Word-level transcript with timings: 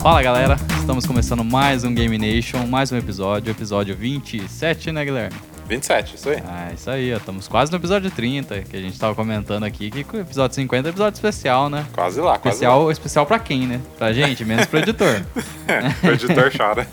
Fala 0.00 0.22
galera, 0.22 0.56
estamos 0.78 1.04
começando 1.04 1.44
mais 1.44 1.84
um 1.84 1.92
Game 1.92 2.16
Nation, 2.16 2.66
mais 2.66 2.90
um 2.90 2.96
episódio, 2.96 3.50
episódio 3.50 3.94
27, 3.94 4.92
né 4.92 5.04
Guilherme? 5.04 5.36
27, 5.68 6.16
isso 6.16 6.30
aí. 6.30 6.42
Ah, 6.48 6.72
isso 6.74 6.90
aí, 6.90 7.12
ó, 7.12 7.18
estamos 7.18 7.46
quase 7.46 7.70
no 7.70 7.76
episódio 7.76 8.10
30, 8.10 8.62
que 8.62 8.78
a 8.78 8.80
gente 8.80 8.98
tava 8.98 9.14
comentando 9.14 9.62
aqui, 9.64 9.90
que 9.90 10.16
o 10.16 10.20
episódio 10.20 10.54
50 10.54 10.88
é 10.88 10.90
episódio 10.90 11.18
especial, 11.18 11.68
né? 11.68 11.84
Quase 11.92 12.18
lá, 12.18 12.38
quase 12.38 12.56
Especial, 12.56 12.90
especial 12.90 13.26
pra 13.26 13.38
quem, 13.38 13.66
né? 13.66 13.78
Pra 13.98 14.10
gente, 14.10 14.42
menos 14.42 14.64
pro 14.64 14.78
editor. 14.78 15.20
lá. 15.68 16.08
o 16.08 16.12
editor 16.12 16.50
chora. 16.56 16.88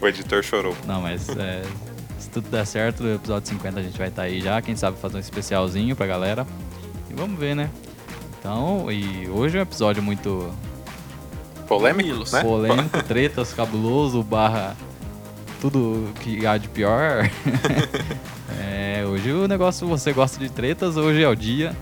O 0.00 0.08
editor 0.08 0.42
chorou. 0.42 0.74
Não, 0.86 1.02
mas 1.02 1.28
é, 1.28 1.62
se 2.18 2.30
tudo 2.30 2.48
der 2.48 2.66
certo, 2.66 3.02
no 3.02 3.14
episódio 3.14 3.46
50 3.46 3.78
a 3.78 3.82
gente 3.82 3.98
vai 3.98 4.08
estar 4.08 4.22
aí 4.22 4.40
já, 4.40 4.62
quem 4.62 4.74
sabe 4.74 4.98
fazer 4.98 5.18
um 5.18 5.20
especialzinho 5.20 5.94
pra 5.94 6.06
galera. 6.06 6.46
E 7.10 7.14
vamos 7.14 7.38
ver, 7.38 7.54
né? 7.54 7.68
Então, 8.40 8.90
e 8.90 9.28
hoje 9.28 9.58
é 9.58 9.60
um 9.60 9.64
episódio 9.64 10.02
muito 10.02 10.50
Polêmico, 11.68 12.08
Mamilos. 12.08 12.32
né? 12.32 12.42
polêmico, 12.42 13.02
tretas, 13.04 13.52
cabuloso, 13.52 14.22
barra 14.22 14.74
tudo 15.60 16.08
que 16.20 16.46
há 16.46 16.56
de 16.56 16.68
pior. 16.68 17.28
É, 18.60 19.04
hoje 19.06 19.30
o 19.30 19.46
negócio, 19.46 19.86
você 19.86 20.12
gosta 20.12 20.38
de 20.38 20.50
tretas, 20.50 20.96
hoje 20.96 21.22
é 21.22 21.28
o 21.28 21.34
dia. 21.36 21.76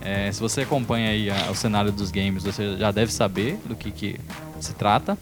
É, 0.00 0.30
se 0.32 0.40
você 0.40 0.62
acompanha 0.62 1.10
aí 1.10 1.28
a- 1.30 1.50
o 1.50 1.54
cenário 1.54 1.92
dos 1.92 2.10
games, 2.10 2.42
você 2.44 2.76
já 2.78 2.90
deve 2.90 3.12
saber 3.12 3.58
do 3.66 3.74
que, 3.74 3.90
que 3.90 4.18
se 4.58 4.72
trata. 4.72 5.18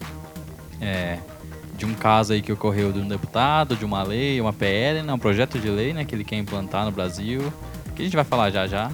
É, 0.79 1.17
de 1.77 1.85
um 1.85 1.93
caso 1.93 2.31
aí 2.33 2.41
que 2.41 2.51
ocorreu 2.51 2.91
de 2.93 2.99
um 2.99 3.07
deputado, 3.07 3.75
de 3.75 3.83
uma 3.83 4.03
lei, 4.03 4.39
uma 4.39 4.53
PL, 4.53 5.01
né, 5.01 5.11
um 5.13 5.19
projeto 5.19 5.59
de 5.59 5.69
lei 5.69 5.91
né, 5.93 6.05
que 6.05 6.15
ele 6.15 6.23
quer 6.23 6.37
implantar 6.37 6.85
no 6.85 6.91
Brasil, 6.91 7.51
que 7.95 8.01
a 8.03 8.05
gente 8.05 8.15
vai 8.15 8.25
falar 8.25 8.49
já 8.51 8.65
já. 8.67 8.89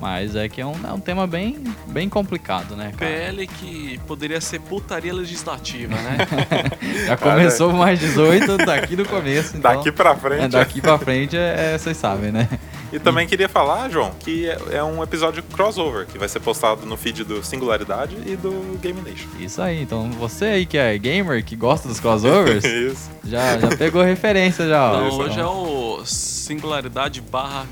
Mas 0.00 0.36
é 0.36 0.48
que 0.48 0.60
é 0.60 0.66
um, 0.66 0.74
é 0.86 0.92
um 0.92 1.00
tema 1.00 1.26
bem, 1.26 1.58
bem 1.88 2.08
complicado, 2.08 2.76
né, 2.76 2.92
cara? 2.96 3.10
PL 3.10 3.46
que 3.48 3.98
poderia 4.06 4.40
ser 4.40 4.60
putaria 4.60 5.12
legislativa, 5.12 5.94
né? 5.96 6.18
Já 7.06 7.16
começou 7.16 7.72
mais 7.72 7.98
18 7.98 8.58
daqui 8.58 8.94
do 8.94 9.04
começo. 9.04 9.56
Então, 9.56 9.74
Daqui 9.76 9.90
pra 9.90 10.14
frente. 10.14 10.42
é, 10.44 10.48
daqui 10.48 10.80
pra 10.80 10.98
frente, 10.98 11.36
é, 11.36 11.72
é, 11.74 11.78
vocês 11.78 11.96
sabem, 11.96 12.30
né? 12.30 12.48
E 12.92 12.98
também 12.98 13.26
queria 13.26 13.48
falar, 13.48 13.90
João, 13.90 14.12
que 14.20 14.48
é, 14.48 14.58
é 14.76 14.84
um 14.84 15.02
episódio 15.02 15.42
crossover, 15.42 16.06
que 16.06 16.16
vai 16.16 16.28
ser 16.28 16.40
postado 16.40 16.86
no 16.86 16.96
feed 16.96 17.24
do 17.24 17.44
Singularidade 17.44 18.16
e 18.24 18.34
do 18.36 18.78
Game 18.80 19.00
Nation. 19.02 19.28
Isso 19.38 19.60
aí, 19.60 19.82
então 19.82 20.10
você 20.12 20.44
aí 20.46 20.64
que 20.66 20.78
é 20.78 20.96
gamer, 20.96 21.44
que 21.44 21.54
gosta 21.56 21.86
dos 21.88 22.00
crossovers, 22.00 22.64
Isso. 22.64 23.10
já, 23.24 23.58
já 23.58 23.68
pegou 23.76 24.02
referência 24.02 24.66
já. 24.68 24.92
ó. 24.92 25.06
Então 25.06 25.18
hoje 25.18 25.40
é 25.40 25.44
o 25.44 26.02
singularidade 26.06 27.20
barra 27.20 27.66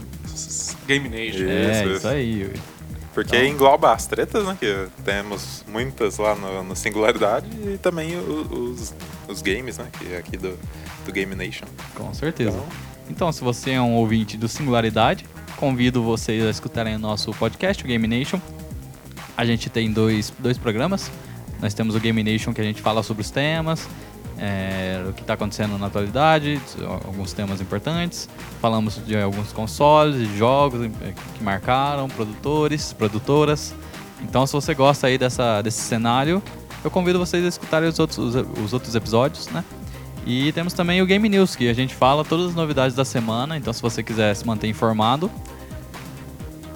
Game 0.87 1.09
Nation. 1.09 1.45
É, 1.49 1.71
Isso, 1.83 1.89
isso, 1.89 1.97
isso. 1.99 2.09
aí. 2.09 2.53
Porque 3.15 3.35
Então- 3.37 3.49
engloba 3.49 3.93
as 3.93 4.07
tretas, 4.07 4.45
né? 4.47 4.57
Que 4.61 4.89
temos 5.05 5.65
muitas 5.67 6.19
lá 6.19 6.35
no, 6.35 6.63
no 6.63 6.77
Singularidade 6.77 7.47
e 7.67 7.79
também 7.79 8.15
o- 8.17 8.73
os, 8.73 8.95
os 9.27 9.41
games, 9.43 9.79
né? 9.79 9.87
Que 9.99 10.13
é 10.13 10.19
aqui 10.19 10.37
do, 10.37 10.59
do 11.05 11.13
Game 11.13 11.35
Nation. 11.35 11.65
Com 11.95 12.13
certeza. 12.13 12.51
Então, 12.57 12.67
Então, 13.09 13.33
se 13.33 13.43
você 13.43 13.71
é 13.73 13.81
um 13.81 13.95
ouvinte 13.95 14.37
do 14.37 14.49
Singularidade, 14.49 15.25
convido 15.57 16.03
vocês 16.03 16.45
a 16.45 16.51
escutarem 16.51 16.95
o 16.97 16.99
nosso 16.99 17.31
podcast, 17.33 17.83
o 17.83 17.87
Game 17.87 18.07
Nation. 18.07 18.39
A 19.37 19.45
gente 19.47 19.71
tem 19.71 19.91
dois, 19.93 20.33
dois 20.39 20.59
programas. 20.59 21.11
Nós 21.61 21.73
temos 21.73 21.95
o 21.95 22.01
Game 22.01 22.23
Nation 22.23 22.53
que 22.53 22.61
a 22.61 22.65
gente 22.65 22.83
fala 22.83 23.03
sobre 23.03 23.23
os 23.23 23.31
temas, 23.31 23.89
é, 24.39 25.05
o 25.09 25.13
que 25.13 25.23
está 25.23 25.35
acontecendo 25.35 25.79
na 25.79 25.87
atualidade, 25.87 26.61
alguns 27.05 27.33
temas 27.33 27.61
importantes. 27.61 28.29
Falamos 28.61 29.01
de 29.05 29.17
alguns 29.17 29.53
consoles, 29.53 30.17
de 30.17 30.39
jogos 30.39 30.85
eh, 30.85 31.15
que 31.35 31.43
marcaram, 31.43 32.09
produtores, 32.09 32.93
produtoras. 32.93 33.75
Então, 34.23 34.47
se 34.47 34.53
você 34.53 34.75
gosta 34.75 35.07
aí 35.07 35.17
dessa, 35.17 35.63
desse 35.63 35.81
cenário, 35.81 36.43
eu 36.85 36.91
convido 36.91 37.19
vocês 37.19 37.45
a 37.45 37.49
escutarem 37.49 37.89
os 37.89 37.99
outros, 37.99 38.19
os, 38.19 38.35
os 38.63 38.73
outros 38.73 38.95
episódios, 38.95 39.49
né? 39.49 39.65
E 40.27 40.51
temos 40.53 40.73
também 40.73 41.01
o 41.01 41.07
Game 41.07 41.29
News, 41.29 41.55
que 41.55 41.69
a 41.69 41.73
gente 41.73 41.95
fala 41.95 42.25
todas 42.25 42.49
as 42.49 42.55
novidades 42.55 42.97
da 42.97 43.05
semana. 43.05 43.57
Então, 43.57 43.73
se 43.73 43.81
você 43.81 44.03
quiser 44.03 44.35
se 44.35 44.45
manter 44.45 44.67
informado, 44.67 45.31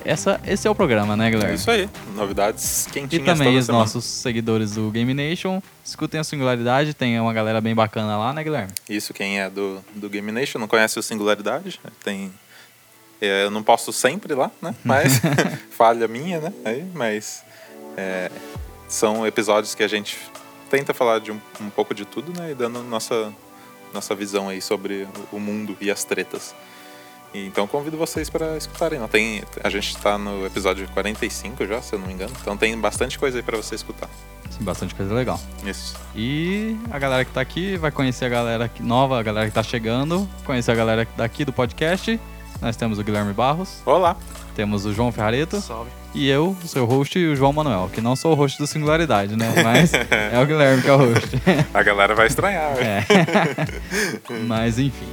essa, 0.04 0.40
esse 0.46 0.66
é 0.66 0.70
o 0.70 0.74
programa, 0.74 1.16
né, 1.16 1.28
é 1.28 1.30
Guilherme? 1.30 1.54
isso 1.54 1.70
aí. 1.70 1.88
Novidades 2.14 2.86
E 2.86 2.90
quentinhas 2.90 3.24
também 3.24 3.48
toda 3.48 3.58
os 3.58 3.66
semana. 3.66 3.84
nossos 3.84 4.04
seguidores 4.04 4.72
do 4.72 4.90
Game 4.90 5.12
Nation, 5.14 5.62
escutem 5.84 6.20
a 6.20 6.24
Singularidade, 6.24 6.94
tem 6.94 7.18
uma 7.20 7.32
galera 7.32 7.60
bem 7.60 7.74
bacana 7.74 8.16
lá, 8.18 8.32
né, 8.32 8.42
Guilherme? 8.42 8.72
Isso, 8.88 9.12
quem 9.14 9.40
é 9.40 9.48
do, 9.50 9.84
do 9.94 10.08
Game 10.08 10.30
Nation 10.32 10.58
não 10.58 10.68
conhece 10.68 10.98
o 10.98 11.02
Singularidade, 11.02 11.80
tem... 12.04 12.32
é, 13.20 13.44
eu 13.44 13.50
não 13.50 13.62
posto 13.62 13.92
sempre 13.92 14.34
lá, 14.34 14.50
né? 14.62 14.74
Mas 14.84 15.20
falha 15.70 16.06
minha, 16.08 16.40
né? 16.40 16.52
Aí, 16.64 16.84
mas 16.94 17.42
é, 17.96 18.30
são 18.88 19.26
episódios 19.26 19.74
que 19.74 19.82
a 19.82 19.88
gente 19.88 20.16
tenta 20.70 20.94
falar 20.94 21.20
de 21.20 21.32
um, 21.32 21.40
um 21.60 21.70
pouco 21.70 21.94
de 21.94 22.04
tudo, 22.04 22.32
né? 22.38 22.52
E 22.52 22.54
dando 22.54 22.82
nossa, 22.82 23.32
nossa 23.92 24.14
visão 24.14 24.48
aí 24.48 24.60
sobre 24.62 25.06
o 25.32 25.38
mundo 25.38 25.76
e 25.80 25.90
as 25.90 26.04
tretas. 26.04 26.54
E, 27.32 27.46
então 27.46 27.66
convido 27.66 27.96
vocês 27.96 28.28
para 28.28 28.56
escutarem. 28.56 28.98
Não, 28.98 29.06
tem, 29.08 29.42
a 29.62 29.70
gente 29.70 29.94
está 29.94 30.18
no 30.18 30.44
episódio 30.44 30.88
45 30.88 31.66
já, 31.66 31.80
se 31.80 31.94
eu 31.94 31.98
não 31.98 32.06
me 32.08 32.12
engano. 32.14 32.32
Então 32.40 32.56
tem 32.56 32.76
bastante 32.78 33.18
coisa 33.18 33.38
aí 33.38 33.42
para 33.42 33.56
você 33.56 33.74
escutar. 33.76 34.08
Tem 34.56 34.64
bastante 34.64 34.94
coisa 34.94 35.14
legal. 35.14 35.40
Isso. 35.64 35.94
E 36.14 36.76
a 36.90 36.98
galera 36.98 37.24
que 37.24 37.30
tá 37.32 37.40
aqui 37.40 37.76
vai 37.76 37.90
conhecer 37.92 38.24
a 38.24 38.28
galera 38.28 38.68
que- 38.68 38.82
nova, 38.82 39.18
a 39.18 39.22
galera 39.22 39.46
que 39.48 39.54
tá 39.54 39.62
chegando, 39.62 40.28
conhecer 40.44 40.72
a 40.72 40.74
galera 40.74 41.06
daqui 41.16 41.44
do 41.44 41.52
podcast. 41.52 42.18
Nós 42.60 42.76
temos 42.76 42.98
o 42.98 43.04
Guilherme 43.04 43.32
Barros, 43.32 43.80
Olá! 43.86 44.14
temos 44.54 44.84
o 44.84 44.92
João 44.92 45.10
Ferrareto 45.10 45.58
Salve. 45.62 45.88
e 46.12 46.28
eu, 46.28 46.54
o 46.62 46.68
seu 46.68 46.84
host, 46.84 47.16
o 47.18 47.34
João 47.34 47.54
Manuel, 47.54 47.88
que 47.90 48.02
não 48.02 48.14
sou 48.14 48.32
o 48.32 48.34
host 48.34 48.58
do 48.58 48.66
Singularidade, 48.66 49.34
né? 49.34 49.50
Mas 49.64 49.94
é 49.94 50.38
o 50.38 50.44
Guilherme 50.44 50.82
que 50.82 50.88
é 50.88 50.92
o 50.92 50.96
host. 50.98 51.28
A 51.72 51.82
galera 51.82 52.14
vai 52.14 52.26
estranhar. 52.26 52.72
É. 52.76 53.06
Mas 54.46 54.78
enfim. 54.78 55.08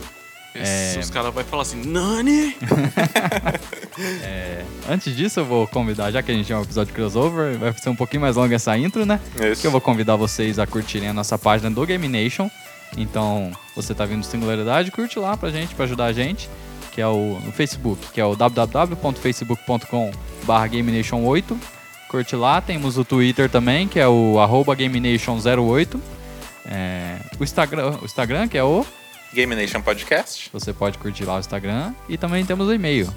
É. 0.59 0.99
Os 0.99 1.09
caras 1.09 1.33
vão 1.33 1.43
falar 1.43 1.61
assim, 1.61 1.83
Nani! 1.85 2.55
É, 4.21 4.63
antes 4.87 5.15
disso, 5.15 5.39
eu 5.39 5.45
vou 5.45 5.65
convidar, 5.65 6.11
já 6.11 6.21
que 6.21 6.31
a 6.31 6.33
gente 6.35 6.53
é 6.53 6.55
um 6.55 6.61
episódio 6.61 6.93
crossover, 6.93 7.57
vai 7.57 7.73
ser 7.73 7.89
um 7.89 7.95
pouquinho 7.95 8.21
mais 8.21 8.35
longa 8.35 8.55
essa 8.55 8.77
intro, 8.77 9.07
né? 9.07 9.19
Isso. 9.41 9.59
Que 9.61 9.65
eu 9.65 9.71
vou 9.71 9.81
convidar 9.81 10.15
vocês 10.15 10.59
a 10.59 10.67
curtirem 10.67 11.09
a 11.09 11.13
nossa 11.13 11.35
página 11.35 11.71
do 11.71 11.83
Game 11.83 12.07
Nation. 12.07 12.47
Então, 12.95 13.51
você 13.75 13.95
tá 13.95 14.05
vindo 14.05 14.23
Singularidade, 14.23 14.91
curte 14.91 15.17
lá 15.17 15.35
pra 15.35 15.49
gente, 15.49 15.73
pra 15.73 15.85
ajudar 15.85 16.05
a 16.05 16.13
gente, 16.13 16.47
que 16.91 17.01
é 17.01 17.07
o 17.07 17.39
no 17.43 17.51
Facebook, 17.51 18.11
que 18.13 18.21
é 18.21 18.25
o 18.25 18.35
www.facebook.com 18.35 20.11
GameNation8. 20.45 21.57
Curte 22.07 22.35
lá, 22.35 22.61
temos 22.61 22.97
o 22.97 23.03
Twitter 23.03 23.49
também, 23.49 23.87
que 23.87 23.99
é 23.99 24.07
o 24.07 24.39
arroba 24.39 24.75
GameNation08. 24.75 25.99
É, 26.65 27.17
o, 27.39 27.43
Instagram, 27.43 27.97
o 28.01 28.05
Instagram, 28.05 28.47
que 28.47 28.57
é 28.57 28.63
o. 28.63 28.85
Game 29.33 29.53
Nation 29.55 29.81
Podcast, 29.81 30.49
Você 30.53 30.73
pode 30.73 30.97
curtir 30.97 31.25
lá 31.25 31.35
o 31.35 31.39
Instagram. 31.39 31.93
E 32.09 32.17
também 32.17 32.43
temos 32.45 32.67
o 32.67 32.73
e-mail. 32.73 33.13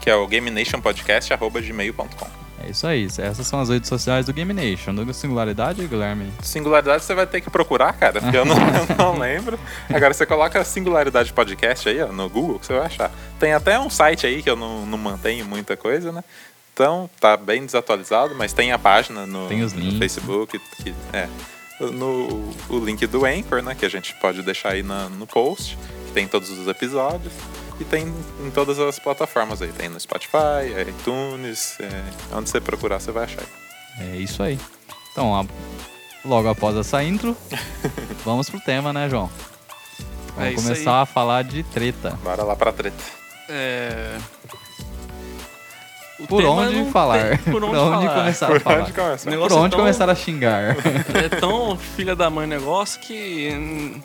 que 0.00 0.10
é 0.10 0.14
o 0.16 0.26
gamenationpodcast.gmail.com. 0.26 2.44
É 2.64 2.70
isso 2.70 2.86
aí, 2.86 3.06
essas 3.06 3.46
são 3.46 3.60
as 3.60 3.68
redes 3.68 3.88
sociais 3.88 4.24
do 4.26 4.32
Game 4.32 4.52
Nation. 4.54 4.94
Do 4.94 5.12
Singularidade, 5.12 5.86
Guilherme? 5.86 6.32
Singularidade 6.42 7.04
você 7.04 7.14
vai 7.14 7.26
ter 7.26 7.40
que 7.42 7.50
procurar, 7.50 7.92
cara, 7.92 8.20
porque 8.20 8.36
eu 8.36 8.44
não, 8.44 8.56
eu 8.88 8.96
não 8.96 9.18
lembro. 9.18 9.58
Agora 9.92 10.14
você 10.14 10.24
coloca 10.24 10.64
Singularidade 10.64 11.32
Podcast 11.32 11.88
aí, 11.88 12.00
ó, 12.00 12.06
no 12.08 12.28
Google, 12.30 12.58
que 12.58 12.66
você 12.66 12.72
vai 12.74 12.86
achar. 12.86 13.10
Tem 13.38 13.52
até 13.52 13.78
um 13.78 13.90
site 13.90 14.26
aí 14.26 14.42
que 14.42 14.48
eu 14.48 14.56
não, 14.56 14.86
não 14.86 14.96
mantenho 14.96 15.44
muita 15.44 15.76
coisa, 15.76 16.10
né? 16.10 16.24
Então, 16.72 17.08
tá 17.20 17.36
bem 17.36 17.64
desatualizado, 17.66 18.34
mas 18.34 18.52
tem 18.52 18.72
a 18.72 18.78
página 18.78 19.26
no, 19.26 19.46
Tem 19.46 19.62
os 19.62 19.72
no 19.72 19.80
links. 19.80 19.98
Facebook. 19.98 20.58
Que, 20.82 20.94
é, 21.12 21.28
no, 21.80 22.54
o 22.70 22.78
link 22.84 23.06
do 23.06 23.24
Anchor, 23.24 23.62
né? 23.62 23.74
Que 23.74 23.84
a 23.86 23.88
gente 23.88 24.14
pode 24.16 24.42
deixar 24.42 24.70
aí 24.70 24.82
na- 24.82 25.08
no 25.08 25.26
post, 25.26 25.76
que 26.06 26.12
tem 26.12 26.26
todos 26.28 26.50
os 26.50 26.66
episódios. 26.68 27.32
E 27.80 27.84
tem 27.84 28.06
em 28.46 28.50
todas 28.52 28.78
as 28.78 28.98
plataformas 29.00 29.60
aí. 29.60 29.72
Tem 29.72 29.88
no 29.88 29.98
Spotify, 29.98 30.70
iTunes, 30.88 31.76
é, 31.80 32.04
onde 32.36 32.48
você 32.48 32.60
procurar 32.60 33.00
você 33.00 33.10
vai 33.10 33.24
achar. 33.24 33.42
É 33.98 34.16
isso 34.16 34.42
aí. 34.42 34.58
Então, 35.12 35.34
a- 35.34 35.44
logo 36.24 36.48
após 36.48 36.76
essa 36.76 37.02
intro, 37.02 37.36
vamos 38.24 38.48
pro 38.48 38.60
tema, 38.60 38.92
né, 38.92 39.08
João? 39.08 39.28
Vamos 40.36 40.52
É 40.52 40.54
começar 40.54 40.96
aí. 40.98 41.02
a 41.02 41.06
falar 41.06 41.42
de 41.42 41.62
treta. 41.64 42.10
Bora 42.22 42.44
lá 42.44 42.54
pra 42.54 42.72
treta. 42.72 43.02
É... 43.48 44.18
O 46.18 46.26
Por 46.28 46.44
onde 46.44 46.76
não 46.76 46.90
falar? 46.92 47.38
tem 47.38 47.52
Por 47.52 47.64
onde, 47.64 47.74
falar. 47.76 48.14
começar 48.14 48.46
a 48.46 48.48
Por 48.50 48.60
falar? 48.60 48.80
onde 48.82 48.92
Por 48.92 49.30
negócio 49.30 49.56
é 49.56 49.60
onde 49.60 49.70
tão- 49.70 49.80
começar 49.80 50.08
a 50.08 50.14
xingar? 50.14 50.76
É 51.14 51.28
tão 51.28 51.76
filha 51.76 52.14
da 52.14 52.30
mãe 52.30 52.46
negócio 52.46 53.00
que 53.00 54.00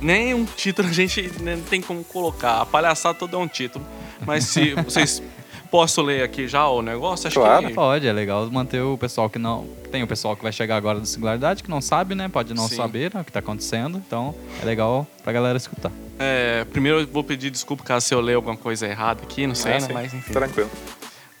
nem 0.00 0.34
um 0.34 0.44
título 0.44 0.88
a 0.88 0.92
gente 0.92 1.32
nem 1.40 1.60
tem 1.60 1.80
como 1.80 2.02
colocar. 2.04 2.60
A 2.60 2.66
palhaçada 2.66 3.14
toda 3.18 3.36
é 3.36 3.38
um 3.38 3.46
título. 3.48 3.84
Mas 4.26 4.44
se 4.44 4.74
vocês 4.82 5.22
posso 5.70 6.02
ler 6.02 6.22
aqui 6.24 6.46
já 6.48 6.66
o 6.68 6.82
negócio, 6.82 7.28
acho 7.28 7.38
Claro. 7.38 7.68
que 7.68 7.72
Pode, 7.74 8.06
é 8.08 8.12
legal 8.12 8.50
manter 8.50 8.80
o 8.82 8.98
pessoal 8.98 9.30
que 9.30 9.38
não. 9.38 9.66
Tem 9.90 10.02
o 10.02 10.06
pessoal 10.06 10.34
que 10.36 10.42
vai 10.42 10.52
chegar 10.52 10.76
agora 10.76 10.98
do 10.98 11.06
Singularidade, 11.06 11.62
que 11.62 11.70
não 11.70 11.80
sabe, 11.80 12.14
né? 12.14 12.28
Pode 12.28 12.52
não 12.54 12.68
Sim. 12.68 12.76
saber 12.76 13.14
né, 13.14 13.20
o 13.20 13.24
que 13.24 13.30
tá 13.32 13.38
acontecendo. 13.38 14.02
Então, 14.04 14.34
é 14.60 14.64
legal 14.64 15.06
pra 15.22 15.32
galera 15.32 15.56
escutar. 15.56 15.92
é, 16.18 16.64
primeiro 16.72 17.00
eu 17.00 17.06
vou 17.06 17.22
pedir 17.24 17.50
desculpa 17.50 17.82
caso 17.84 18.06
se 18.06 18.14
eu 18.14 18.20
ler 18.20 18.34
alguma 18.34 18.56
coisa 18.56 18.86
errada 18.86 19.22
aqui, 19.22 19.46
não 19.46 19.54
sei, 19.54 19.74
Ah, 19.74 19.80
né? 19.80 19.88
Mas 19.92 20.12
enfim. 20.14 20.32
Tranquilo. 20.32 20.70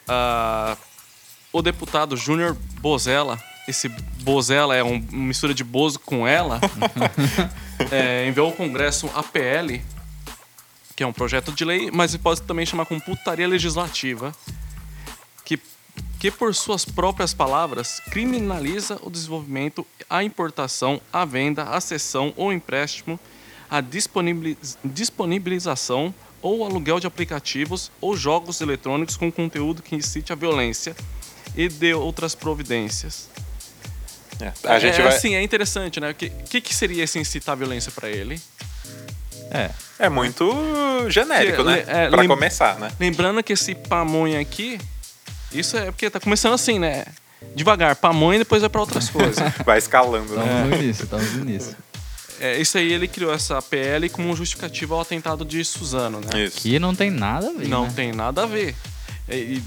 Ah, 0.08 0.76
o 1.52 1.62
deputado 1.62 2.16
Júnior 2.16 2.56
Bozella 2.80 3.38
esse 3.66 3.88
Bozella 3.88 4.74
é 4.74 4.82
um, 4.82 4.96
uma 4.96 5.26
mistura 5.28 5.54
de 5.54 5.62
Bozo 5.62 6.00
com 6.00 6.26
ela, 6.26 6.60
é, 7.90 8.26
enviou 8.26 8.48
ao 8.48 8.52
Congresso 8.52 9.08
APL, 9.14 9.80
que 10.96 11.02
é 11.02 11.06
um 11.06 11.12
projeto 11.12 11.52
de 11.52 11.64
lei, 11.64 11.90
mas 11.92 12.16
pode 12.16 12.42
também 12.42 12.66
chamar 12.66 12.86
como 12.86 13.00
putaria 13.00 13.46
legislativa, 13.46 14.32
que, 15.44 15.60
que 16.18 16.30
por 16.30 16.54
suas 16.54 16.84
próprias 16.84 17.32
palavras 17.32 18.00
criminaliza 18.10 18.98
o 19.02 19.10
desenvolvimento, 19.10 19.86
a 20.10 20.24
importação, 20.24 21.00
a 21.12 21.24
venda, 21.24 21.64
a 21.64 21.80
cessão 21.80 22.32
ou 22.36 22.52
empréstimo, 22.52 23.18
a 23.70 23.80
disponibiliz- 23.80 24.76
disponibilização 24.84 26.14
ou 26.42 26.64
aluguel 26.64 26.98
de 27.00 27.06
aplicativos 27.06 27.90
ou 28.00 28.16
jogos 28.16 28.60
eletrônicos 28.60 29.16
com 29.16 29.30
conteúdo 29.30 29.80
que 29.82 29.94
incite 29.96 30.32
a 30.32 30.36
violência 30.36 30.94
e 31.56 31.68
de 31.68 31.94
outras 31.94 32.34
providências. 32.34 33.28
É, 34.40 34.52
A 34.64 34.78
gente 34.78 34.98
é, 35.00 35.04
vai. 35.04 35.14
assim, 35.14 35.34
é 35.36 35.42
interessante, 35.42 36.00
né? 36.00 36.10
O 36.10 36.14
que, 36.14 36.28
que, 36.30 36.60
que 36.60 36.74
seria 36.74 37.04
esse 37.04 37.18
incitar 37.18 37.52
a 37.52 37.56
violência 37.56 37.92
pra 37.92 38.08
ele? 38.10 38.40
É. 39.50 39.70
É 39.98 40.08
muito 40.08 40.50
genérico, 41.08 41.58
Que- 41.58 41.62
né? 41.64 41.84
é, 41.86 42.08
pra 42.08 42.20
lem- 42.20 42.28
começar, 42.28 42.78
né? 42.78 42.90
Lembrando 42.98 43.42
que 43.42 43.52
esse 43.52 43.74
pamonha 43.74 44.40
aqui, 44.40 44.80
isso 45.52 45.76
é 45.76 45.86
porque 45.92 46.10
tá 46.10 46.18
começando 46.18 46.54
assim, 46.54 46.78
né? 46.78 47.04
Devagar, 47.54 47.94
pamonha 47.96 48.36
e 48.36 48.38
depois 48.40 48.62
vai 48.62 48.70
pra 48.70 48.80
outras 48.80 49.08
coisas. 49.10 49.38
Vai 49.64 49.78
escalando, 49.78 50.34
né? 50.36 50.42
Estamos 50.44 50.70
no 50.70 50.76
início, 50.82 51.04
estamos 51.04 51.32
no 51.34 51.42
início. 51.42 51.76
É, 52.42 52.60
isso 52.60 52.76
aí 52.76 52.92
ele 52.92 53.06
criou 53.06 53.32
essa 53.32 53.62
PL 53.62 54.08
como 54.08 54.34
justificativa 54.34 54.94
ao 54.96 55.00
atentado 55.00 55.44
de 55.44 55.64
Suzano, 55.64 56.20
né? 56.20 56.44
Isso. 56.44 56.56
Que 56.58 56.76
não 56.80 56.92
tem 56.92 57.08
nada 57.08 57.48
a 57.48 57.52
ver. 57.52 57.68
Não 57.68 57.84
né? 57.84 57.92
tem 57.94 58.12
nada 58.12 58.42
a 58.42 58.46
ver. 58.46 58.74
É, 59.28 59.36
e- 59.36 59.62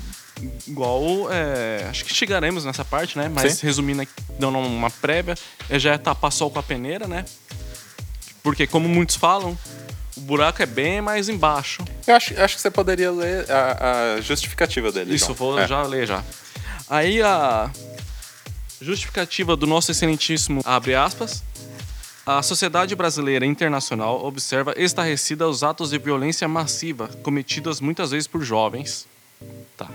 igual, 0.67 1.31
é, 1.31 1.87
acho 1.89 2.03
que 2.03 2.13
chegaremos 2.13 2.65
nessa 2.65 2.83
parte, 2.83 3.17
né? 3.17 3.31
Mas 3.33 3.53
Sim. 3.53 3.65
resumindo 3.67 4.01
aqui, 4.01 4.11
dando 4.37 4.57
uma 4.59 4.89
prévia, 4.89 5.35
é 5.69 5.79
já 5.79 5.93
é 5.93 5.97
tapar 5.97 6.33
sol 6.33 6.51
com 6.51 6.59
a 6.59 6.63
peneira, 6.63 7.07
né? 7.07 7.23
Porque 8.43 8.67
como 8.67 8.89
muitos 8.89 9.15
falam, 9.15 9.57
o 10.17 10.19
buraco 10.19 10.61
é 10.61 10.65
bem 10.65 10.99
mais 10.99 11.29
embaixo. 11.29 11.81
Eu 12.05 12.15
acho, 12.15 12.37
acho 12.41 12.55
que 12.57 12.61
você 12.61 12.69
poderia 12.69 13.09
ler 13.09 13.49
a, 13.49 14.15
a 14.17 14.21
justificativa 14.21 14.91
dele. 14.91 15.15
Isso, 15.15 15.27
João. 15.27 15.35
vou 15.37 15.59
É. 15.59 15.65
já 15.65 15.81
ler 15.83 16.05
já. 16.05 16.21
Aí 16.89 17.21
a 17.21 17.71
justificativa 18.81 19.55
do 19.55 19.65
nosso 19.65 19.89
excelentíssimo, 19.91 20.61
abre 20.65 20.93
aspas, 20.93 21.41
a 22.25 22.41
sociedade 22.41 22.95
brasileira 22.95 23.45
e 23.45 23.49
internacional 23.49 24.25
observa 24.25 24.73
estarrecida 24.77 25.47
os 25.47 25.63
atos 25.63 25.91
de 25.91 25.97
violência 25.97 26.47
massiva 26.47 27.07
cometidos 27.21 27.79
muitas 27.79 28.11
vezes 28.11 28.27
por 28.27 28.41
jovens. 28.43 29.07
Tá. 29.77 29.89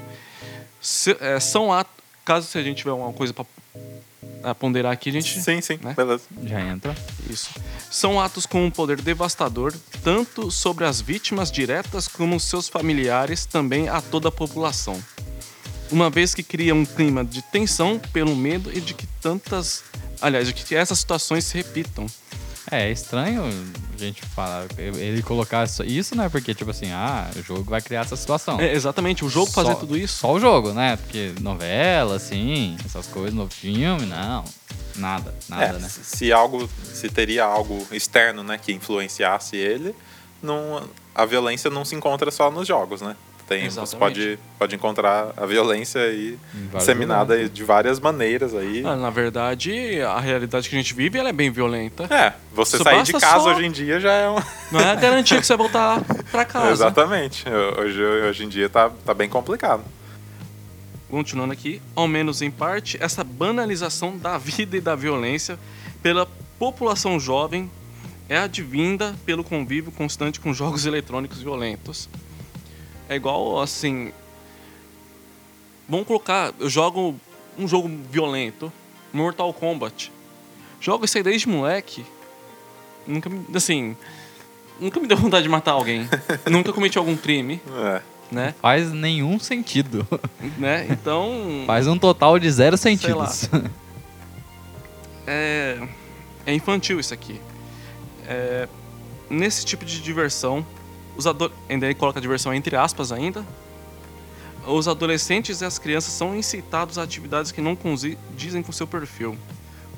Se- 0.80 1.16
é, 1.20 1.40
são 1.40 1.72
atos, 1.72 1.92
caso 2.24 2.46
se 2.46 2.56
a 2.58 2.62
gente 2.62 2.78
tiver 2.78 2.92
uma 2.92 3.12
coisa 3.12 3.34
para 3.34 4.54
ponderar 4.54 4.92
aqui, 4.92 5.10
a 5.10 5.12
gente 5.12 5.40
Sim, 5.40 5.60
sim, 5.60 5.78
né? 5.82 5.92
beleza. 5.94 6.22
Já 6.44 6.60
entra. 6.60 6.94
isso. 7.28 7.50
São 7.90 8.20
atos 8.20 8.46
com 8.46 8.64
um 8.64 8.70
poder 8.70 9.00
devastador, 9.00 9.74
tanto 10.02 10.50
sobre 10.50 10.84
as 10.84 11.00
vítimas 11.00 11.50
diretas 11.50 12.06
como 12.06 12.38
seus 12.38 12.68
familiares, 12.68 13.44
também 13.44 13.88
a 13.88 14.00
toda 14.00 14.28
a 14.28 14.32
população. 14.32 15.02
Uma 15.90 16.08
vez 16.08 16.32
que 16.34 16.42
cria 16.44 16.72
um 16.74 16.86
clima 16.86 17.24
de 17.24 17.42
tensão 17.42 17.98
pelo 18.12 18.36
medo 18.36 18.70
e 18.72 18.80
de 18.80 18.94
que 18.94 19.06
tantas. 19.20 19.82
Aliás, 20.22 20.46
de 20.46 20.52
que 20.54 20.74
essas 20.74 21.00
situações 21.00 21.44
se 21.44 21.56
repitam. 21.56 22.06
É, 22.70 22.88
é 22.88 22.92
estranho 22.92 23.42
a 23.94 23.98
gente 23.98 24.22
falar, 24.22 24.66
ele 24.78 25.22
colocar 25.22 25.64
isso- 25.64 26.14
né? 26.16 26.28
Porque, 26.28 26.54
tipo 26.54 26.70
assim, 26.70 26.90
ah, 26.92 27.28
o 27.36 27.42
jogo 27.42 27.64
vai 27.64 27.82
criar 27.82 28.00
essa 28.02 28.16
situação. 28.16 28.60
É, 28.60 28.72
exatamente, 28.72 29.24
o 29.24 29.28
jogo 29.28 29.50
fazer 29.50 29.72
Só- 29.72 29.78
tudo 29.80 29.96
isso. 29.96 30.18
Só 30.18 30.32
o 30.32 30.40
jogo, 30.40 30.72
né? 30.72 30.96
Porque 30.96 31.34
novela, 31.40 32.16
assim, 32.16 32.76
essas 32.84 33.06
coisas, 33.06 33.34
no 33.34 33.48
filme, 33.48 34.06
não. 34.06 34.44
Nada, 34.96 35.34
nada, 35.48 35.64
É, 35.64 35.72
né? 35.78 35.88
se- 35.88 36.04
se 36.04 36.32
algo, 36.32 36.68
se 36.84 37.08
teria 37.08 37.44
algo 37.44 37.86
externo, 37.92 38.42
né, 38.42 38.58
que 38.58 38.72
influenciasse 38.72 39.56
ele, 39.56 39.94
não, 40.42 40.82
a 41.14 41.24
violência 41.24 41.70
não 41.70 41.84
se 41.84 41.94
encontra 41.94 42.30
só 42.30 42.50
nos 42.50 42.66
jogos, 42.66 43.00
né? 43.00 43.14
Tem, 43.50 43.68
você 43.68 43.96
pode, 43.96 44.38
pode 44.56 44.76
encontrar 44.76 45.32
a 45.36 45.44
violência 45.44 46.00
aí 46.00 46.38
disseminada 46.72 47.48
de 47.48 47.64
várias 47.64 47.98
maneiras 47.98 48.54
aí. 48.54 48.84
Ah, 48.86 48.94
na 48.94 49.10
verdade, 49.10 50.00
a 50.02 50.20
realidade 50.20 50.68
que 50.68 50.76
a 50.76 50.78
gente 50.78 50.94
vive 50.94 51.18
ela 51.18 51.30
é 51.30 51.32
bem 51.32 51.50
violenta. 51.50 52.04
É, 52.14 52.32
você 52.52 52.76
Isso 52.76 52.84
sair 52.84 53.02
de 53.02 53.12
casa 53.14 53.40
só- 53.42 53.50
hoje 53.52 53.66
em 53.66 53.72
dia 53.72 53.98
já 53.98 54.12
é 54.12 54.30
um. 54.30 54.36
Não 54.70 54.78
é 54.78 54.92
a 54.92 54.94
garantia 54.94 55.40
que 55.40 55.44
você 55.44 55.56
vai 55.56 55.66
voltar 55.66 56.00
pra 56.30 56.44
casa. 56.46 56.70
Exatamente. 56.70 57.44
Hoje, 57.76 58.00
hoje 58.00 58.44
em 58.44 58.48
dia 58.48 58.68
tá, 58.68 58.88
tá 59.04 59.12
bem 59.12 59.28
complicado. 59.28 59.82
continuando 61.10 61.52
aqui, 61.52 61.82
ao 61.96 62.06
menos 62.06 62.40
em 62.42 62.52
parte, 62.52 62.96
essa 63.02 63.24
banalização 63.24 64.16
da 64.16 64.38
vida 64.38 64.76
e 64.76 64.80
da 64.80 64.94
violência 64.94 65.58
pela 66.00 66.24
população 66.56 67.18
jovem 67.18 67.68
é 68.28 68.38
advinda 68.38 69.12
pelo 69.26 69.42
convívio 69.42 69.90
constante 69.90 70.38
com 70.38 70.54
jogos 70.54 70.86
eletrônicos 70.86 71.42
violentos. 71.42 72.08
É 73.10 73.16
igual 73.16 73.60
assim. 73.60 74.12
Vamos 75.88 76.06
colocar. 76.06 76.54
Eu 76.60 76.70
jogo 76.70 77.16
um 77.58 77.66
jogo 77.66 77.90
violento, 78.08 78.72
Mortal 79.12 79.52
Kombat. 79.52 80.12
Jogo 80.80 81.04
isso 81.04 81.18
aí 81.18 81.24
desde 81.24 81.48
moleque. 81.48 82.06
Nunca 83.04 83.28
me. 83.28 83.44
Assim. 83.52 83.96
Nunca 84.78 85.00
me 85.00 85.08
deu 85.08 85.16
vontade 85.16 85.42
de 85.42 85.48
matar 85.48 85.72
alguém. 85.72 86.08
nunca 86.48 86.72
cometi 86.72 86.96
algum 86.96 87.16
crime, 87.16 87.60
É. 87.76 88.00
né? 88.30 88.54
Faz 88.62 88.92
nenhum 88.92 89.40
sentido. 89.40 90.06
né? 90.56 90.86
Então. 90.88 91.64
Faz 91.66 91.88
um 91.88 91.98
total 91.98 92.38
de 92.38 92.48
zero 92.48 92.76
sentidos. 92.78 93.50
é, 95.26 95.80
é 96.46 96.54
infantil 96.54 97.00
isso 97.00 97.12
aqui. 97.12 97.40
É, 98.28 98.68
nesse 99.28 99.64
tipo 99.66 99.84
de 99.84 100.00
diversão, 100.00 100.64
os 101.20 101.26
ado- 101.26 101.52
ainda 101.68 101.86
ele 101.86 101.94
coloca 101.94 102.20
diversão 102.20 102.52
entre 102.54 102.74
aspas 102.76 103.12
ainda. 103.12 103.44
Os 104.66 104.88
adolescentes 104.88 105.60
e 105.60 105.64
as 105.64 105.78
crianças 105.78 106.12
são 106.12 106.34
incitados 106.36 106.98
a 106.98 107.02
atividades 107.02 107.50
que 107.52 107.60
não 107.60 107.76
dizem 108.36 108.62
com 108.62 108.72
seu 108.72 108.86
perfil, 108.86 109.36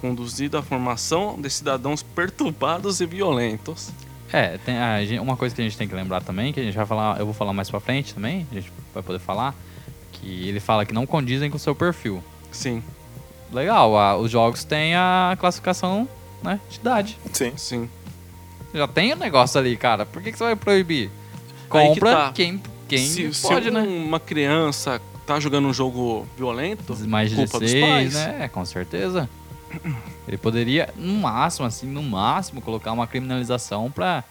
conduzido 0.01 0.57
à 0.57 0.63
formação 0.63 1.41
de 1.41 1.49
cidadãos 1.51 2.03
perturbados 2.03 3.01
e 3.01 3.07
violentos. 3.07 3.91
É, 4.33 4.59
tem, 4.59 4.79
a 4.79 5.05
gen- 5.05 5.19
uma 5.21 5.37
coisa 5.37 5.55
que 5.55 5.61
a 5.61 5.65
gente 5.65 5.77
tem 5.77 5.87
que 5.89 5.95
lembrar 5.95 6.23
também, 6.23 6.53
que 6.53 6.61
a 6.61 6.63
gente 6.63 6.77
vai 6.77 6.87
falar, 6.87 7.19
eu 7.19 7.25
vou 7.25 7.35
falar 7.35 7.53
mais 7.53 7.69
pra 7.71 7.81
frente 7.81 8.15
também, 8.15 8.47
a 8.51 8.55
gente 8.55 8.73
vai 8.95 9.03
poder 9.03 9.19
falar, 9.19 9.55
que 10.13 10.49
ele 10.49 10.59
fala 10.61 10.87
que 10.87 10.95
não 10.95 11.05
condizem 11.07 11.51
com 11.51 11.57
o 11.57 11.61
seu 11.61 11.75
perfil. 11.75 12.23
Sim, 12.51 12.83
Legal, 13.53 13.99
a- 13.99 14.17
os 14.17 14.31
jogos 14.31 14.65
têm 14.65 14.95
a 14.95 15.37
classificação 15.39 16.09
né, 16.43 16.59
de 16.71 16.79
idade. 16.79 17.19
Sim. 17.33 17.53
sim. 17.57 17.89
Já 18.73 18.89
tem 18.89 19.13
o 19.13 19.17
negócio 19.17 19.61
ali, 19.61 19.77
cara. 19.77 20.07
Por 20.07 20.23
que, 20.23 20.33
que 20.33 20.39
você 20.39 20.45
vai 20.45 20.57
proibir? 20.57 21.11
Compra 21.73 22.13
tá. 22.13 22.33
quem, 22.33 22.61
quem 22.89 22.99
se, 22.99 23.33
se 23.33 23.43
pode, 23.43 23.71
né? 23.71 23.81
uma 23.81 24.21
criança 24.21 25.01
tá 25.27 25.39
jogando 25.39 25.69
um 25.69 25.73
jogo 25.73 26.27
violento, 26.37 26.97
Mais 27.07 27.31
de 27.31 27.37
culpa 27.37 27.59
dos 27.59 27.73
16, 27.73 27.91
pais. 27.91 28.15
né? 28.15 28.49
Com 28.49 28.65
certeza. 28.65 29.29
Ele 30.29 30.37
poderia, 30.37 30.93
no 30.97 31.15
máximo, 31.15 31.67
assim, 31.67 31.87
no 31.87 32.03
máximo, 32.03 32.61
colocar 32.61 32.93
uma 32.93 33.07
criminalização 33.07 33.91
para 33.91 34.25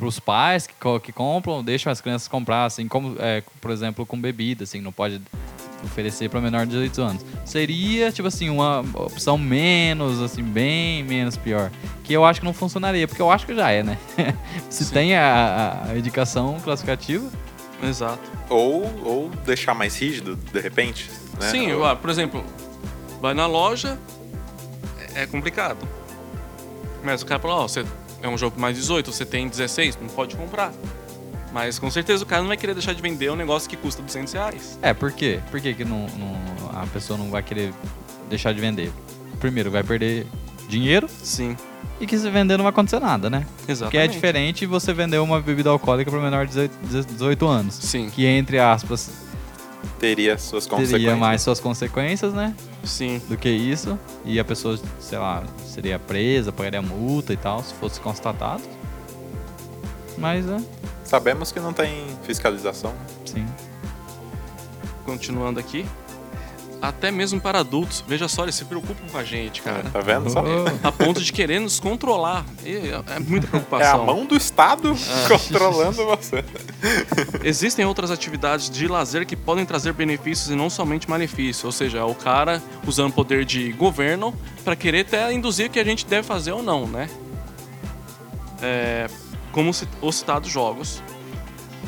os 0.00 0.20
pais 0.20 0.66
que, 0.66 0.74
que 1.02 1.12
compram, 1.12 1.64
deixam 1.64 1.90
as 1.90 2.00
crianças 2.00 2.28
comprar, 2.28 2.66
assim, 2.66 2.86
como, 2.86 3.16
é, 3.18 3.42
por 3.60 3.70
exemplo, 3.70 4.04
com 4.04 4.20
bebida, 4.20 4.64
assim, 4.64 4.80
não 4.80 4.92
pode 4.92 5.20
oferecer 5.84 6.28
para 6.28 6.40
menor 6.40 6.66
de 6.66 6.72
18 6.72 7.02
anos. 7.02 7.24
Seria, 7.44 8.12
tipo 8.12 8.28
assim, 8.28 8.48
uma 8.48 8.80
opção 8.94 9.36
menos, 9.38 10.20
assim, 10.20 10.42
bem 10.42 11.02
menos 11.04 11.36
pior. 11.36 11.70
Que 12.04 12.12
eu 12.12 12.24
acho 12.24 12.40
que 12.40 12.46
não 12.46 12.52
funcionaria, 12.52 13.06
porque 13.06 13.22
eu 13.22 13.30
acho 13.30 13.46
que 13.46 13.54
já 13.54 13.70
é, 13.70 13.82
né? 13.82 13.98
Se 14.68 14.84
Sim. 14.84 14.94
tem 14.94 15.16
a, 15.16 15.82
a 15.90 15.98
indicação 15.98 16.58
classificativa, 16.60 17.28
Exato. 17.82 18.20
Ou, 18.48 18.82
ou 19.04 19.30
deixar 19.44 19.74
mais 19.74 19.96
rígido, 19.96 20.36
de 20.36 20.60
repente. 20.60 21.10
Né? 21.40 21.50
Sim, 21.50 21.72
Ou- 21.72 21.84
ah, 21.86 21.96
por 21.96 22.10
exemplo, 22.10 22.44
vai 23.20 23.32
na 23.34 23.46
loja, 23.46 23.98
é 25.14 25.22
é 25.22 25.26
complicado. 25.26 25.86
Mas 27.02 27.22
o 27.22 27.26
cara 27.26 27.40
fala, 27.40 27.54
ó, 27.54 27.62
você 27.68 27.84
é 28.22 28.28
um 28.28 28.36
jogo 28.36 28.60
mais 28.60 28.76
18, 28.76 29.10
você 29.10 29.24
tem 29.24 29.48
16, 29.48 29.98
não 30.00 30.08
pode 30.08 30.36
comprar. 30.36 30.72
Mas 31.52 31.78
com 31.78 31.90
certeza 31.90 32.22
o 32.22 32.26
cara 32.26 32.42
não 32.42 32.48
vai 32.48 32.56
querer 32.56 32.74
deixar 32.74 32.92
de 32.94 33.02
vender 33.02 33.30
um 33.30 33.36
negócio 33.36 33.68
que 33.68 33.76
custa 33.76 34.00
200 34.02 34.32
reais. 34.32 34.78
É, 34.82 34.94
por 34.94 35.10
quê? 35.12 35.40
Por 35.50 35.60
que, 35.60 35.74
que 35.74 35.84
não, 35.84 36.06
não- 36.16 36.80
a 36.80 36.86
pessoa 36.86 37.18
não 37.18 37.28
vai 37.30 37.42
querer 37.42 37.72
deixar 38.28 38.52
de 38.52 38.60
vender? 38.60 38.92
Primeiro, 39.40 39.70
vai 39.70 39.82
perder 39.82 40.26
dinheiro 40.68 41.08
Sim, 41.22 41.56
e 42.00 42.06
que 42.06 42.16
se 42.16 42.30
vender 42.30 42.56
não 42.56 42.62
vai 42.62 42.70
acontecer 42.70 43.00
nada, 43.00 43.28
né? 43.28 43.44
exatamente. 43.66 43.90
Que 43.90 43.98
é 43.98 44.06
diferente 44.06 44.66
você 44.66 44.92
vender 44.92 45.18
uma 45.18 45.40
bebida 45.40 45.70
alcoólica 45.70 46.10
para 46.10 46.20
menor 46.20 46.46
de 46.46 46.52
18 46.52 47.12
18 47.14 47.46
anos. 47.48 47.74
Sim, 47.74 48.08
Que, 48.10 48.24
entre 48.26 48.58
aspas, 48.60 49.10
Teria 49.98 50.36
suas 50.38 50.66
consequências. 50.66 51.00
teria 51.00 51.16
mais 51.16 51.40
suas 51.42 51.58
consequências, 51.58 52.32
né? 52.34 52.54
sim. 52.84 53.20
Do 53.28 53.36
que 53.36 53.48
isso. 53.48 53.98
E 54.24 54.38
a 54.38 54.44
pessoa, 54.44 54.78
sei 55.00 55.18
lá, 55.18 55.42
seria 55.66 55.98
presa, 55.98 56.52
pagaria 56.52 56.80
multa 56.82 57.32
e 57.32 57.36
tal, 57.36 57.62
se 57.62 57.74
fosse 57.74 57.98
constatado. 58.00 58.62
Mas, 60.18 60.46
é, 60.48 60.58
Sabemos 61.10 61.50
que 61.50 61.58
não 61.58 61.72
tem 61.72 62.06
fiscalização. 62.22 62.94
sim. 63.26 63.44
Continuando 65.04 65.58
aqui. 65.58 65.84
até 66.80 67.10
mesmo 67.10 67.40
para 67.40 67.58
adultos. 67.58 68.04
Veja 68.06 68.28
só, 68.28 68.44
eles 68.44 68.54
se 68.54 68.64
preocupam 68.64 69.04
com 69.10 69.18
a 69.18 69.24
gente, 69.24 69.60
cara. 69.60 69.82
Tá 69.90 69.98
vendo? 70.00 70.30
Só? 70.30 70.40
Oh. 70.40 70.86
A 70.86 70.92
ponto 70.92 71.20
de 71.20 71.32
querer 71.32 71.58
nos 71.60 71.80
controlar. 71.80 72.46
E 72.64 72.76
é 72.76 73.18
muita 73.18 73.46
É 73.46 73.48
a 73.48 73.50
preocupação. 73.50 74.04
mão 74.06 74.24
do 74.24 74.36
Estado 74.36 74.94
controlando 75.26 76.06
você. 76.06 76.44
Existem 77.42 77.84
outras 77.84 78.12
atividades 78.12 78.70
de 78.70 78.86
lazer 78.86 79.26
que 79.26 79.34
podem 79.34 79.66
trazer 79.66 79.92
benefícios 79.94 80.48
e 80.48 80.54
não 80.54 80.70
somente 80.70 81.10
malefícios. 81.10 81.64
Ou 81.64 81.72
seja, 81.72 82.04
o 82.04 82.14
cara 82.14 82.62
usando 82.86 83.10
o 83.10 83.14
poder 83.14 83.44
de 83.44 83.72
governo 83.72 84.32
para 84.64 84.76
querer 84.76 85.00
até 85.00 85.32
induzir 85.32 85.66
o 85.66 85.70
que 85.70 85.80
a 85.80 85.84
gente 85.84 86.06
deve 86.06 86.22
fazer 86.24 86.52
ou 86.52 86.62
não, 86.62 86.86
né? 86.86 87.10
É, 88.62 89.08
como 89.52 89.70
os 89.70 90.14
citados 90.14 90.50
jogos. 90.50 91.02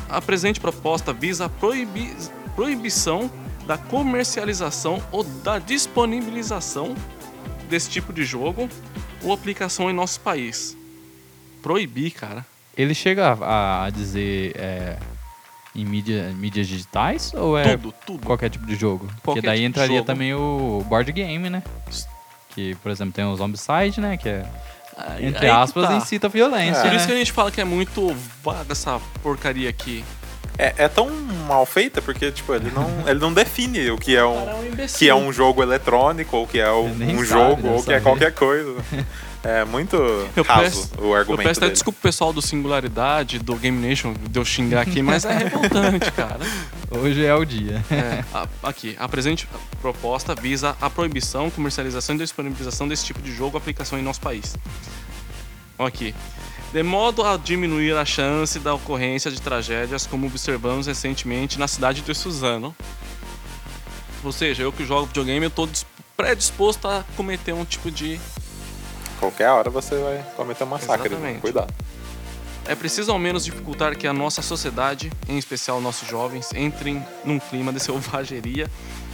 A 0.09 0.21
presente 0.21 0.59
proposta 0.59 1.11
visa 1.13 1.45
a 1.45 1.49
proibi- 1.49 2.13
proibição 2.55 3.29
da 3.65 3.77
comercialização 3.77 5.01
ou 5.11 5.23
da 5.23 5.57
disponibilização 5.59 6.93
desse 7.69 7.89
tipo 7.89 8.11
de 8.13 8.23
jogo 8.23 8.69
ou 9.23 9.31
aplicação 9.33 9.89
em 9.89 9.93
nosso 9.93 10.19
país. 10.19 10.75
Proibir, 11.61 12.11
cara. 12.11 12.45
Ele 12.77 12.93
chega 12.93 13.33
a, 13.33 13.85
a 13.85 13.89
dizer 13.89 14.53
é, 14.55 14.97
em 15.73 15.85
mídia, 15.85 16.33
mídias 16.35 16.67
digitais 16.67 17.33
ou 17.33 17.57
é 17.57 17.77
Tudo, 17.77 17.93
tudo. 18.05 18.25
qualquer 18.25 18.49
tipo 18.49 18.65
de 18.65 18.75
jogo? 18.75 19.05
Porque 19.07 19.21
Qualquer 19.23 19.41
daí 19.43 19.57
tipo 19.59 19.69
entraria 19.69 20.03
também 20.03 20.33
o 20.33 20.83
board 20.89 21.11
game, 21.11 21.49
né? 21.49 21.63
Que, 22.49 22.75
por 22.75 22.91
exemplo, 22.91 23.13
tem 23.13 23.23
o 23.25 23.35
Zombicide, 23.35 24.01
né? 24.01 24.17
Que 24.17 24.29
é, 24.29 24.45
entre 25.19 25.39
que 25.39 25.45
aspas, 25.47 25.87
tá. 25.87 25.95
incita 25.95 26.29
violência. 26.29 26.79
É. 26.79 26.81
Por 26.81 26.91
né? 26.91 26.95
isso 26.97 27.07
que 27.07 27.13
a 27.13 27.17
gente 27.17 27.31
fala 27.31 27.51
que 27.51 27.61
é 27.61 27.65
muito 27.65 28.15
vaga 28.43 28.71
essa 28.71 28.99
porcaria 29.21 29.69
aqui. 29.69 30.03
É, 30.57 30.73
é 30.77 30.87
tão 30.87 31.09
mal 31.47 31.65
feita 31.65 32.01
porque, 32.01 32.31
tipo, 32.31 32.53
ele 32.53 32.71
não, 32.71 32.87
ele 33.07 33.19
não 33.19 33.33
define 33.33 33.89
o 33.89 33.97
que 33.97 34.15
é 34.15 34.23
um, 34.23 34.49
é 34.49 34.53
um 34.53 34.87
que 34.87 35.09
é 35.09 35.15
um 35.15 35.33
jogo 35.33 35.63
eletrônico, 35.63 36.37
ou 36.37 36.47
que 36.47 36.59
é 36.59 36.71
um, 36.71 36.91
um 36.91 37.25
sabe, 37.25 37.25
jogo, 37.25 37.67
ou 37.69 37.83
que 37.83 37.91
é 37.91 37.99
qualquer 37.99 38.33
coisa. 38.33 38.75
É 39.45 39.65
muito 39.65 39.97
Eu 40.37 40.43
raso 40.43 40.87
peço- 40.87 40.89
o 41.01 41.05
Eu 41.07 41.15
argumento 41.15 41.43
peço 41.47 41.59
até 41.59 41.65
dele. 41.65 41.73
desculpa 41.73 41.99
pessoal 42.01 42.31
do 42.31 42.41
Singularidade, 42.41 43.39
do 43.39 43.55
Game 43.57 43.77
Nation, 43.85 44.13
de 44.13 44.39
eu 44.39 44.45
xingar 44.45 44.81
aqui, 44.81 45.01
mas 45.01 45.25
é 45.25 45.37
revoltante, 45.37 46.09
cara. 46.13 46.39
Hoje 46.89 47.25
é 47.25 47.35
o 47.35 47.43
dia. 47.43 47.83
É, 47.91 48.23
a- 48.33 48.47
aqui, 48.63 48.95
a 48.97 49.09
presente 49.09 49.45
proposta 49.81 50.33
visa 50.33 50.77
a 50.79 50.89
proibição, 50.89 51.49
comercialização 51.49 52.15
e 52.15 52.19
disponibilização 52.19 52.87
desse 52.87 53.03
tipo 53.05 53.21
de 53.21 53.33
jogo 53.35 53.51
ou 53.55 53.57
aplicação 53.57 53.99
em 53.99 54.01
nosso 54.01 54.21
país. 54.21 54.55
Aqui. 55.77 56.15
De 56.71 56.81
modo 56.81 57.21
a 57.23 57.35
diminuir 57.35 57.97
a 57.97 58.05
chance 58.05 58.57
da 58.59 58.73
ocorrência 58.73 59.29
de 59.29 59.41
tragédias, 59.41 60.07
como 60.07 60.25
observamos 60.25 60.87
recentemente 60.87 61.59
na 61.59 61.67
cidade 61.67 62.01
de 62.01 62.15
Suzano. 62.15 62.73
Ou 64.23 64.31
seja, 64.31 64.63
eu 64.63 64.71
que 64.71 64.85
jogo 64.85 65.07
videogame, 65.07 65.45
eu 65.45 65.49
tô 65.51 65.67
dis- 65.67 65.85
predisposto 66.15 66.87
a 66.87 67.03
cometer 67.17 67.53
um 67.53 67.65
tipo 67.65 67.91
de 67.91 68.19
Qualquer 69.23 69.49
hora 69.49 69.69
você 69.69 69.95
vai 69.95 70.21
cometer 70.35 70.63
um 70.65 70.67
massacre. 70.67 71.09
né? 71.09 71.15
Exatamente. 71.15 71.39
Cuidado. 71.41 71.73
É 72.65 72.75
preciso 72.75 73.11
ao 73.11 73.19
menos 73.19 73.43
dificultar 73.45 73.95
que 73.97 74.05
a 74.07 74.13
nossa 74.13 74.41
sociedade, 74.41 75.11
em 75.27 75.37
especial 75.37 75.79
nossos 75.81 76.07
jovens, 76.07 76.49
entrem 76.53 77.01
num 77.23 77.39
clima 77.39 77.71
de 77.71 77.79
selvageria 77.83 78.69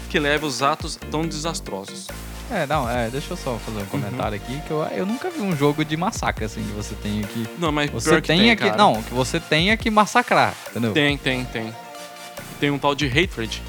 que 0.10 0.20
leve 0.20 0.46
os 0.46 0.62
atos 0.63 0.98
tão 1.12 1.22
desastrosos. 1.28 2.08
É, 2.51 2.66
não, 2.66 2.89
é, 2.89 3.10
deixa 3.12 3.34
eu 3.34 3.38
só 3.38 3.51
Uhum. 3.51 3.60
fazer 3.60 3.80
um 3.82 3.86
comentário 3.86 4.36
aqui, 4.36 4.60
que 4.66 4.72
eu, 4.72 4.82
eu 4.86 5.06
nunca 5.06 5.30
vi 5.30 5.42
um 5.42 5.56
jogo 5.56 5.86
de 5.86 5.96
massacre 5.96 6.46
assim, 6.46 6.63
que 6.63 6.72
você 6.72 6.96
tenha 6.96 7.22
que. 7.28 7.48
Não, 7.60 7.72
mas 7.72 7.92
Você 7.92 8.10
pior 8.10 8.22
que 8.22 8.28
tenha 8.28 8.42
tem, 8.44 8.56
que. 8.56 8.63
cara. 8.63 8.75
Não, 8.78 9.04
que 9.04 9.13
você 9.13 9.39
tenha 9.39 9.78
que 9.78 9.92
massacrar, 9.92 10.56
entendeu? 10.72 10.92
Tem, 10.92 11.16
tem, 11.16 11.46
tem. 11.46 11.75
Tem 12.60 12.72
um 12.72 12.80
tal 12.80 12.96
de 12.96 13.06
Hatred. 13.08 13.62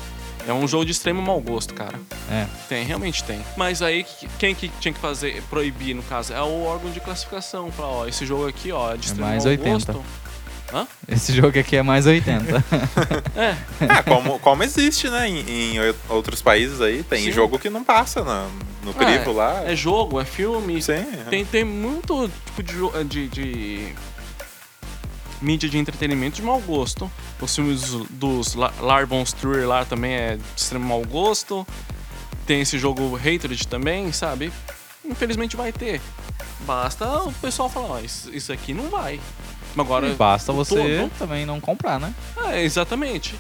É 0.49 0.53
um 0.53 0.67
jogo 0.67 0.85
de 0.85 0.93
extremo 0.93 1.21
mau 1.23 1.41
gosto, 1.41 1.75
cara. 1.75 1.99
É. 2.31 2.47
Tem, 2.69 2.85
realmente 2.85 3.23
tem. 3.25 3.41
Mas 3.57 3.83
aí, 3.83 4.05
que- 4.05 4.29
quem 4.39 4.55
que 4.55 4.69
tinha 4.81 4.93
que 4.93 5.01
fazer, 5.01 5.43
proibir, 5.51 5.95
no 5.95 6.03
caso? 6.03 6.33
É 6.33 6.41
o 6.43 6.65
órgão 6.65 6.91
de 6.91 7.01
classificação. 7.01 7.71
Falar, 7.71 7.89
ó, 7.89 8.07
esse 8.07 8.25
jogo 8.27 8.47
aqui, 8.49 8.73
ó, 8.73 8.93
é 8.93 8.97
de 8.97 9.07
extremo 9.07 9.29
mais 9.29 9.45
mau 9.45 9.51
80. 9.53 9.93
gosto. 9.93 10.05
Hã? 10.73 10.87
Esse 11.09 11.33
jogo 11.35 11.59
aqui 11.59 11.77
é 11.77 11.83
mais 11.83 12.07
80. 12.07 12.65
É, 13.37 13.57
Ah, 13.89 14.03
como, 14.03 14.39
como 14.39 14.63
existe, 14.63 15.09
né? 15.09 15.29
Em, 15.29 15.41
em 15.75 15.77
outros 16.09 16.41
países 16.43 16.81
aí, 16.81 17.03
tem 17.03 17.25
Sim. 17.25 17.33
jogo 17.33 17.59
que 17.59 17.69
não 17.71 17.83
passa 17.83 18.23
no, 18.23 18.49
no 18.85 18.95
crivo 18.95 19.33
lá. 19.33 19.63
é 19.65 19.75
jogo, 19.75 20.21
é 20.21 20.25
filme. 20.25 20.81
Sim. 20.81 21.05
Tem, 21.29 21.45
tem 21.45 21.65
muito 21.65 22.31
tipo 22.47 22.63
de, 22.63 23.05
de, 23.05 23.29
de 23.29 23.95
mídia 25.41 25.69
de 25.69 25.79
entretenimento 25.79 26.37
de 26.37 26.43
mau 26.43 26.61
gosto. 26.61 27.11
Os 27.41 27.55
filmes 27.55 27.83
dos 28.11 28.55
La- 28.55 28.73
Lars 28.81 29.09
von 29.09 29.25
Trier 29.25 29.67
lá 29.67 29.85
também 29.85 30.13
é 30.13 30.37
de 30.37 30.43
extremo 30.57 30.87
mau 30.87 31.03
gosto. 31.05 31.67
Tem 32.47 32.61
esse 32.61 32.79
jogo 32.79 33.17
Hatred 33.17 33.67
também, 33.69 34.13
sabe? 34.13 34.53
Infelizmente 35.05 35.57
vai 35.57 35.73
ter. 35.73 36.01
Basta 36.61 37.07
o 37.23 37.33
pessoal 37.33 37.69
falar, 37.69 37.87
ó, 37.89 38.01
isso, 38.01 38.31
isso 38.35 38.53
aqui 38.53 38.75
não 38.75 38.89
vai. 38.91 39.19
Mas 39.75 39.87
Agora, 39.87 40.09
E 40.09 40.15
basta 40.15 40.53
você 40.53 40.75
todo- 40.75 41.11
também 41.19 41.47
não 41.47 41.61
comprar, 41.61 41.99
né? 42.01 42.13
é, 42.49 42.63
exatamente. 42.63 43.35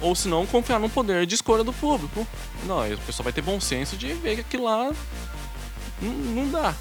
Ou 0.00 0.14
se 0.14 0.28
não, 0.28 0.46
confiar 0.46 0.78
no 0.78 0.88
poder 0.88 1.24
de 1.26 1.34
escolha 1.34 1.64
do 1.64 1.72
público. 1.72 2.26
Não, 2.66 2.86
o 2.92 2.98
pessoal 2.98 3.24
vai 3.24 3.32
ter 3.32 3.42
bom 3.42 3.60
senso 3.60 3.96
de 3.96 4.12
ver 4.14 4.34
que 4.36 4.40
aquilo 4.42 4.64
lá 4.64 4.90
não, 6.00 6.12
não 6.12 6.48
dá. 6.50 6.74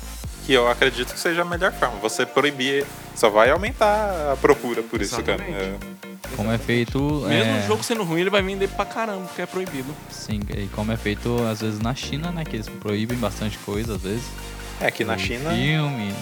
Que 0.48 0.54
eu 0.54 0.66
acredito 0.72 1.14
que 1.14 1.20
seja 1.20 1.42
a 1.42 1.46
melhor 1.46 1.74
forma. 1.74 1.98
Você 2.00 2.26
proibir 2.26 2.86
só 3.14 3.30
vai 3.30 3.50
aumentar 3.50 4.32
a 4.32 4.38
procura 4.38 4.82
por 4.82 5.02
isso, 5.02 5.22
cara. 5.22 5.44
É. 5.44 5.76
Como 6.38 6.50
é 6.50 6.58
feito. 6.58 7.26
Mesmo 7.28 7.52
é, 7.52 7.64
o 7.66 7.68
jogo 7.68 7.84
sendo 7.84 8.02
ruim, 8.06 8.22
ele 8.22 8.30
vai 8.30 8.42
vender 8.42 8.70
pra 8.70 8.86
caramba, 8.86 9.26
porque 9.26 9.42
é 9.42 9.46
proibido. 9.46 9.94
Sim, 10.10 10.40
e 10.56 10.68
como 10.68 10.94
é 10.94 10.96
feito 10.96 11.38
às 11.44 11.60
vezes 11.60 11.82
na 11.82 11.94
China, 11.94 12.32
né? 12.32 12.46
Que 12.46 12.56
eles 12.56 12.70
proíbem 12.70 13.18
bastante 13.18 13.58
coisa, 13.58 13.96
às 13.96 14.02
vezes. 14.04 14.24
É, 14.80 14.88
aqui 14.88 15.04
na 15.04 15.18
China. 15.18 15.50
Filme. 15.50 16.16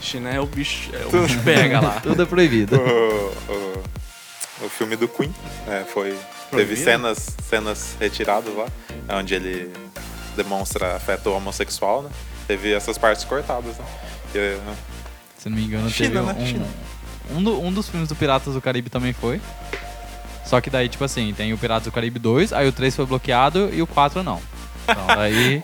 China 0.00 0.30
é 0.30 0.40
o 0.40 0.46
bicho, 0.46 0.90
é 0.92 1.06
o 1.06 1.22
bicho 1.22 1.38
pega 1.44 1.80
lá. 1.80 2.00
Tudo 2.02 2.20
é 2.20 2.26
proibido. 2.26 2.76
O, 2.76 3.52
o, 3.52 4.66
o 4.66 4.68
filme 4.68 4.96
do 4.96 5.06
Queen 5.06 5.32
é, 5.68 5.84
foi. 5.84 6.10
Teve 6.10 6.26
Proibido? 6.50 6.80
cenas, 6.82 7.36
cenas 7.48 7.96
retiradas 8.00 8.52
lá, 8.56 8.66
onde 9.20 9.34
ele 9.34 9.72
demonstra 10.36 10.96
afeto 10.96 11.30
homossexual, 11.30 12.02
né? 12.02 12.10
Teve 12.52 12.74
essas 12.74 12.98
partes 12.98 13.24
cortadas, 13.24 13.78
né? 13.78 13.84
E, 14.34 14.58
Se 15.38 15.48
não 15.48 15.56
me 15.56 15.64
engano, 15.64 15.88
China, 15.88 16.20
teve 16.20 16.26
né? 16.26 16.34
um, 16.38 16.46
China. 16.46 16.66
um, 17.30 17.42
do- 17.42 17.60
um 17.62 17.72
dos 17.72 17.88
filmes 17.88 18.10
do 18.10 18.14
Piratas 18.14 18.52
do 18.52 18.60
Caribe 18.60 18.90
também 18.90 19.14
foi. 19.14 19.40
Só 20.44 20.60
que 20.60 20.68
daí, 20.68 20.86
tipo 20.86 21.02
assim, 21.02 21.32
tem 21.32 21.50
o 21.54 21.56
Piratas 21.56 21.84
do 21.84 21.92
Caribe 21.92 22.18
2, 22.18 22.52
aí 22.52 22.68
o 22.68 22.72
3 22.72 22.94
foi 22.94 23.06
bloqueado 23.06 23.70
e 23.72 23.80
o 23.80 23.86
4 23.86 24.22
não. 24.22 24.38
Então 24.84 25.06
daí. 25.06 25.62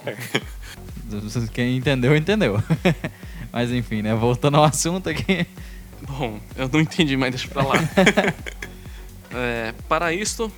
quem 1.52 1.76
entendeu, 1.76 2.16
entendeu. 2.16 2.62
Mas 3.52 3.71
enfim, 3.71 4.00
né? 4.00 4.14
Voltando 4.14 4.57
ao 4.57 4.64
assunto 4.64 5.11
aqui. 5.11 5.47
Bom, 6.00 6.40
eu 6.57 6.71
não 6.73 6.80
entendi, 6.80 7.16
mas 7.18 7.30
deixa 7.33 7.49
pra 7.49 7.62
lá. 7.64 7.75
É, 9.30 9.75
para 9.87 10.11
isto, 10.11 10.50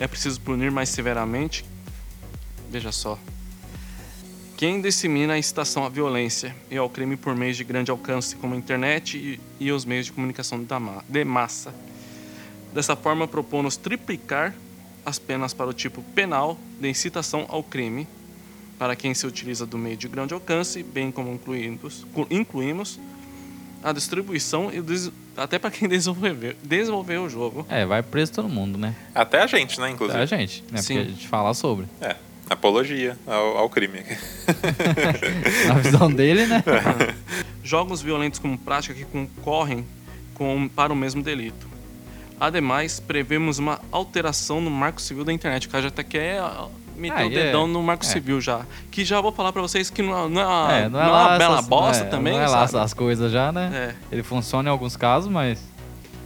é 0.00 0.06
preciso 0.06 0.40
punir 0.40 0.70
mais 0.70 0.88
severamente. 0.88 1.62
Veja 2.70 2.90
só. 2.90 3.18
Quem 4.58 4.80
dissemina 4.80 5.34
a 5.34 5.38
incitação 5.38 5.84
à 5.84 5.88
violência 5.88 6.52
e 6.68 6.76
ao 6.76 6.90
crime 6.90 7.16
por 7.16 7.34
meios 7.36 7.56
de 7.56 7.62
grande 7.62 7.92
alcance, 7.92 8.34
como 8.34 8.54
a 8.54 8.56
internet 8.58 9.16
e, 9.16 9.40
e 9.64 9.70
os 9.70 9.84
meios 9.84 10.06
de 10.06 10.12
comunicação 10.12 10.64
da 10.64 10.80
ma- 10.80 11.04
de 11.08 11.24
massa. 11.24 11.72
Dessa 12.74 12.96
forma, 12.96 13.28
propomos 13.28 13.76
triplicar 13.76 14.52
as 15.06 15.16
penas 15.16 15.54
para 15.54 15.68
o 15.68 15.72
tipo 15.72 16.02
penal 16.14 16.58
de 16.80 16.88
incitação 16.88 17.46
ao 17.48 17.62
crime, 17.62 18.06
para 18.80 18.96
quem 18.96 19.14
se 19.14 19.26
utiliza 19.28 19.64
do 19.64 19.78
meio 19.78 19.96
de 19.96 20.08
grande 20.08 20.34
alcance, 20.34 20.82
bem 20.82 21.12
como 21.12 21.32
incluímos, 21.32 22.04
incluímos 22.28 22.98
a 23.82 23.92
distribuição 23.92 24.72
e 24.74 24.80
des- 24.82 25.12
até 25.36 25.56
para 25.60 25.70
quem 25.70 25.86
desenvolveu, 25.88 26.56
desenvolveu 26.64 27.22
o 27.22 27.30
jogo. 27.30 27.64
É, 27.68 27.86
vai 27.86 28.02
preso 28.02 28.32
todo 28.32 28.48
mundo, 28.48 28.76
né? 28.76 28.92
até 29.14 29.40
a 29.40 29.46
gente, 29.46 29.80
né, 29.80 29.88
inclusive. 29.90 30.18
A 30.20 30.26
gente, 30.26 30.64
né? 30.72 30.82
Sim. 30.82 30.94
Porque 30.96 31.08
a 31.08 31.12
gente 31.14 31.28
fala 31.28 31.54
sobre. 31.54 31.86
É, 32.00 32.16
apologia 32.50 33.16
ao, 33.26 33.58
ao 33.58 33.68
crime. 33.70 34.00
Na 35.66 35.74
visão 35.74 36.10
dele, 36.12 36.46
né? 36.46 36.62
Jogos 37.62 38.00
violentos 38.02 38.38
como 38.38 38.56
prática 38.56 38.94
que 38.94 39.04
concorrem 39.04 39.86
com, 40.34 40.68
para 40.68 40.92
o 40.92 40.96
mesmo 40.96 41.22
delito. 41.22 41.66
Ademais, 42.40 43.00
prevemos 43.00 43.58
uma 43.58 43.80
alteração 43.90 44.60
no 44.60 44.70
Marco 44.70 45.00
Civil 45.00 45.24
da 45.24 45.32
internet. 45.32 45.66
O 45.66 45.70
cara 45.70 45.82
já 45.82 45.88
até 45.88 46.04
quer 46.04 46.40
meter 46.96 47.22
Ah, 47.22 47.26
o 47.26 47.30
e 47.30 47.36
é- 47.36 47.44
dedão 47.46 47.66
no 47.66 47.82
Marco 47.82 48.04
é. 48.04 48.08
Civil 48.08 48.40
já. 48.40 48.60
Que 48.90 49.04
já 49.04 49.20
vou 49.20 49.32
falar 49.32 49.52
pra 49.52 49.60
vocês 49.60 49.90
que 49.90 50.02
não 50.02 50.26
é, 50.26 50.28
não 50.28 50.40
é, 50.40 50.46
uma, 50.46 50.72
É, 50.72 50.88
não 50.88 51.00
é 51.00 51.04
não 51.06 51.10
é 51.18 51.22
uma 51.22 51.38
bela 51.38 51.54
essas- 51.56 51.66
bosta 51.66 52.04
é, 52.04 52.08
também, 52.08 52.32
Não 52.34 52.40
é 52.40 52.46
lá 52.46 52.66
sabe? 52.68 52.82
essas 52.84 52.94
coisas 52.94 53.32
já, 53.32 53.50
né? 53.50 53.94
É. 54.10 54.14
Ele 54.14 54.22
funciona 54.22 54.68
em 54.68 54.72
alguns 54.72 54.96
casos, 54.96 55.28
mas 55.30 55.60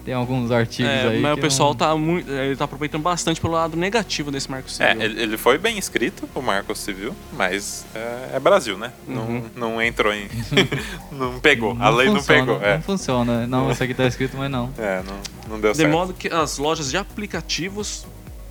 tem 0.04 0.14
alguns 0.14 0.50
artigos 0.50 0.90
É, 0.90 1.08
aí. 1.08 1.20
mas 1.20 1.34
o 1.34 1.40
pessoal 1.40 1.70
não... 1.70 1.76
tá 1.76 1.96
muito. 1.96 2.30
Ele 2.30 2.56
tá 2.56 2.64
aproveitando 2.64 3.02
bastante 3.02 3.40
pelo 3.40 3.52
lado 3.52 3.76
negativo 3.76 4.30
desse 4.30 4.50
Marco 4.50 4.70
Civil. 4.70 4.86
É, 4.86 5.04
ele, 5.04 5.22
ele 5.22 5.36
foi 5.36 5.58
bem 5.58 5.78
escrito, 5.78 6.28
o 6.34 6.42
Marco 6.42 6.74
Civil, 6.74 7.14
mas 7.32 7.84
é, 7.94 8.30
é 8.34 8.40
Brasil, 8.40 8.76
né? 8.76 8.92
Uhum. 9.06 9.44
Não, 9.54 9.70
não 9.70 9.82
entrou 9.82 10.12
em. 10.12 10.28
não 11.12 11.38
pegou. 11.40 11.72
a 11.72 11.90
não 11.90 11.96
lei 11.96 12.06
não 12.08 12.16
funciona, 12.16 12.40
pegou. 12.46 12.62
É, 12.62 12.74
Não 12.74 12.82
funciona. 12.82 13.46
Não, 13.46 13.70
isso 13.70 13.82
aqui 13.82 13.94
tá 13.94 14.06
escrito, 14.06 14.36
mas 14.36 14.50
não. 14.50 14.70
é 14.78 15.02
não, 15.02 15.18
não 15.54 15.60
deu 15.60 15.72
De 15.72 15.78
certo. 15.78 15.92
modo 15.92 16.12
que 16.14 16.28
as 16.28 16.58
lojas 16.58 16.90
de 16.90 16.96
aplicativos 16.96 18.04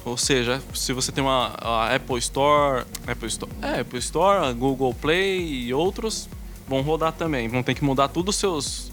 Ou 0.04 0.18
seja, 0.18 0.62
se 0.74 0.94
você 0.94 1.12
tem 1.12 1.24
uma 1.24 1.54
a 1.62 1.94
Apple 1.96 2.18
Store, 2.18 2.86
Apple 3.08 3.28
Store, 3.28 3.52
é, 3.62 3.82
Apple 3.82 4.00
Store, 4.00 4.48
a 4.48 4.52
Google 4.52 4.94
Play 4.96 5.66
e 5.68 5.74
outros, 5.74 6.28
vão 6.68 6.82
rodar 6.82 7.12
também. 7.12 7.48
Vão 7.48 7.62
ter 7.62 7.76
que 7.76 7.84
mudar 7.84 8.08
tudo 8.08 8.30
os 8.30 8.36
seus 8.36 8.91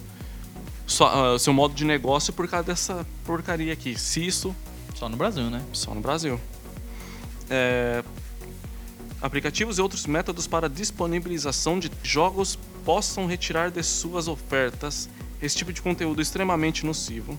sua- 0.88 1.34
ah, 1.34 1.38
seu 1.38 1.52
modo 1.52 1.74
de 1.74 1.84
negócio 1.84 2.32
por 2.32 2.48
causa 2.48 2.66
dessa 2.66 3.06
porcaria 3.24 3.72
aqui. 3.72 3.96
Se 3.98 4.26
isso 4.26 4.54
Só 4.96 5.08
no 5.08 5.16
Brasil, 5.16 5.44
né? 5.44 5.62
só 5.72 5.94
no 5.94 6.00
Brasil. 6.00 6.40
É, 7.48 8.02
aplicativos 9.22 9.78
e 9.78 9.80
outros 9.80 10.06
métodos 10.06 10.46
para 10.48 10.68
disponibilização 10.68 11.78
de 11.78 11.88
jogos 12.02 12.58
possam 12.84 13.26
retirar 13.26 13.70
de 13.70 13.82
suas 13.82 14.26
ofertas 14.26 15.08
esse 15.40 15.56
tipo 15.56 15.72
de 15.72 15.80
conteúdo 15.80 16.20
extremamente 16.20 16.84
nocivo. 16.84 17.38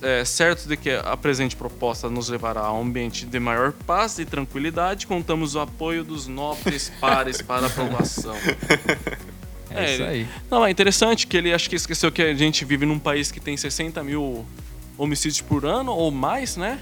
É, 0.00 0.24
certo 0.24 0.66
de 0.66 0.76
que 0.78 0.90
a 0.90 1.14
presente 1.16 1.54
proposta 1.54 2.08
nos 2.08 2.30
levará 2.30 2.62
a 2.62 2.72
um 2.72 2.80
ambiente 2.82 3.26
de 3.26 3.38
maior 3.38 3.72
paz 3.72 4.18
e 4.18 4.24
tranquilidade, 4.24 5.06
contamos 5.06 5.54
o 5.56 5.60
apoio 5.60 6.02
dos 6.02 6.26
nobres 6.26 6.90
pares 7.00 7.42
para 7.42 7.66
aprovação. 7.66 8.34
É, 9.70 9.84
É, 9.84 9.92
isso 9.94 10.02
ele- 10.02 10.10
aí. 10.10 10.26
Não, 10.50 10.64
é 10.64 10.70
interessante 10.70 11.26
que 11.26 11.36
ele 11.36 11.52
acho 11.52 11.68
que 11.68 11.76
esqueceu 11.76 12.10
que 12.10 12.22
a 12.22 12.34
gente 12.34 12.64
vive 12.64 12.86
num 12.86 12.98
país 12.98 13.30
que 13.30 13.40
tem 13.40 13.56
60 13.56 14.02
mil 14.02 14.44
homicídios 14.96 15.40
por 15.40 15.64
ano 15.66 15.92
ou 15.92 16.10
mais, 16.10 16.56
né? 16.56 16.78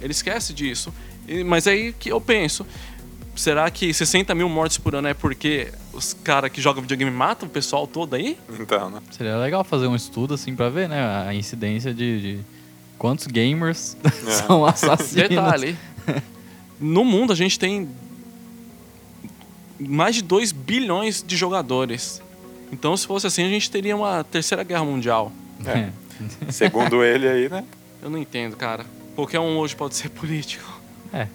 Ele 0.00 0.12
esquece 0.12 0.52
disso. 0.52 0.92
E- 1.28 1.44
Mas 1.44 1.66
aí 1.66 1.92
que 1.92 2.10
eu 2.10 2.20
penso, 2.20 2.66
será 3.34 3.70
que 3.70 3.92
60 3.92 4.34
mil 4.34 4.48
mortes 4.48 4.78
por 4.78 4.94
ano 4.94 5.08
é 5.08 5.14
porque 5.14 5.68
os 5.92 6.14
caras 6.14 6.50
que 6.50 6.60
jogam 6.60 6.82
videogame 6.82 7.10
matam 7.10 7.48
o 7.48 7.50
pessoal 7.50 7.86
todo 7.86 8.14
aí? 8.14 8.36
Então, 8.58 8.90
né? 8.90 9.00
Seria 9.10 9.36
legal 9.36 9.62
fazer 9.64 9.86
um 9.86 9.94
estudo 9.96 10.34
assim 10.34 10.54
pra 10.56 10.68
ver, 10.68 10.88
né? 10.88 11.26
A 11.28 11.34
incidência 11.34 11.92
de, 11.94 12.20
de 12.20 12.38
quantos 12.98 13.26
gamers 13.26 13.96
são 14.46 14.64
assassinos. 14.64 15.28
Detalhe, 15.28 15.76
no 16.80 17.04
mundo 17.04 17.32
a 17.32 17.36
gente 17.36 17.58
tem 17.58 17.88
mais 19.88 20.16
de 20.16 20.22
2 20.22 20.52
bilhões 20.52 21.22
de 21.26 21.36
jogadores. 21.36 22.22
Então 22.72 22.96
se 22.96 23.06
fosse 23.06 23.26
assim 23.26 23.44
a 23.44 23.48
gente 23.48 23.70
teria 23.70 23.96
uma 23.96 24.24
terceira 24.24 24.62
guerra 24.62 24.84
mundial. 24.84 25.32
É. 25.64 25.90
Segundo 26.50 27.02
ele 27.04 27.28
aí, 27.28 27.48
né? 27.48 27.64
Eu 28.02 28.10
não 28.10 28.18
entendo, 28.18 28.56
cara. 28.56 28.84
Qualquer 29.14 29.40
um 29.40 29.58
hoje 29.58 29.76
pode 29.76 29.94
ser 29.94 30.08
político. 30.10 30.80
É. 31.12 31.26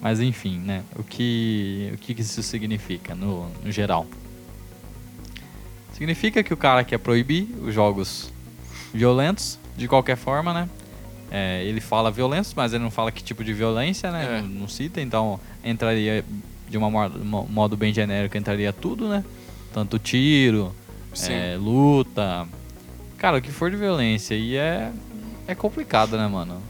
Mas 0.00 0.20
enfim, 0.20 0.58
né? 0.58 0.84
O 0.96 1.02
que, 1.02 1.90
o 1.94 1.98
que 1.98 2.14
que 2.14 2.20
isso 2.20 2.42
significa 2.42 3.14
no, 3.14 3.48
no 3.64 3.72
geral? 3.72 4.06
Significa 5.92 6.42
que 6.42 6.52
o 6.52 6.56
cara 6.56 6.84
quer 6.84 6.98
proibir 6.98 7.48
os 7.62 7.74
jogos 7.74 8.30
violentos, 8.92 9.58
de 9.76 9.88
qualquer 9.88 10.16
forma, 10.16 10.52
né? 10.52 10.68
É, 11.38 11.62
ele 11.64 11.82
fala 11.82 12.10
violentos, 12.10 12.54
mas 12.54 12.72
ele 12.72 12.82
não 12.82 12.90
fala 12.90 13.12
que 13.12 13.22
tipo 13.22 13.44
de 13.44 13.52
violência, 13.52 14.10
né? 14.10 14.38
É. 14.38 14.40
Não, 14.40 14.48
não 14.48 14.68
cita, 14.68 15.02
então 15.02 15.38
entraria 15.62 16.24
de 16.66 16.78
uma 16.78 16.90
modo, 16.90 17.22
mo- 17.22 17.46
modo 17.50 17.76
bem 17.76 17.92
genérico, 17.92 18.38
entraria 18.38 18.72
tudo, 18.72 19.06
né? 19.06 19.22
Tanto 19.70 19.98
tiro, 19.98 20.74
é, 21.28 21.56
luta. 21.58 22.48
Cara, 23.18 23.36
o 23.36 23.42
que 23.42 23.50
for 23.50 23.70
de 23.70 23.76
violência. 23.76 24.34
E 24.34 24.56
é, 24.56 24.90
é 25.46 25.54
complicado, 25.54 26.16
né, 26.16 26.26
mano? 26.26 26.62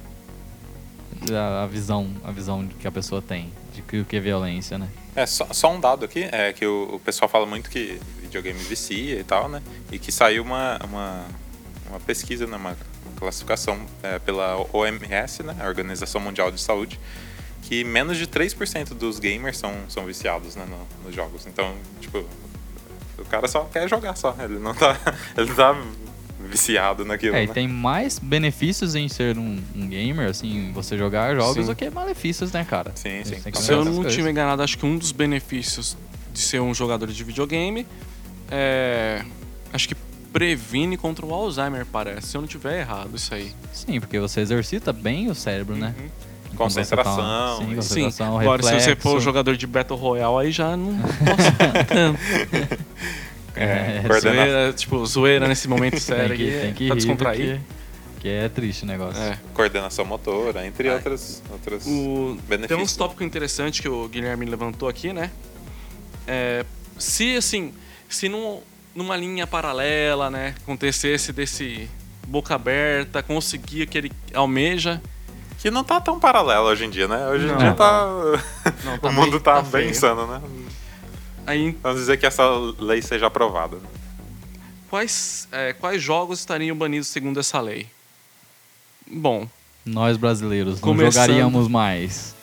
A, 1.32 1.62
a 1.62 1.66
visão, 1.68 2.08
a 2.24 2.32
visão 2.32 2.66
que 2.80 2.88
a 2.88 2.90
pessoa 2.92 3.22
tem 3.22 3.52
de 3.72 3.82
que 3.82 4.00
o 4.00 4.04
que 4.04 4.16
é 4.16 4.20
violência, 4.20 4.78
né? 4.78 4.88
É, 5.14 5.26
só, 5.26 5.46
só 5.52 5.72
um 5.72 5.78
dado 5.78 6.04
aqui, 6.04 6.28
é 6.32 6.52
que 6.52 6.66
o, 6.66 6.94
o 6.94 6.98
pessoal 6.98 7.28
fala 7.28 7.46
muito 7.46 7.70
que 7.70 8.00
videogame 8.20 8.58
vicia 8.64 9.18
e 9.20 9.22
tal, 9.24 9.48
né? 9.48 9.62
E 9.92 9.98
que 9.98 10.10
saiu 10.10 10.42
uma, 10.42 10.76
uma, 10.84 11.24
uma 11.88 12.00
pesquisa, 12.00 12.46
né? 12.48 12.56
uma 12.56 12.76
classificação 13.18 13.78
é, 14.02 14.18
pela 14.18 14.56
OMS, 14.72 15.42
né? 15.42 15.56
A 15.60 15.66
Organização 15.66 16.20
Mundial 16.20 16.50
de 16.50 16.60
Saúde, 16.60 16.98
que 17.62 17.82
menos 17.84 18.16
de 18.16 18.26
3% 18.26 18.90
dos 18.94 19.18
gamers 19.18 19.56
são, 19.58 19.72
são 19.88 20.04
viciados 20.04 20.54
né? 20.56 20.64
no- 20.68 21.04
nos 21.06 21.14
jogos. 21.14 21.46
Então, 21.46 21.74
tipo, 22.00 22.24
o 23.18 23.24
cara 23.24 23.48
só 23.48 23.64
quer 23.64 23.88
jogar 23.88 24.14
só, 24.16 24.36
ele 24.38 24.58
não 24.58 24.74
tá, 24.74 24.96
ele 25.36 25.52
tá 25.54 25.74
viciado 26.38 27.04
naquilo, 27.04 27.34
É, 27.34 27.44
e 27.44 27.46
né? 27.48 27.52
tem 27.54 27.66
mais 27.66 28.18
benefícios 28.20 28.94
em 28.94 29.08
ser 29.08 29.36
um, 29.36 29.58
um 29.74 29.88
gamer, 29.88 30.28
assim, 30.28 30.70
você 30.72 30.96
jogar 30.96 31.34
jogos, 31.34 31.64
Sim. 31.64 31.72
do 31.72 31.74
que 31.74 31.90
malefícios, 31.90 32.52
né, 32.52 32.64
cara? 32.68 32.92
Sim, 32.94 33.24
sim, 33.24 33.36
Se 33.54 33.72
eu 33.72 33.84
não 33.84 34.04
tiver 34.04 34.30
enganado, 34.30 34.62
acho 34.62 34.78
que 34.78 34.86
um 34.86 34.96
dos 34.96 35.10
benefícios 35.10 35.96
de 36.32 36.38
ser 36.40 36.60
um 36.60 36.72
jogador 36.74 37.08
de 37.08 37.24
videogame 37.24 37.86
é. 38.50 39.24
Acho 39.72 39.88
que 39.88 39.96
previne 40.36 40.98
contra 40.98 41.24
o 41.24 41.32
Alzheimer, 41.32 41.86
parece. 41.86 42.26
Se 42.28 42.36
eu 42.36 42.42
não 42.42 42.48
tiver 42.48 42.80
errado, 42.80 43.16
isso 43.16 43.32
aí. 43.32 43.52
Sim, 43.72 43.98
porque 44.00 44.18
você 44.20 44.40
exercita 44.40 44.92
bem 44.92 45.30
o 45.30 45.34
cérebro, 45.34 45.74
né? 45.76 45.94
Uhum. 45.98 46.08
Você 46.50 46.56
Concentração, 46.56 47.16
Tá, 47.16 47.56
sim, 47.58 47.64
e- 47.64 47.68
Sim, 47.68 47.74
concentração, 47.76 48.38
agora 48.40 48.62
se 48.62 48.80
você 48.80 48.96
for 48.96 49.20
jogador 49.20 49.56
de 49.56 49.66
Battle 49.66 49.98
Royale, 49.98 50.46
aí 50.46 50.52
já 50.52 50.76
não 50.76 50.98
posso 51.00 51.84
tanto. 51.88 52.84
É, 53.54 54.02
coordena- 54.06 54.20
zoeira, 54.20 54.72
tipo, 54.74 55.06
zoeira 55.06 55.48
nesse 55.48 55.68
momento 55.68 55.98
sério 56.00 56.36
tem 56.36 56.36
que, 56.36 56.48
aqui, 56.54 56.60
tem 56.60 56.74
que 56.74 56.86
pra 56.86 56.94
rir, 56.94 57.00
descontrair. 57.00 57.60
porque- 57.60 57.76
que 58.20 58.28
é 58.28 58.48
triste 58.48 58.82
o 58.84 58.86
negócio. 58.86 59.22
É. 59.22 59.38
coordenação 59.54 60.04
motora, 60.04 60.66
entre 60.66 60.90
outras, 60.90 61.42
outras 61.50 61.86
O, 61.86 62.36
tem 62.36 62.48
benefícios. 62.48 62.80
uns 62.82 62.96
tópicos 62.96 63.24
interessantes 63.26 63.80
que 63.80 63.88
o 63.88 64.08
Guilherme 64.08 64.44
levantou 64.46 64.88
aqui, 64.88 65.12
né? 65.12 65.30
É, 66.26 66.64
se, 66.98 67.36
assim, 67.36 67.72
se 68.08 68.28
num, 68.28 68.60
numa 68.96 69.16
linha 69.16 69.46
paralela, 69.46 70.30
né, 70.30 70.54
acontecesse 70.62 71.32
desse 71.32 71.88
boca 72.26 72.54
aberta, 72.56 73.22
conseguir 73.22 73.82
o 73.82 73.86
que 73.86 73.98
ele 73.98 74.12
almeja... 74.34 75.00
Que 75.58 75.70
não 75.70 75.82
tá 75.82 75.98
tão 76.00 76.20
paralelo 76.20 76.66
hoje 76.66 76.84
em 76.84 76.90
dia, 76.90 77.08
né? 77.08 77.26
Hoje 77.28 77.46
em 77.46 77.48
Não. 77.48 77.56
dia 77.56 77.72
tá. 77.72 78.04
Não, 78.84 78.98
o 79.08 79.12
mundo 79.12 79.30
bem- 79.32 79.40
tá, 79.40 79.62
bem 79.62 79.70
feio. 79.70 79.90
insano, 79.90 80.26
né? 80.26 80.40
Aí, 81.46 81.76
Vamos 81.82 82.00
dizer 82.00 82.18
que 82.18 82.26
essa 82.26 82.44
lei 82.78 83.00
seja 83.00 83.26
aprovada. 83.28 83.76
né? 83.76 83.82
quais, 84.90 85.48
é, 85.50 85.72
quais 85.72 86.00
jogos 86.02 86.40
estariam 86.40 86.76
banidos 86.76 87.08
segundo 87.08 87.40
essa 87.40 87.58
lei? 87.58 87.86
Bom, 89.10 89.48
Nós 89.84 90.16
brasileiros 90.18 90.78
não 90.80 90.94
jogaríamos 90.96 91.68
mais. 91.68 92.34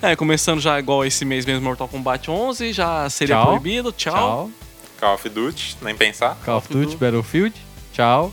é, 0.00 0.14
começando 0.14 0.60
já 0.60 0.78
igual 0.78 1.04
esse 1.04 1.24
mês 1.24 1.44
mesmo, 1.44 1.62
Mortal 1.64 1.88
Kombat 1.88 2.30
11, 2.30 2.72
já 2.72 3.10
seria 3.10 3.34
Tchau. 3.34 3.46
proibido, 3.48 3.90
tchau. 3.92 4.14
Tchau. 4.14 4.50
Call 5.00 5.14
of 5.14 5.28
Duty, 5.28 5.78
nem 5.82 5.96
pensar. 5.96 6.36
Call 6.44 6.58
of 6.58 6.68
Duty. 6.72 6.96
Battlefield, 6.96 7.54
tchau. 7.92 8.30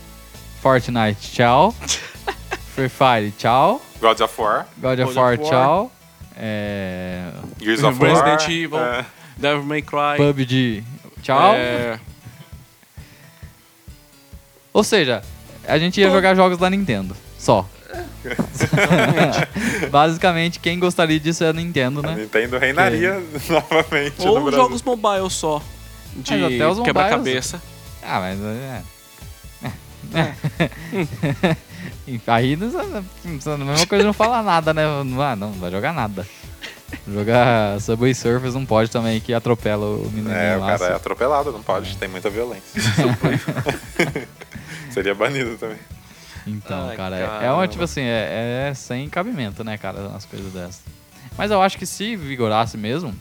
Fortnite, 0.62 1.32
tchau. 1.34 1.74
Free 2.76 2.90
Fire, 2.90 3.32
tchau. 3.38 3.82
God 4.02 4.20
of 4.22 4.42
War, 4.42 4.66
God 4.82 5.00
of 5.00 5.06
God 5.08 5.16
War, 5.16 5.34
of 5.34 5.42
War. 5.44 5.50
tchau. 5.50 5.92
É... 6.36 7.32
Gears 7.60 7.84
of 7.84 8.00
Resident 8.04 8.42
War. 8.42 8.52
Evil. 8.52 8.80
é, 8.80 9.06
Devil 9.38 9.64
May 9.64 9.82
Cry. 9.82 10.18
PUBG, 10.18 10.84
tchau. 11.24 11.54
É, 11.56 12.00
Ou 14.74 14.84
seja, 14.84 15.24
a 15.68 15.80
gente 15.80 16.00
ia 16.00 16.08
Pô. 16.08 16.14
jogar 16.14 16.36
jogos 16.36 16.58
da 16.60 16.70
Nintendo. 16.70 17.16
Só. 17.40 17.68
Basicamente, 19.90 20.60
quem 20.60 20.78
gostaria 20.80 21.20
disso 21.20 21.44
é 21.44 21.50
a 21.50 21.54
Nintendo, 21.54 22.00
a 22.00 22.04
né? 22.04 22.16
Nintendo 22.22 22.58
reinaria 22.58 23.14
novamente 23.50 24.20
no 24.20 24.28
Ou 24.34 24.42
Brasil. 24.42 24.60
jogos 24.60 24.84
mobile 24.84 25.30
só. 25.30 25.62
De 26.18 26.32
Mas 26.32 26.44
até 26.56 26.68
os 26.68 26.80
quebra-cabeça. 26.80 27.62
Ah, 28.02 28.20
mas 28.20 28.40
é. 28.42 28.82
é. 30.14 30.36
Aí 32.28 32.56
não, 32.56 32.68
a 32.68 33.58
mesma 33.58 33.88
coisa 33.88 34.04
não 34.04 34.14
fala 34.14 34.42
nada, 34.42 34.74
né? 34.74 34.84
Não, 35.04 35.22
ah, 35.22 35.36
não, 35.36 35.52
não 35.52 35.60
vai 35.60 35.72
jogar 35.72 35.94
nada. 35.94 36.26
Jogar 37.06 37.80
Subway 37.82 38.16
Surfers 38.16 38.54
não 38.54 38.66
pode 38.66 38.90
também, 38.90 39.20
que 39.20 39.34
atropela 39.34 39.86
o 39.86 40.10
menino 40.10 40.32
É, 40.32 40.58
o 40.58 40.62
cara 40.62 40.86
é 40.86 40.96
atropelado, 40.96 41.52
não 41.52 41.62
pode, 41.62 41.98
tem 41.98 42.08
muita 42.08 42.30
violência. 42.30 42.82
Seria 44.92 45.14
banido 45.14 45.58
também. 45.58 45.78
Então, 46.46 46.88
Ai, 46.88 46.96
cara, 46.96 47.18
é- 47.18 47.46
é 47.48 47.52
uma, 47.52 47.68
tipo 47.68 47.84
assim, 47.84 48.02
é, 48.02 48.70
é 48.70 48.74
sem 48.74 49.10
cabimento, 49.10 49.66
né, 49.66 49.78
cara, 49.78 50.00
umas 50.08 50.26
coisas 50.26 50.52
dessas. 50.54 50.82
Mas 51.38 51.52
eu 51.52 51.62
acho 51.62 51.78
que 51.78 51.86
se 51.86 52.16
vigorasse 52.16 52.78
mesmo, 52.78 53.14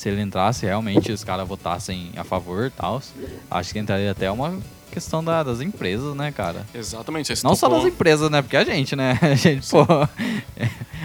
se 0.00 0.08
ele 0.08 0.22
entrasse 0.22 0.64
realmente, 0.64 1.12
os 1.12 1.22
caras 1.22 1.46
votassem 1.46 2.10
a 2.16 2.24
favor 2.24 2.66
e 2.68 2.70
tal, 2.70 3.02
acho 3.50 3.70
que 3.72 3.78
entraria 3.78 4.10
até 4.10 4.30
uma 4.30 4.58
questão 4.90 5.22
da- 5.22 5.42
das 5.42 5.60
empresas, 5.60 6.14
né, 6.16 6.32
cara? 6.32 6.66
Exatamente. 6.74 7.30
Não 7.44 7.54
só 7.54 7.68
tocou- 7.68 7.84
das 7.84 7.92
empresas, 7.92 8.30
né? 8.30 8.40
Porque 8.40 8.56
a 8.56 8.64
gente, 8.64 8.96
né? 8.96 9.18
A 9.20 9.34
gente, 9.34 9.68
pô. 9.68 9.84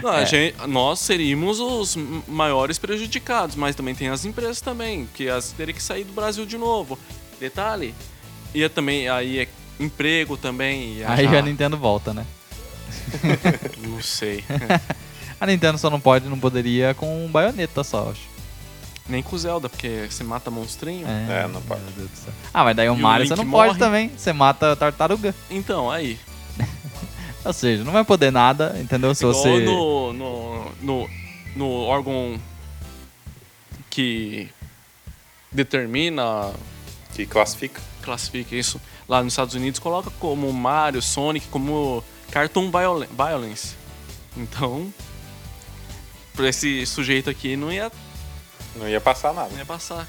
Não, 0.01 0.13
É. 0.13 0.25
gente- 0.25 0.55
nós 0.67 0.99
seríamos 0.99 1.59
os 1.59 1.97
maiores 2.25 2.77
prejudicados, 2.77 3.57
mas 3.57 3.75
também 3.75 3.93
tem 3.93 4.07
as 4.07 4.23
empresas 4.23 4.61
também, 4.61 5.09
que 5.13 5.27
as 5.27 5.51
teriam 5.51 5.75
que 5.75 5.83
sair 5.83 6.05
do 6.05 6.13
Brasil 6.13 6.45
de 6.45 6.57
novo. 6.57 6.97
Detalhe, 7.37 7.93
ia 8.53 8.69
também, 8.69 9.09
aí 9.09 9.39
é 9.39 9.47
emprego 9.77 10.37
também. 10.37 11.03
Aí 11.03 11.25
já- 11.25 11.39
a 11.39 11.41
Nintendo 11.41 11.75
volta, 11.77 12.13
né? 12.13 12.25
Não 13.85 14.01
sei. 14.01 14.41
A 15.39 15.45
Nintendo 15.45 15.77
só 15.77 15.89
não 15.89 15.99
pode, 15.99 16.29
não 16.29 16.39
poderia 16.39 16.93
com 16.93 17.27
baioneta 17.29 17.83
só, 17.83 18.09
acho. 18.11 18.34
Nem 19.07 19.21
com 19.21 19.35
o 19.35 19.39
Zelda, 19.39 19.69
porque 19.69 20.07
você 20.09 20.23
mata 20.23 20.49
monstrinho. 20.49 21.05
É, 21.07 21.47
não 21.47 21.61
pode. 21.61 21.81
meu 21.81 21.91
Deus 21.91 22.09
do 22.09 22.17
céu. 22.17 22.33
Ah, 22.53 22.63
mas 22.63 22.75
daí 22.75 22.89
o 22.89 22.93
E 22.93 22.97
o 22.97 23.01
Mario 23.01 23.27
você 23.27 23.35
não 23.35 23.49
pode 23.49 23.67
morre. 23.69 23.79
também. 23.79 24.09
Você 24.09 24.33
mata 24.33 24.71
a 24.71 24.75
tartaruga. 24.75 25.33
Então, 25.49 25.91
aí. 25.91 26.17
Ou 27.45 27.53
seja, 27.53 27.83
não 27.83 27.91
vai 27.93 28.03
poder 28.03 28.31
nada, 28.31 28.75
entendeu? 28.81 29.13
Se 29.13 29.23
Igual 29.23 29.35
você. 29.43 29.59
no, 29.63 30.13
no, 30.13 30.71
no, 30.81 31.09
no 31.55 31.71
órgão 31.83 32.39
que 33.89 34.49
determina, 35.51 36.51
Que 37.13 37.25
classifica. 37.25 37.81
classifica 38.01 38.55
isso, 38.55 38.81
lá 39.07 39.23
nos 39.23 39.33
Estados 39.33 39.53
Unidos, 39.55 39.79
coloca 39.79 40.09
como 40.19 40.51
Mario, 40.51 41.01
Sonic, 41.01 41.47
como 41.47 42.03
Cartoon 42.31 42.71
violen- 42.71 43.07
Violence. 43.15 43.75
Então, 44.35 44.91
pra 46.33 46.49
esse 46.49 46.85
sujeito 46.85 47.29
aqui 47.29 47.55
não 47.55 47.71
ia, 47.71 47.91
Não 48.75 48.87
ia 48.89 48.99
passar 49.01 49.33
nada. 49.33 49.49
não 49.51 49.57
ia 49.57 49.65
passar. 49.65 50.07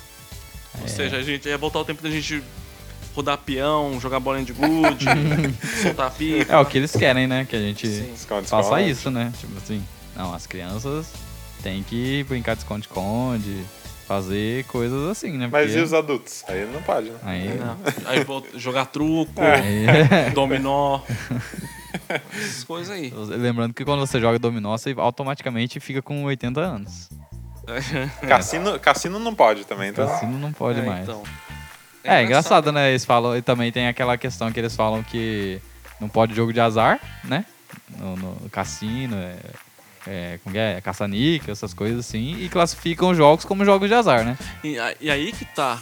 É. 0.79 0.83
Ou 0.83 0.88
seja, 0.88 1.16
a 1.16 1.22
gente 1.22 1.48
ia 1.48 1.57
voltar 1.59 1.79
o 1.81 1.85
tempo 1.85 2.02
da 2.02 2.11
gente 2.11 2.42
rodar 3.14 3.38
peão, 3.38 3.98
jogar 4.00 4.20
bolinha 4.20 4.44
de 4.44 4.52
gude, 4.52 5.07
soltar 5.83 6.11
pipa. 6.12 6.52
É 6.52 6.59
o 6.59 6.66
que 6.66 6.76
eles 6.79 6.92
querem, 6.92 7.26
né? 7.26 7.46
Que 7.48 7.57
a 7.57 7.61
gente 7.61 7.87
Sim. 7.88 8.12
Faça 8.44 8.61
esconde. 8.61 8.90
isso, 8.90 9.11
né? 9.11 9.33
Tipo 9.40 9.57
assim, 9.57 9.83
não, 10.14 10.35
as 10.35 10.46
crianças 10.46 11.07
têm 11.62 11.83
que 11.83 12.24
brincar 12.29 12.55
de 12.55 12.61
esconde-esconde, 12.62 13.64
fazer 14.07 14.64
coisas 14.66 15.09
assim, 15.11 15.33
né? 15.33 15.48
Mas 15.50 15.66
Porque- 15.68 15.79
e 15.79 15.83
os 15.83 15.94
adultos? 15.94 16.44
Aí 16.46 16.66
não 16.70 16.83
pode, 16.83 17.09
né? 17.09 17.18
Aí, 17.22 17.55
Não. 17.59 17.79
Aí 18.05 18.22
volta, 18.22 18.59
jogar 18.59 18.85
truco, 18.87 19.33
aí- 19.40 20.31
dominó, 20.35 21.00
essas 22.35 22.64
coisas 22.64 22.90
aí. 22.94 23.12
Lembrando 23.31 23.72
que 23.72 23.85
quando 23.85 24.00
você 24.00 24.20
joga 24.20 24.38
dominó, 24.38 24.76
você 24.76 24.94
automaticamente 24.96 25.81
fica 25.81 26.02
com 26.02 26.22
80 26.24 26.61
anos. 26.61 27.09
Cassino, 28.29 28.79
cassino 28.79 29.18
não 29.18 29.35
pode 29.35 29.64
também, 29.64 29.90
então. 29.90 30.07
Cassino 30.07 30.38
não 30.38 30.52
pode 30.52 30.81
É, 30.81 30.83
mais. 30.83 31.02
então. 31.02 31.22
É, 32.05 32.22
engraçado, 32.22 32.70
né? 32.70 32.90
Eles 32.90 33.05
falam, 33.05 33.37
e 33.37 33.42
também 33.42 33.72
tem 33.72 33.88
aquela 33.88 34.16
questão 34.16 34.52
que 34.52 34.61
eles 34.61 34.76
falam 34.76 35.02
que 35.02 35.61
não 36.00 36.09
pode 36.09 36.35
jogo 36.35 36.52
de 36.52 36.61
azar, 36.61 37.00
né? 37.24 37.44
No, 37.98 38.16
no 38.16 38.48
cassino, 38.50 39.16
é, 39.16 39.37
é, 40.07 40.38
como 40.44 40.57
é? 40.57 40.81
caça-níquel, 40.81 41.52
essas 41.52 41.74
coisas 41.74 42.07
assim, 42.07 42.37
e 42.38 42.48
classificam 42.48 43.11
os 43.11 43.16
jogos 43.16 43.44
como 43.44 43.64
jogos 43.64 43.88
de 43.88 43.94
azar, 43.94 44.24
né? 44.24 44.38
E, 44.62 44.76
e 45.00 45.11
aí 45.11 45.33
que 45.33 45.44
tá. 45.44 45.81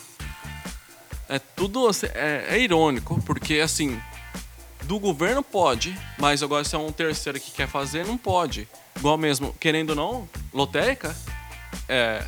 É 1.28 1.38
tudo. 1.38 1.86
assim, 1.88 2.06
É, 2.14 2.46
é 2.50 2.58
irônico, 2.58 3.20
porque 3.22 3.60
assim. 3.60 4.00
Do 4.84 4.98
governo 4.98 5.42
pode, 5.42 5.98
mas 6.18 6.42
agora 6.42 6.62
se 6.62 6.74
é 6.74 6.78
um 6.78 6.92
terceiro 6.92 7.40
que 7.40 7.50
quer 7.52 7.66
fazer, 7.66 8.04
não 8.06 8.18
pode. 8.18 8.68
Igual 8.96 9.16
mesmo, 9.16 9.54
querendo 9.58 9.90
ou 9.90 9.96
não, 9.96 10.28
lotérica, 10.52 11.16
é, 11.88 12.24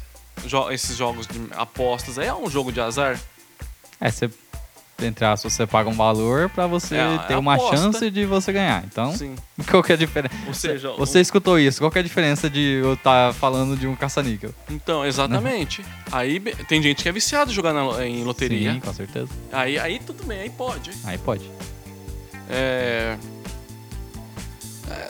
jo- 0.47 0.71
esses 0.71 0.97
jogos 0.97 1.27
de 1.27 1.41
apostas 1.57 2.19
aí 2.19 2.27
é 2.29 2.35
um 2.35 2.49
jogo 2.51 2.71
de 2.73 2.81
azar. 2.81 3.19
É, 4.01 4.11
você, 4.11 4.29
entre 5.03 5.25
aspas, 5.25 5.53
você 5.53 5.67
paga 5.67 5.89
um 5.89 5.95
valor 5.95 6.49
pra 6.51 6.67
você 6.67 6.97
É, 6.97 7.19
ter 7.27 7.33
é 7.35 7.37
uma 7.39 7.55
aposta. 7.55 7.77
chance 7.77 8.11
de 8.11 8.25
você 8.27 8.53
ganhar. 8.53 8.85
Então, 8.85 9.15
Sim. 9.17 9.35
qual 9.71 9.83
que 9.83 9.93
é 9.93 9.95
a 9.95 9.99
diferença? 9.99 10.35
Ou 10.47 10.55
seja, 10.55 10.91
Você 10.93 11.21
escutou 11.21 11.59
isso, 11.59 11.81
qual 11.81 11.91
que 11.91 11.99
é 11.99 12.01
a 12.01 12.05
diferença 12.05 12.49
de 12.51 12.81
eu 12.83 12.95
estar 12.95 13.33
falando 13.35 13.77
de 13.77 13.87
um 13.87 13.95
caça-níquel? 13.97 14.55
Então, 14.71 15.05
exatamente. 15.05 15.85
Aí 16.13 16.41
tem 16.69 16.83
gente 16.83 17.03
que 17.03 17.09
é 17.09 17.13
viciado 17.13 17.53
jogar 17.53 17.73
na 17.73 18.07
em 18.07 18.23
loteria. 18.25 18.75
Sim, 18.75 18.81
com 18.81 18.93
certeza. 18.93 19.29
Aí, 19.53 19.79
aí 19.79 19.99
tudo 19.99 20.25
bem, 20.25 20.41
aí 20.41 20.51
pode. 20.51 20.91
Aí 21.05 21.19
pode. 21.19 21.51
É... 22.49 23.17
é, 24.91 25.09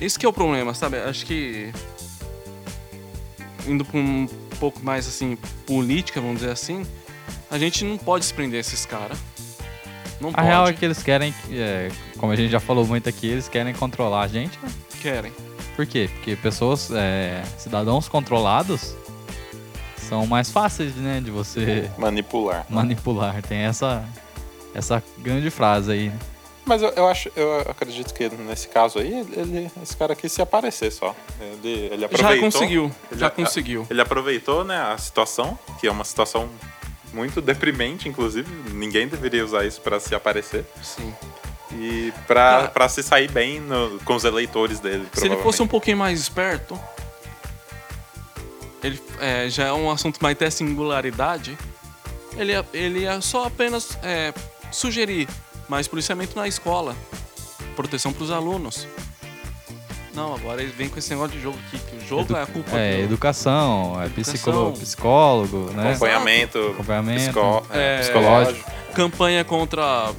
Esse 0.00 0.18
que 0.18 0.24
é 0.26 0.28
o 0.28 0.32
problema, 0.32 0.74
sabe? 0.74 0.98
Acho 0.98 1.24
que 1.26 1.72
indo 3.66 3.84
pra 3.84 3.98
um 3.98 4.26
pouco 4.58 4.80
mais 4.84 5.06
assim 5.06 5.36
política, 5.66 6.20
vamos 6.20 6.36
dizer 6.38 6.50
assim, 6.52 6.84
a 7.50 7.58
gente 7.58 7.84
não 7.84 7.96
pode 7.98 8.24
se 8.24 8.34
prender 8.34 8.60
esses 8.60 8.84
caras. 8.86 9.18
Não 10.20 10.30
A 10.30 10.32
pode. 10.34 10.46
real 10.46 10.68
é 10.68 10.72
que 10.72 10.84
eles 10.84 11.02
querem, 11.02 11.34
é, 11.50 11.90
como 12.18 12.32
a 12.32 12.36
gente 12.36 12.50
já 12.50 12.60
falou 12.60 12.86
muito 12.86 13.08
aqui, 13.08 13.26
eles 13.26 13.48
querem 13.48 13.74
controlar 13.74 14.22
a 14.22 14.28
gente, 14.28 14.58
né? 14.62 14.68
querem. 15.02 15.32
Por 15.76 15.84
quê? 15.86 16.08
Porque 16.14 16.36
pessoas, 16.36 16.90
é, 16.92 17.42
cidadãos 17.58 18.08
controlados 18.08 18.94
são 20.08 20.26
mais 20.26 20.50
fáceis, 20.50 20.94
né, 20.94 21.20
de 21.22 21.30
você 21.30 21.90
Manipular. 21.98 22.64
manipular. 22.70 23.42
Tem 23.42 23.58
essa, 23.58 24.04
essa 24.74 25.02
grande 25.18 25.50
frase 25.50 25.90
aí. 25.92 26.08
né? 26.10 26.18
Mas 26.66 26.80
eu, 26.80 26.88
eu 26.90 27.06
acho, 27.08 27.30
eu 27.36 27.60
acredito 27.68 28.14
que 28.14 28.28
nesse 28.30 28.68
caso 28.68 28.98
aí, 28.98 29.12
ele, 29.36 29.70
esse 29.82 29.94
cara 29.96 30.14
quis 30.16 30.32
se 30.32 30.40
aparecer 30.40 30.90
só. 30.90 31.14
Ele, 31.40 31.88
ele 31.92 32.04
aproveitou. 32.04 32.36
Já 32.36 32.40
conseguiu, 32.58 32.92
ele- 33.10 33.20
já 33.20 33.30
conseguiu. 33.30 33.86
Ele 33.90 34.00
aproveitou, 34.00 34.64
né, 34.64 34.80
a 34.80 34.96
situação, 34.96 35.58
que 35.78 35.86
é 35.86 35.90
uma 35.90 36.04
situação 36.04 36.48
muito 37.12 37.40
deprimente, 37.42 38.08
inclusive. 38.08 38.50
Ninguém 38.72 39.06
deveria 39.06 39.44
usar 39.44 39.64
isso 39.66 39.80
pra 39.82 40.00
se 40.00 40.14
aparecer. 40.14 40.64
Sim. 40.82 41.14
E 41.72 42.12
Cara- 42.26 42.68
pra 42.68 42.88
se 42.88 43.02
sair 43.02 43.30
bem 43.30 43.60
no- 43.60 43.98
com 44.04 44.14
os 44.14 44.24
eleitores 44.24 44.80
dele. 44.80 45.06
Se 45.12 45.26
ele 45.26 45.36
fosse 45.38 45.60
um 45.62 45.66
pouquinho 45.68 45.96
mais 45.98 46.18
esperto, 46.18 46.78
ele 48.82 49.00
é, 49.20 49.48
já 49.48 49.66
é 49.66 49.72
um 49.72 49.90
assunto 49.90 50.18
mais 50.20 50.34
até 50.36 50.48
singularidade, 50.50 51.56
ele 52.36 52.52
ele 52.72 53.00
ia 53.00 53.20
só 53.20 53.46
apenas 53.46 53.98
é, 54.02 54.32
sugerir 54.70 55.28
mais 55.74 55.88
policiamento 55.88 56.36
na 56.36 56.46
escola, 56.46 56.94
proteção 57.76 58.12
para 58.12 58.22
os 58.24 58.30
alunos. 58.30 58.86
Não, 60.14 60.32
agora 60.34 60.62
ele 60.62 60.70
vem 60.70 60.88
com 60.88 60.96
esse 60.98 61.10
negócio 61.10 61.36
de 61.36 61.42
jogo 61.42 61.58
aqui, 61.66 61.78
que 61.78 61.96
o 61.96 62.06
jogo 62.06 62.36
é 62.36 62.42
a 62.42 62.46
culpa 62.46 62.76
É, 62.78 62.98
do... 62.98 63.02
educação, 63.02 64.00
é 64.00 64.06
Educação. 64.06 64.32
psicólogo, 64.32 64.78
psicólogo 64.78 65.70
né? 65.72 65.90
Acompanhamento, 65.90 66.58
Acompanhamento. 66.70 67.20
psicó- 67.24 67.66
é, 67.72 67.96
É, 67.96 67.98
psicológico. 68.00 68.70
campanha 68.94 69.44
contra. 69.44 70.12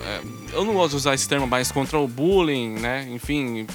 é, 0.00 0.20
eu 0.52 0.64
não 0.66 0.74
gosto 0.74 0.90
de 0.90 0.96
usar 0.96 1.14
esse 1.14 1.26
termo, 1.26 1.46
mas 1.46 1.72
contra 1.72 1.98
o 1.98 2.06
bullying, 2.06 2.74
né? 2.78 3.08
Enfim. 3.10 3.66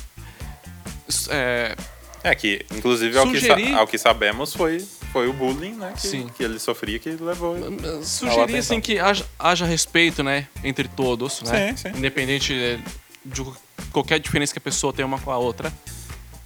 É, 1.29 1.75
É 2.23 2.35
que, 2.35 2.63
inclusive, 2.71 3.17
ao, 3.17 3.25
que, 3.27 3.39
Sugerir- 3.39 3.73
ao 3.75 3.87
que 3.87 3.97
sabemos, 3.97 4.53
foi, 4.53 4.85
foi 5.11 5.27
o 5.27 5.33
bullying, 5.33 5.73
né? 5.73 5.93
Que, 5.95 6.07
Sim. 6.07 6.29
que 6.35 6.43
ele 6.43 6.59
sofria 6.59 6.97
que 6.97 7.09
levou. 7.09 7.55
Sugerir 8.03 8.41
atenção. 8.41 8.59
assim 8.59 8.81
que 8.81 8.99
haja, 8.99 9.25
haja 9.37 9.65
respeito, 9.65 10.23
né, 10.23 10.47
entre 10.63 10.87
todos, 10.87 11.41
né? 11.43 11.75
Sim, 11.75 11.77
sim. 11.77 11.97
Independente 11.97 12.53
eh, 12.53 12.79
de 13.25 13.43
qualquer 13.91 14.19
diferença 14.19 14.53
que 14.53 14.59
a 14.59 14.61
pessoa 14.61 14.93
tenha 14.93 15.05
uma 15.05 15.19
com 15.19 15.31
a 15.31 15.37
outra. 15.37 15.71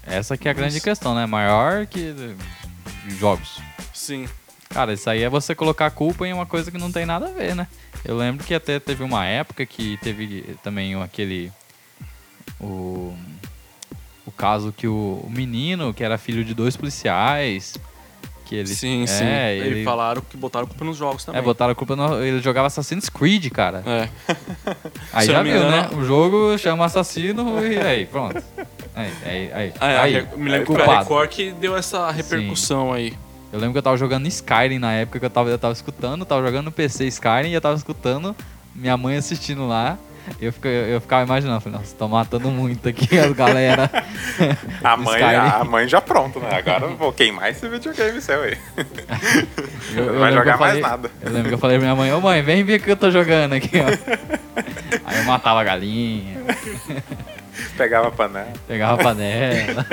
Essa 0.04 0.38
que 0.38 0.48
é 0.48 0.52
a 0.52 0.54
grande 0.54 0.80
questão, 0.82 1.16
né? 1.16 1.26
Maior 1.26 1.86
que 1.86 2.14
jogos. 3.20 3.60
Sim. 3.94 4.28
Cara, 4.70 4.94
isso 4.94 5.10
aí 5.10 5.24
é 5.24 5.30
você 5.30 5.56
colocar 5.56 5.86
a 5.86 5.92
culpa 5.92 6.28
em 6.28 6.34
uma 6.34 6.46
coisa 6.46 6.70
que 6.70 6.78
não 6.78 6.92
tem 6.92 7.06
nada 7.06 7.28
a 7.28 7.32
ver, 7.32 7.56
né? 7.56 7.68
Eu 8.04 8.18
lembro 8.18 8.46
que 8.46 8.54
até 8.54 8.80
teve 8.80 9.04
uma 9.04 9.26
época 9.26 9.66
que 9.66 9.98
teve 9.98 10.56
também 10.64 11.02
aquele. 11.02 11.52
O. 12.60 13.16
O 14.26 14.32
caso 14.32 14.74
que 14.76 14.88
o, 14.88 15.22
o 15.24 15.30
menino, 15.30 15.94
que 15.94 16.04
era 16.04 16.18
filho 16.18 16.44
de 16.44 16.56
dois 16.56 16.76
policiais, 16.76 17.78
que 18.46 18.56
ele. 18.56 18.68
sim, 18.68 19.04
é, 19.04 19.08
sim. 19.08 19.26
Ele, 19.26 19.82
E 19.82 19.84
falaram 19.84 20.22
que 20.22 20.38
botaram 20.38 20.68
culpa 20.68 20.86
nos 20.86 20.96
jogos 20.96 21.26
também. 21.26 21.42
É, 21.42 21.44
botaram 21.44 21.76
culpa 21.76 21.96
no. 21.96 22.24
Ele 22.24 22.40
jogava 22.40 22.68
Assassin's 22.68 23.10
Creed, 23.10 23.50
cara. 23.52 23.84
É. 23.86 24.10
Aí 25.12 25.26
Se 25.26 25.32
já 25.32 25.44
viu, 25.44 25.60
né? 25.60 25.90
O 25.98 26.06
jogo 26.06 26.58
chama 26.58 26.86
assassino 26.86 27.66
e 27.66 27.78
aí, 27.78 28.06
pronto. 28.06 28.42
Aí, 28.96 29.12
aí, 29.26 29.52
aí. 29.54 29.74
Ah, 29.80 30.02
aí, 30.04 30.16
é, 30.16 30.28
me 30.38 30.50
lembro 30.50 30.68
que 30.68 30.74
foi 30.74 30.82
a 30.82 30.86
culpado. 30.86 31.00
Record 31.04 31.30
que 31.30 31.52
deu 31.52 31.76
essa 31.76 32.10
repercussão 32.12 32.94
aí. 32.94 33.14
Eu 33.52 33.60
lembro 33.60 33.74
que 33.74 33.78
eu 33.80 33.84
tava 33.84 33.98
jogando 33.98 34.28
Skyrim 34.28 34.80
na 34.80 34.94
época 34.94 35.20
que 35.20 35.26
eu 35.26 35.30
tava, 35.30 35.50
eu 35.50 35.58
tava 35.58 35.74
escutando, 35.74 36.26
tava 36.26 36.46
jogando 36.46 36.66
no 36.66 36.72
PC 36.72 37.06
Skyrim 37.08 37.50
e 37.50 37.54
eu 37.54 37.62
tava 37.62 37.76
escutando 37.76 38.36
minha 38.74 38.96
mãe 38.98 39.18
assistindo 39.18 39.68
lá. 39.68 39.98
Eu, 40.42 40.52
fica- 40.52 40.68
eu 40.68 41.00
ficava 41.00 41.24
imaginando, 41.24 41.62
falei, 41.62 41.78
nossa, 41.80 41.96
tô 41.96 42.08
matando 42.08 42.50
muito 42.50 42.90
aqui 42.90 43.18
as 43.18 43.32
galera. 43.34 43.90
A 44.84 44.98
mãe, 44.98 45.14
Skyrim. 45.22 45.38
a 45.62 45.64
mãe 45.64 45.88
já 45.88 46.02
pronto, 46.02 46.40
né? 46.40 46.50
Agora 46.52 46.86
eu 46.86 46.96
vou 46.98 47.14
queimar 47.14 47.50
esse 47.52 47.68
videogame 47.70 48.20
seu 48.22 48.42
aí. 48.42 48.58
Eu- 49.96 50.04
eu 50.06 50.14
Não 50.14 50.20
vai 50.20 50.34
jogar 50.34 50.58
falei- 50.58 50.82
mais 50.82 50.92
nada. 50.92 51.12
Eu 51.22 51.32
lembro 51.32 51.48
que 51.50 51.54
eu 51.54 51.58
falei 51.60 51.78
pra 51.78 51.86
minha 51.86 51.96
mãe, 51.96 52.12
ô 52.14 52.20
mãe, 52.20 52.42
vem 52.42 52.64
ver 52.64 52.80
o 52.80 52.84
que 52.84 52.92
eu 52.92 52.98
tô 52.98 53.10
jogando 53.12 53.54
aqui, 53.54 53.72
ó. 53.80 53.86
Aí 55.06 55.18
eu 55.20 55.24
matava 55.26 55.62
a 55.62 55.64
galinha, 55.64 56.38
Pegava 57.78 58.08
a 58.08 58.12
panela. 58.12 58.52
pegava 58.68 59.00
a 59.00 59.04
panela. 59.04 59.86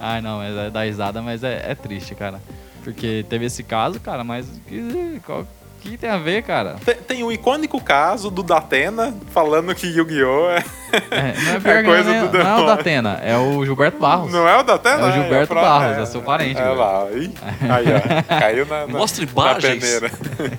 Ai 0.00 0.20
não, 0.20 0.38
mas 0.38 0.56
é 0.56 0.70
da 0.70 0.84
risada, 0.84 1.22
mas 1.22 1.42
é, 1.42 1.70
é 1.70 1.74
triste, 1.74 2.14
cara. 2.14 2.40
Porque 2.84 3.24
teve 3.28 3.46
esse 3.46 3.62
caso, 3.64 3.98
cara, 3.98 4.22
mas 4.22 4.46
que, 4.68 5.20
qual- 5.24 5.46
que 5.90 5.96
tem 5.96 6.10
a 6.10 6.18
ver, 6.18 6.42
cara? 6.42 6.76
Tem, 6.84 6.94
tem 6.94 7.22
o 7.24 7.30
icônico 7.32 7.80
caso 7.82 8.30
do 8.30 8.42
Datena 8.42 9.14
falando 9.32 9.74
que 9.74 9.86
Yu-Gi-Oh! 9.86 10.50
É... 10.50 10.64
É, 11.10 11.34
não 11.42 11.52
é, 11.52 11.56
É 11.78 11.82
que 11.82 11.88
coisa 11.88 12.10
não, 12.10 12.14
é, 12.16 12.28
do 12.28 12.38
não 12.38 12.40
é 12.40 12.42
o 12.42 12.44
demônio. 12.44 12.66
da 12.66 12.72
Atena, 12.74 13.20
é 13.22 13.36
o 13.36 13.64
Gilberto 13.64 13.98
Barros. 13.98 14.32
Não 14.32 14.48
é 14.48 14.56
o 14.58 14.62
Datena? 14.62 15.06
É 15.06 15.10
o 15.10 15.12
Gilberto 15.12 15.48
pro- 15.54 15.60
Barros, 15.62 15.98
é 15.98 16.06
seu 16.06 16.22
parente, 16.22 16.60
É 16.60 16.64
lá. 16.68 17.06
Ih, 17.12 17.32
aí, 17.70 17.84
ó. 17.92 18.38
Caiu 18.40 18.66
na, 18.66 18.86
na, 18.86 18.98
Mostre 18.98 19.28
na 19.34 19.54
peneira. 19.56 20.10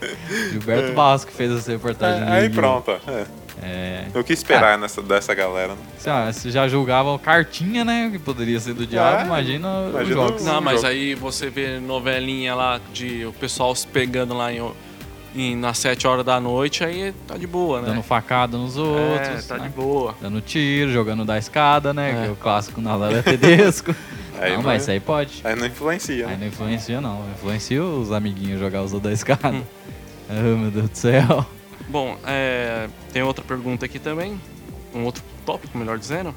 Gilberto 0.51 0.93
Barros 0.93 1.25
que 1.25 1.33
fez 1.33 1.51
essa 1.51 1.71
reportagem. 1.71 2.27
É, 2.27 2.31
aí 2.31 2.49
pronto. 2.49 2.91
ó. 2.91 3.11
É. 3.11 3.25
É, 3.59 4.03
O 4.13 4.23
que 4.23 4.33
esperar 4.33 4.77
nessa, 4.77 5.01
dessa 5.01 5.33
galera, 5.33 5.69
né? 5.69 5.77
lá, 6.05 6.31
se 6.31 6.51
já 6.51 6.67
julgavam 6.67 7.17
cartinha, 7.17 7.83
né? 7.83 8.07
Que 8.11 8.19
poderia 8.19 8.59
ser 8.59 8.75
do 8.75 8.85
diabo, 8.85 9.21
É, 9.23 9.25
imagina, 9.25 9.79
os 9.81 9.89
imagina 9.89 10.15
jogos. 10.15 10.41
o- 10.43 10.45
Não, 10.45 10.61
mas 10.61 10.75
jogo. 10.81 10.87
aí 10.93 11.15
você 11.15 11.49
vê 11.49 11.79
novelinha 11.79 12.53
lá 12.53 12.79
de 12.93 13.25
o 13.25 13.33
pessoal 13.33 13.73
se 13.75 13.87
pegando 13.87 14.35
lá 14.37 14.53
em 14.53 14.61
em, 15.35 15.55
nas 15.55 15.77
7 15.79 16.07
horas 16.07 16.25
da 16.25 16.39
noite, 16.39 16.83
aí 16.83 17.13
tá 17.27 17.37
de 17.37 17.47
boa, 17.47 17.81
né? 17.81 17.89
Dando 17.89 18.03
facada 18.03 18.57
nos 18.57 18.77
outros. 18.77 19.27
é, 19.27 19.41
tá 19.47 19.57
né? 19.57 19.67
de 19.67 19.69
boa. 19.69 20.15
Dando 20.21 20.41
tiro, 20.41 20.91
jogando 20.91 21.23
da 21.25 21.37
escada, 21.37 21.93
né? 21.93 22.11
É. 22.11 22.21
Que 22.23 22.27
é 22.29 22.31
o 22.31 22.35
clássico 22.35 22.81
na 22.81 22.95
hora 22.95 23.21
tedesco. 23.23 23.95
Aí 24.39 24.51
não, 24.51 24.57
não- 24.57 24.63
mas 24.65 24.83
isso 24.83 24.91
aí 24.91 24.99
pode. 24.99 25.41
Aí 25.43 25.55
não 25.55 25.65
influencia, 25.65 26.25
Aí 26.27 26.31
né? 26.33 26.37
não 26.41 26.47
influencia, 26.47 27.01
não. 27.01 27.25
Influencia 27.31 27.83
os 27.83 28.11
amiguinhos 28.11 28.59
jogar 28.59 28.83
os 28.83 28.91
da 29.01 29.11
escada. 29.11 29.49
Hum. 29.49 29.63
Oh, 30.29 30.33
meu 30.61 30.69
Deus 30.69 30.89
do 30.91 30.95
céu. 30.95 31.43
Bom, 31.89 32.15
é, 32.23 32.87
tem 33.11 33.23
outra 33.23 33.43
pergunta 33.43 33.87
aqui 33.87 33.97
também, 33.97 34.39
um 34.93 35.05
outro 35.05 35.23
tópico, 35.43 35.75
melhor 35.75 35.97
dizendo. 35.97 36.35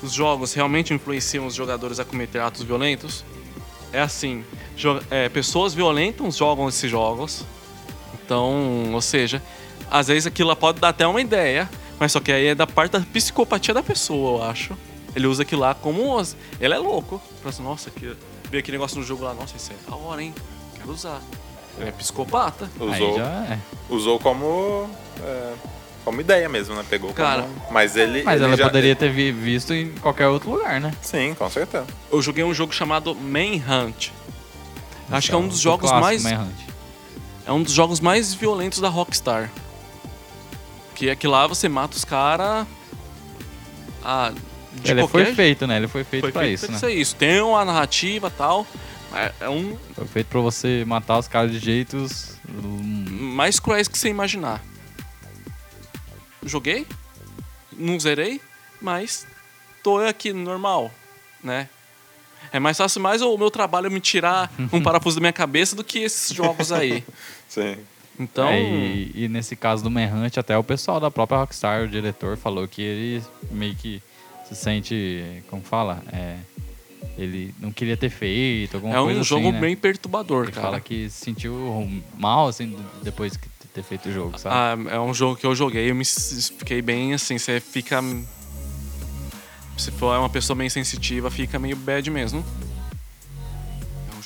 Os 0.00 0.12
jogos 0.12 0.54
realmente 0.54 0.94
influenciam 0.94 1.44
os 1.44 1.54
jogadores 1.54 1.98
a 1.98 2.04
cometer 2.04 2.38
atos 2.38 2.62
violentos? 2.62 3.24
É 3.92 4.00
assim, 4.00 4.44
é, 5.10 5.28
pessoas 5.28 5.74
violentas 5.74 6.36
jogam 6.36 6.68
esses 6.68 6.88
jogos. 6.88 7.44
Então, 8.30 8.92
ou 8.94 9.00
seja, 9.00 9.42
às 9.90 10.06
vezes 10.06 10.24
aquilo 10.24 10.54
pode 10.54 10.78
dar 10.80 10.90
até 10.90 11.04
uma 11.04 11.20
ideia, 11.20 11.68
mas 11.98 12.12
só 12.12 12.20
que 12.20 12.30
aí 12.30 12.46
é 12.46 12.54
da 12.54 12.64
parte 12.64 12.92
da 12.92 13.00
psicopatia 13.00 13.74
da 13.74 13.82
pessoa, 13.82 14.38
eu 14.44 14.48
acho. 14.48 14.78
Ele 15.16 15.26
usa 15.26 15.42
aquilo 15.42 15.62
lá 15.62 15.74
como. 15.74 16.24
Ele 16.60 16.72
é 16.72 16.78
louco. 16.78 17.20
Fala 17.42 17.50
assim, 17.52 17.62
nossa, 17.64 17.90
que... 17.90 18.14
vê 18.48 18.58
aquele 18.58 18.76
negócio 18.76 18.96
no 18.98 19.02
jogo 19.04 19.24
lá, 19.24 19.34
nossa, 19.34 19.56
isso 19.56 19.72
é 19.72 19.90
da 19.90 19.96
hora, 19.96 20.22
hein? 20.22 20.32
Quero 20.76 20.92
usar. 20.92 21.20
Ele 21.76 21.88
é 21.88 21.92
psicopata. 21.92 22.70
Aí 22.80 22.88
Usou, 22.88 23.16
já 23.18 23.24
é. 23.26 23.58
usou 23.88 24.20
como, 24.20 24.88
é, 25.24 25.52
como 26.04 26.20
ideia 26.20 26.48
mesmo, 26.48 26.76
né? 26.76 26.84
Pegou 26.88 27.12
Cara, 27.12 27.42
como... 27.42 27.54
Mas 27.72 27.96
ele... 27.96 28.22
Mas 28.22 28.36
ele 28.36 28.44
ela 28.44 28.56
já- 28.56 28.66
poderia 28.66 28.94
ter 28.94 29.10
vi- 29.10 29.32
visto 29.32 29.74
em 29.74 29.90
qualquer 29.94 30.28
outro 30.28 30.52
lugar, 30.52 30.80
né? 30.80 30.92
Sim, 31.02 31.34
com 31.34 31.50
certeza. 31.50 31.84
eu 32.12 32.22
joguei 32.22 32.44
um 32.44 32.54
jogo 32.54 32.72
chamado 32.72 33.12
Manhunt. 33.12 34.10
Acho 35.10 35.28
que 35.30 35.34
é 35.34 35.38
um 35.38 35.48
dos 35.48 35.58
O 35.58 35.62
jogos 35.62 35.90
clássico 35.90 36.04
mais 36.04 36.22
Manhunt. 36.22 36.69
É 37.50 37.52
um 37.52 37.64
dos 37.64 37.72
jogos 37.72 37.98
mais 37.98 38.32
violentos 38.32 38.78
da 38.78 38.88
Rockstar. 38.88 39.50
Que 40.94 41.08
é 41.08 41.16
que 41.16 41.26
lá 41.26 41.48
você 41.48 41.68
mata 41.68 41.96
os 41.96 42.04
caras 42.04 42.64
ah, 44.04 44.32
de 44.72 44.92
Ele 44.92 45.00
qualquer 45.00 45.24
foi 45.26 45.34
feito, 45.34 45.66
né? 45.66 45.78
Ele 45.78 45.88
foi 45.88 46.04
feito 46.04 46.22
Foi 46.22 46.30
pra 46.30 46.42
feito 46.42 46.54
isso, 46.54 46.66
pra 46.66 46.74
né? 46.74 46.78
ser 46.78 46.90
isso. 46.92 47.16
Tem 47.16 47.40
uma 47.40 47.64
narrativa 47.64 48.28
e 48.28 48.30
tal. 48.30 48.64
É, 49.12 49.32
é 49.40 49.48
um 49.48 49.76
Foi 49.96 50.06
feito 50.06 50.28
pra 50.28 50.38
você 50.40 50.84
matar 50.86 51.18
os 51.18 51.26
caras 51.26 51.50
de 51.50 51.58
jeitos. 51.58 52.36
hum, 52.48 53.32
mais 53.34 53.58
cruéis 53.58 53.88
que 53.88 53.98
você 53.98 54.08
imaginar. 54.08 54.62
Joguei, 56.44 56.86
não 57.76 57.98
zerei, 57.98 58.40
mas 58.80 59.26
tô 59.82 59.98
aqui 59.98 60.32
normal, 60.32 60.88
né? 61.42 61.68
É 62.52 62.58
mais 62.58 62.76
fácil 62.76 63.00
mais 63.00 63.22
o 63.22 63.36
meu 63.36 63.50
trabalho 63.50 63.90
me 63.90 64.00
tirar 64.00 64.50
um 64.72 64.82
parafuso 64.82 65.16
da 65.16 65.20
minha 65.20 65.32
cabeça 65.32 65.76
do 65.76 65.84
que 65.84 65.98
esses 65.98 66.34
jogos 66.34 66.70
aí. 66.70 67.04
Sim. 67.50 67.76
Então, 68.18 68.48
é, 68.48 68.62
e, 68.62 69.12
e 69.14 69.28
nesse 69.28 69.56
caso 69.56 69.82
do 69.82 69.90
Manhunt, 69.90 70.36
até 70.38 70.56
o 70.56 70.62
pessoal 70.62 71.00
da 71.00 71.10
própria 71.10 71.38
Rockstar, 71.38 71.82
o 71.82 71.88
diretor, 71.88 72.36
falou 72.36 72.66
que 72.68 72.80
ele 72.80 73.24
meio 73.50 73.74
que 73.74 74.00
se 74.46 74.54
sente. 74.54 75.42
Como 75.48 75.62
fala? 75.62 76.02
É, 76.12 76.36
ele 77.18 77.54
não 77.58 77.72
queria 77.72 77.96
ter 77.96 78.10
feito, 78.10 78.76
alguma 78.76 78.94
é 78.94 79.00
um 79.00 79.04
coisa 79.04 79.22
jogo 79.22 79.48
assim, 79.48 79.52
né? 79.52 79.60
bem 79.60 79.76
perturbador, 79.76 80.44
Ele 80.44 80.52
cara. 80.52 80.66
fala 80.66 80.80
que 80.80 81.08
se 81.10 81.24
sentiu 81.24 82.02
mal, 82.16 82.48
assim, 82.48 82.76
depois 83.02 83.32
de 83.32 83.38
ter 83.74 83.82
feito 83.82 84.08
o 84.08 84.12
jogo, 84.12 84.38
sabe? 84.38 84.88
Ah, 84.88 84.94
é 84.94 85.00
um 85.00 85.14
jogo 85.14 85.36
que 85.36 85.46
eu 85.46 85.54
joguei, 85.54 85.90
eu 85.90 85.94
me 85.94 86.04
fiquei 86.04 86.80
bem 86.82 87.14
assim, 87.14 87.38
você 87.38 87.58
fica. 87.58 88.00
Se 89.78 89.90
for 89.92 90.18
uma 90.18 90.28
pessoa 90.28 90.54
bem 90.54 90.68
sensitiva, 90.68 91.30
fica 91.30 91.58
meio 91.58 91.74
bad 91.76 92.10
mesmo. 92.10 92.44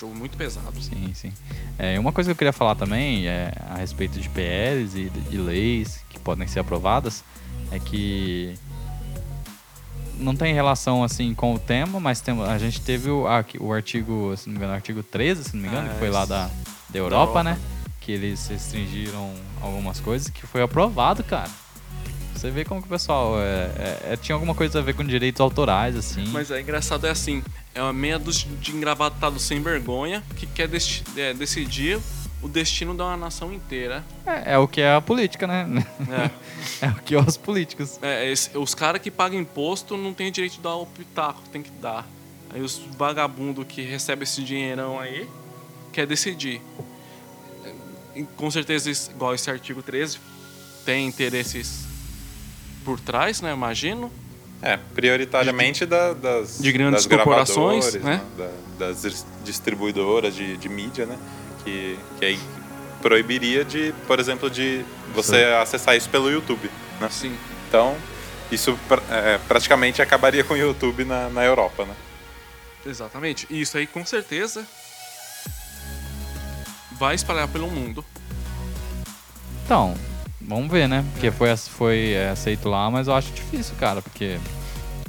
É 0.04 0.06
jogo 0.06 0.14
muito 0.14 0.36
pesado. 0.36 0.80
Sim, 0.82 1.12
sim. 1.14 1.32
É, 1.78 1.98
uma 1.98 2.12
coisa 2.12 2.28
que 2.28 2.32
eu 2.32 2.36
queria 2.36 2.52
falar 2.52 2.74
também 2.74 3.26
é, 3.26 3.52
a 3.70 3.76
respeito 3.76 4.20
de 4.20 4.28
PLs 4.28 4.94
e 4.98 5.08
de, 5.08 5.20
de 5.22 5.38
leis 5.38 6.00
que 6.10 6.18
podem 6.18 6.46
ser 6.46 6.60
aprovadas 6.60 7.24
é 7.70 7.78
que 7.78 8.54
não 10.18 10.36
tem 10.36 10.54
relação 10.54 11.02
assim 11.02 11.34
com 11.34 11.54
o 11.54 11.58
tema, 11.58 11.98
mas 11.98 12.20
tem, 12.20 12.40
a 12.42 12.58
gente 12.58 12.80
teve 12.80 13.10
o, 13.10 13.26
aqui- 13.26 13.58
o 13.60 13.72
artigo, 13.72 14.34
se 14.36 14.46
não 14.46 14.52
me 14.52 14.58
engano, 14.58 14.72
o 14.72 14.76
artigo 14.76 15.02
13, 15.02 15.44
se 15.44 15.56
não 15.56 15.62
me 15.62 15.68
engano, 15.68 15.88
Ah, 15.88 15.92
que 15.94 15.98
foi 15.98 16.10
lá 16.10 16.20
esse- 16.20 16.28
da, 16.28 16.46
da 16.90 16.98
Europa, 16.98 17.40
Europa. 17.40 17.42
né? 17.42 17.58
Que 18.00 18.12
eles 18.12 18.46
restringiram 18.46 19.32
algumas 19.60 19.98
coisas 20.00 20.28
que 20.28 20.46
foi 20.46 20.62
aprovado, 20.62 21.24
cara. 21.24 21.50
Você 22.34 22.50
vê 22.50 22.64
como 22.64 22.80
que 22.82 22.86
o 22.86 22.90
pessoal 22.90 23.36
é, 23.40 23.42
é- 23.78 24.12
é- 24.12 24.16
tinha 24.16 24.34
alguma 24.36 24.54
coisa 24.54 24.78
a 24.78 24.82
ver 24.82 24.94
com 24.94 25.02
direitos 25.02 25.40
autorais, 25.40 25.96
assim. 25.96 26.26
Mas 26.28 26.50
é 26.50 26.60
engraçado, 26.60 27.06
é 27.06 27.10
assim: 27.10 27.42
é 27.74 27.82
uma 27.82 27.92
meia 27.92 28.18
dúzia 28.18 28.48
de 28.60 28.70
engravatado 28.72 29.38
sem 29.38 29.60
vergonha 29.62 30.22
que 30.36 30.46
quer 30.46 30.70
é, 31.16 31.34
decidir 31.34 31.98
o 32.40 32.48
destino 32.48 32.94
de 32.94 33.02
uma 33.02 33.16
nação 33.16 33.52
inteira. 33.52 34.04
É, 34.26 34.52
é 34.54 34.58
o 34.58 34.68
que 34.68 34.80
é 34.80 34.94
a 34.94 35.00
política, 35.00 35.46
né? 35.46 35.66
É. 36.10 36.30
é 36.86 36.88
o 36.90 36.94
que 36.96 37.14
é 37.14 37.18
os 37.18 37.36
políticos. 37.36 37.98
É, 38.02 38.30
esse- 38.30 38.56
os 38.56 38.74
caras 38.74 39.00
que 39.00 39.10
pagam 39.10 39.40
imposto 39.40 39.96
não 39.96 40.12
tem 40.12 40.30
direito 40.30 40.54
de 40.54 40.60
dar 40.60 40.74
o 40.76 40.86
pitaco, 40.86 41.40
tem 41.50 41.62
que 41.62 41.70
dar. 41.70 42.06
Aí 42.50 42.60
os 42.60 42.78
vagabundos 42.96 43.66
que 43.66 43.82
recebem 43.82 44.22
esse 44.22 44.42
dinheirão 44.42 45.00
aí 45.00 45.28
quer 45.92 46.06
decidir. 46.06 46.60
E, 48.14 48.22
com 48.36 48.50
certeza, 48.50 48.90
igual 49.10 49.34
esse 49.34 49.50
artigo 49.50 49.82
13, 49.82 50.18
tem 50.84 51.06
interesses 51.08 51.84
por 52.84 53.00
trás, 53.00 53.40
né? 53.40 53.52
Imagino. 53.52 54.12
É, 54.62 54.78
prioritariamente 54.94 55.84
da- 55.84 56.14
das, 56.14 56.58
de 56.58 56.72
grandes 56.72 57.04
das 57.04 57.06
corporações, 57.06 57.90
gravadoras, 57.96 58.20
né? 58.38 58.48
Da- 58.78 58.86
das 58.86 59.02
dis- 59.02 59.26
distribuidoras 59.44 60.34
de, 60.34 60.56
de 60.56 60.68
mídia, 60.68 61.04
né? 61.06 61.18
Que, 61.64 61.98
que 62.18 62.24
aí 62.24 62.40
proibiria 63.02 63.64
de, 63.64 63.92
por 64.06 64.18
exemplo, 64.18 64.48
de 64.48 64.84
você 65.14 65.44
acessar 65.60 65.96
isso 65.96 66.08
pelo 66.08 66.30
YouTube, 66.30 66.70
né? 67.00 67.08
Sim. 67.10 67.36
Então, 67.68 67.94
isso 68.50 68.78
é, 69.10 69.38
praticamente 69.46 70.00
acabaria 70.00 70.42
com 70.42 70.54
o 70.54 70.56
YouTube 70.56 71.04
na, 71.04 71.28
na 71.28 71.44
Europa, 71.44 71.84
né? 71.84 71.94
Exatamente. 72.86 73.46
E 73.50 73.60
isso 73.60 73.76
aí, 73.76 73.86
com 73.86 74.04
certeza, 74.06 74.66
vai 76.92 77.14
espalhar 77.14 77.48
pelo 77.48 77.68
mundo. 77.70 78.04
Então, 79.64 79.94
vamos 80.46 80.70
ver, 80.70 80.88
né? 80.88 81.04
É. 81.06 81.10
Porque 81.12 81.30
foi, 81.30 81.56
foi 81.56 82.12
é, 82.12 82.30
aceito 82.30 82.68
lá, 82.68 82.90
mas 82.90 83.08
eu 83.08 83.14
acho 83.14 83.32
difícil, 83.32 83.74
cara, 83.76 84.00
porque 84.02 84.38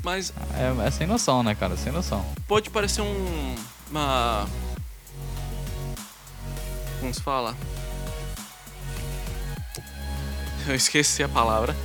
Mas 0.04 0.34
é, 0.54 0.88
é 0.88 0.91
sem 0.91 1.08
noção, 1.08 1.43
né, 1.43 1.56
cara? 1.56 1.76
Sem 1.78 1.91
noção. 1.91 2.26
pode 2.48 2.69
parecer 2.69 3.02
um. 3.02 3.56
Uma. 3.89 4.48
Como 7.00 7.13
se 7.13 7.21
fala? 7.21 7.56
Eu 10.67 10.76
esqueci 10.76 11.21
a 11.24 11.30
palavra. 11.30 11.76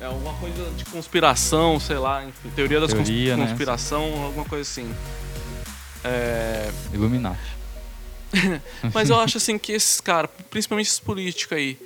É 0.00 0.06
alguma 0.06 0.34
coisa 0.34 0.68
de 0.72 0.84
conspiração, 0.86 1.78
sei 1.78 1.96
lá, 1.96 2.24
enfim, 2.24 2.50
teoria 2.50 2.80
das 2.80 2.92
cons- 2.92 3.06
Teoria, 3.06 3.36
né? 3.36 3.46
conspiração, 3.46 4.24
alguma 4.24 4.44
coisa 4.44 4.68
assim. 4.68 4.92
É, 6.02 6.68
Illuminati. 6.92 7.38
Mas 8.92 9.08
eu 9.10 9.20
acho 9.20 9.36
assim 9.38 9.56
que 9.56 9.70
esses 9.72 10.00
caras, 10.00 10.28
principalmente 10.50 10.86
esses 10.88 10.98
políticos 10.98 11.56
aí, 11.56 11.78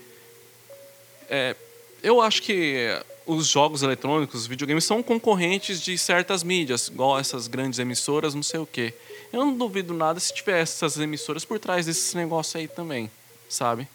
é, 1.28 1.54
eu 2.02 2.20
acho 2.20 2.42
que 2.42 2.98
os 3.26 3.46
jogos 3.46 3.82
eletrônicos, 3.82 4.42
os 4.42 4.46
videogames, 4.46 4.84
são 4.84 5.02
concorrentes 5.02 5.80
de 5.82 5.96
certas 5.98 6.42
mídias, 6.42 6.88
igual 6.88 7.18
essas 7.18 7.46
grandes 7.46 7.78
emissoras, 7.78 8.34
não 8.34 8.42
sei 8.42 8.60
o 8.60 8.66
quê. 8.66 8.94
Eu 9.32 9.44
não 9.44 9.56
duvido 9.56 9.92
nada 9.92 10.18
se 10.18 10.32
tivesse 10.32 10.72
essas 10.84 10.98
emissoras 10.98 11.44
por 11.44 11.58
trás 11.58 11.84
desses 11.84 12.14
negócios 12.14 12.56
aí 12.56 12.66
também, 12.66 13.10
sabe? 13.48 13.86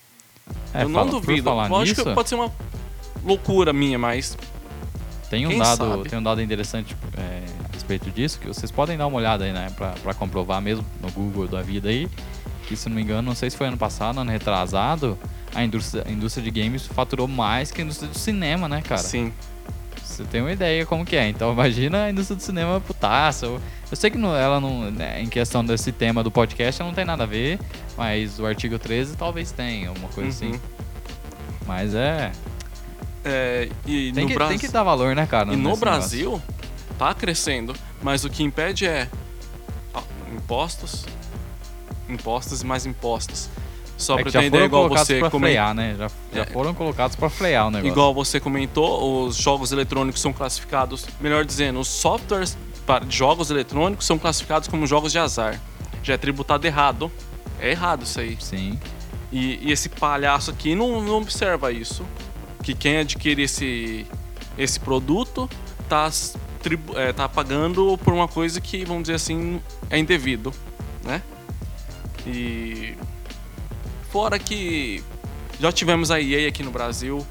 É, 0.73 0.83
eu 0.83 0.89
não 0.89 0.99
fala- 0.99 1.11
duvido. 1.11 1.49
acho 1.49 1.79
nisso, 1.81 2.03
que 2.03 2.13
pode 2.13 2.29
ser 2.29 2.35
uma 2.35 2.51
loucura 3.23 3.73
minha, 3.73 3.97
mas 3.97 4.37
tem 5.29 5.47
um 5.47 5.57
dado, 5.57 5.89
sabe? 5.89 6.09
tem 6.09 6.19
um 6.19 6.23
dado 6.23 6.41
interessante 6.41 6.95
é, 7.17 7.43
a 7.69 7.73
respeito 7.73 8.11
disso 8.11 8.39
que 8.39 8.47
vocês 8.47 8.69
podem 8.69 8.97
dar 8.97 9.07
uma 9.07 9.17
olhada 9.17 9.45
aí, 9.45 9.53
né, 9.53 9.73
pra, 9.75 9.91
pra 10.03 10.13
comprovar 10.13 10.61
mesmo 10.61 10.85
no 11.01 11.09
Google 11.11 11.47
da 11.47 11.61
vida 11.61 11.89
aí, 11.89 12.07
que 12.67 12.75
se 12.75 12.87
não 12.87 12.95
me 12.95 13.01
engano, 13.01 13.23
não 13.23 13.35
sei 13.35 13.49
se 13.49 13.57
foi 13.57 13.67
ano 13.67 13.77
passado, 13.77 14.19
ano 14.19 14.29
retrasado, 14.29 15.17
a 15.53 15.63
indústria, 15.63 16.03
a 16.07 16.11
indústria 16.11 16.43
de 16.43 16.51
games 16.61 16.85
faturou 16.87 17.27
mais 17.27 17.71
que 17.71 17.81
a 17.81 17.83
indústria 17.83 18.09
do 18.09 18.17
cinema, 18.17 18.67
né, 18.67 18.81
cara? 18.81 19.01
sim. 19.01 19.31
Você 20.03 20.23
tem 20.25 20.41
uma 20.41 20.51
ideia 20.51 20.85
como 20.85 21.03
que 21.03 21.15
é. 21.15 21.27
Então 21.27 21.51
imagina 21.51 22.03
a 22.03 22.09
indústria 22.11 22.35
do 22.35 22.43
cinema 22.43 22.79
putaça. 22.79 23.47
Eu, 23.47 23.59
sei 23.93 24.11
que 24.11 24.17
não- 24.17 24.35
ela 24.35 24.59
não. 24.59 24.91
né, 24.91 25.19
em 25.21 25.27
questão 25.27 25.65
desse 25.65 25.91
tema 25.91 26.23
do 26.23 26.29
podcast, 26.29 26.79
ela 26.81 26.89
não 26.89 26.95
tem 26.95 27.03
nada 27.05 27.23
a 27.23 27.25
ver. 27.25 27.59
Mas 27.97 28.37
o 28.39 28.45
artigo 28.45 28.77
13 28.77 29.15
talvez 29.15 29.51
tenha, 29.51 29.89
alguma 29.89 30.09
coisa 30.09 30.45
Uhum. 30.45 30.51
assim. 30.51 30.61
Mas 31.65 31.95
é. 31.95 32.31
É, 33.25 33.69
e 33.87 34.11
Tem 34.11 34.27
que, 34.27 34.33
Brasil... 34.35 34.57
tem 34.59 34.67
que 34.67 34.71
dar 34.71 34.83
valor, 34.83 35.15
né, 35.15 35.25
cara? 35.25 35.51
E 35.51 35.55
no 35.55 35.75
Brasil, 35.77 36.39
tá 36.99 37.13
crescendo, 37.15 37.73
mas 38.01 38.23
o 38.23 38.29
que 38.29 38.43
impede 38.43 38.85
é 38.85 39.07
impostos, 40.31 41.05
impostos 42.09 42.61
e 42.61 42.65
mais 42.65 42.85
impostos. 42.85 43.49
Só. 44.03 44.19
É 44.19 44.21
pra 44.23 44.31
ter 44.31 44.37
ideia, 44.39 44.51
foram 44.51 44.65
igual 44.65 44.83
colocados 44.83 45.07
você, 45.07 45.19
pra 45.19 45.29
comen- 45.29 45.51
frear, 45.51 45.73
né? 45.73 45.95
Já, 45.97 46.07
já 46.33 46.41
É. 46.41 46.45
foram 46.45 46.73
colocados 46.73 47.15
pra 47.15 47.29
frear 47.29 47.67
o 47.67 47.71
negócio. 47.71 47.91
igual 47.91 48.13
você 48.13 48.39
comentou, 48.39 49.25
os 49.25 49.35
jogos 49.35 49.71
eletrônicos 49.71 50.21
são 50.21 50.31
classificados, 50.33 51.05
melhor 51.21 51.45
dizendo, 51.45 51.79
os 51.79 51.87
softwares 51.87 52.57
para 52.85 53.05
de 53.05 53.15
jogos 53.15 53.49
eletrônicos 53.49 54.05
são 54.05 54.17
classificados 54.19 54.67
como 54.67 54.85
jogos 54.85 55.11
de 55.11 55.17
azar. 55.19 55.59
Já 56.03 56.15
é 56.15 56.17
tributado 56.17 56.67
errado. 56.67 57.11
É 57.59 57.71
errado 57.71 58.03
isso 58.03 58.19
aí. 58.19 58.37
Sim. 58.41 58.77
E, 59.31 59.57
e 59.67 59.71
esse 59.71 59.87
palhaço 59.87 60.51
aqui 60.51 60.75
não, 60.75 61.01
não 61.01 61.15
observa 61.17 61.71
isso. 61.71 62.05
Que 62.61 62.73
quem 62.73 62.97
adquire 62.97 63.41
esse, 63.41 64.05
esse 64.57 64.79
produto 64.79 65.49
tá, 65.87 66.09
tribu- 66.61 66.97
é, 66.99 67.13
tá 67.13 67.29
pagando 67.29 67.97
por 68.03 68.13
uma 68.13 68.27
coisa 68.27 68.59
que, 68.59 68.83
vamos 68.83 69.03
dizer 69.03 69.15
assim, 69.15 69.61
é 69.89 69.97
indevido, 69.97 70.53
né? 71.05 71.21
E 72.27 72.95
fora 74.13 74.39
que 74.39 75.03
já 75.59 75.73
tivemos 75.73 76.09
a 76.11 76.21
EA 76.21 76.47
aqui 76.47 76.63
no 76.63 76.71
Brasil, 76.71 77.25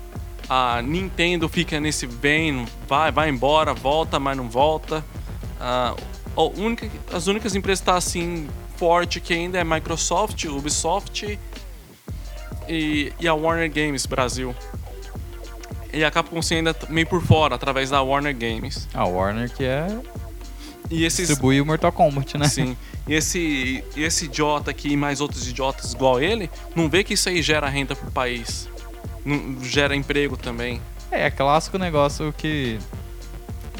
a 0.48 0.82
Nintendo 0.82 1.48
fica 1.48 1.80
nesse 1.80 2.06
bem, 2.06 2.66
vai, 2.86 3.10
vai 3.10 3.30
embora, 3.30 3.72
volta, 3.72 4.18
mas 4.18 4.36
não 4.36 4.50
volta. 4.50 5.02
A 5.58 5.94
a 6.36 6.42
única, 6.42 6.90
as 7.12 7.26
únicas 7.26 7.54
empresas 7.54 7.80
que 7.80 7.86
tá 7.86 7.96
assim 7.96 8.48
forte 8.76 9.20
que 9.20 9.34
ainda 9.34 9.58
é 9.58 9.64
Microsoft, 9.64 10.44
Ubisoft 10.44 11.38
e, 12.68 13.12
e 13.20 13.28
a 13.28 13.34
Warner 13.34 13.70
Games 13.70 14.06
Brasil. 14.06 14.54
E 15.92 16.02
a 16.02 16.10
Capcom 16.10 16.38
assim, 16.38 16.56
ainda 16.56 16.74
meio 16.88 17.06
por 17.06 17.22
fora, 17.22 17.54
através 17.54 17.90
da 17.90 18.00
Warner 18.00 18.34
Games. 18.34 18.88
A 18.94 19.04
Warner 19.04 19.50
que 19.50 19.64
é 19.64 19.86
E 20.90 21.04
esses 21.04 21.28
distribui 21.28 21.60
o 21.60 21.66
Mortal 21.66 21.92
Kombat, 21.92 22.38
né? 22.38 22.48
Sim. 22.48 22.76
E 23.06 23.14
esse, 23.14 23.82
e 23.96 24.02
esse 24.04 24.26
idiota 24.26 24.70
aqui 24.70 24.90
e 24.92 24.96
mais 24.96 25.20
outros 25.20 25.48
idiotas 25.48 25.92
igual 25.92 26.20
ele, 26.22 26.48
não 26.74 26.88
vê 26.88 27.02
que 27.02 27.14
isso 27.14 27.28
aí 27.28 27.42
gera 27.42 27.68
renda 27.68 27.96
pro 27.96 28.10
país. 28.10 28.68
Não, 29.24 29.56
gera 29.64 29.94
emprego 29.96 30.36
também. 30.36 30.80
É, 31.10 31.26
é 31.26 31.30
clássico 31.30 31.78
negócio 31.78 32.32
que 32.36 32.78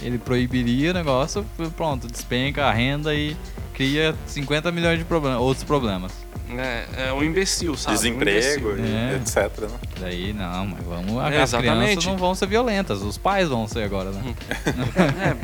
ele 0.02 0.18
proibiria 0.18 0.90
o 0.90 0.94
negócio, 0.94 1.46
pronto, 1.76 2.08
despenca 2.08 2.64
a 2.66 2.72
renda 2.72 3.14
e 3.14 3.37
cria 3.74 4.14
50 4.26 4.72
milhões 4.72 4.98
de 4.98 5.04
problemas, 5.04 5.38
outros 5.40 5.64
problemas. 5.64 6.12
É, 6.58 7.06
é 7.08 7.12
um 7.12 7.22
imbecil, 7.22 7.76
sabe? 7.76 7.96
Desemprego, 7.96 8.70
Um 8.70 8.72
imbecil. 8.72 8.85
e 8.85 8.94
É. 8.94 9.16
etc. 9.16 9.61
Né? 9.62 9.78
Daí 10.00 10.32
não, 10.35 10.66
mas 10.66 10.85
vamos. 10.85 11.32
É, 11.32 11.40
as 11.42 11.52
crianças 11.54 12.04
não 12.04 12.16
vão 12.18 12.35
ser 12.35 12.46
violentas, 12.46 13.00
os 13.00 13.16
pais 13.16 13.48
vão 13.48 13.66
ser 13.66 13.85
agora, 13.85 14.11
né? 14.11 14.35
É. 15.22 15.37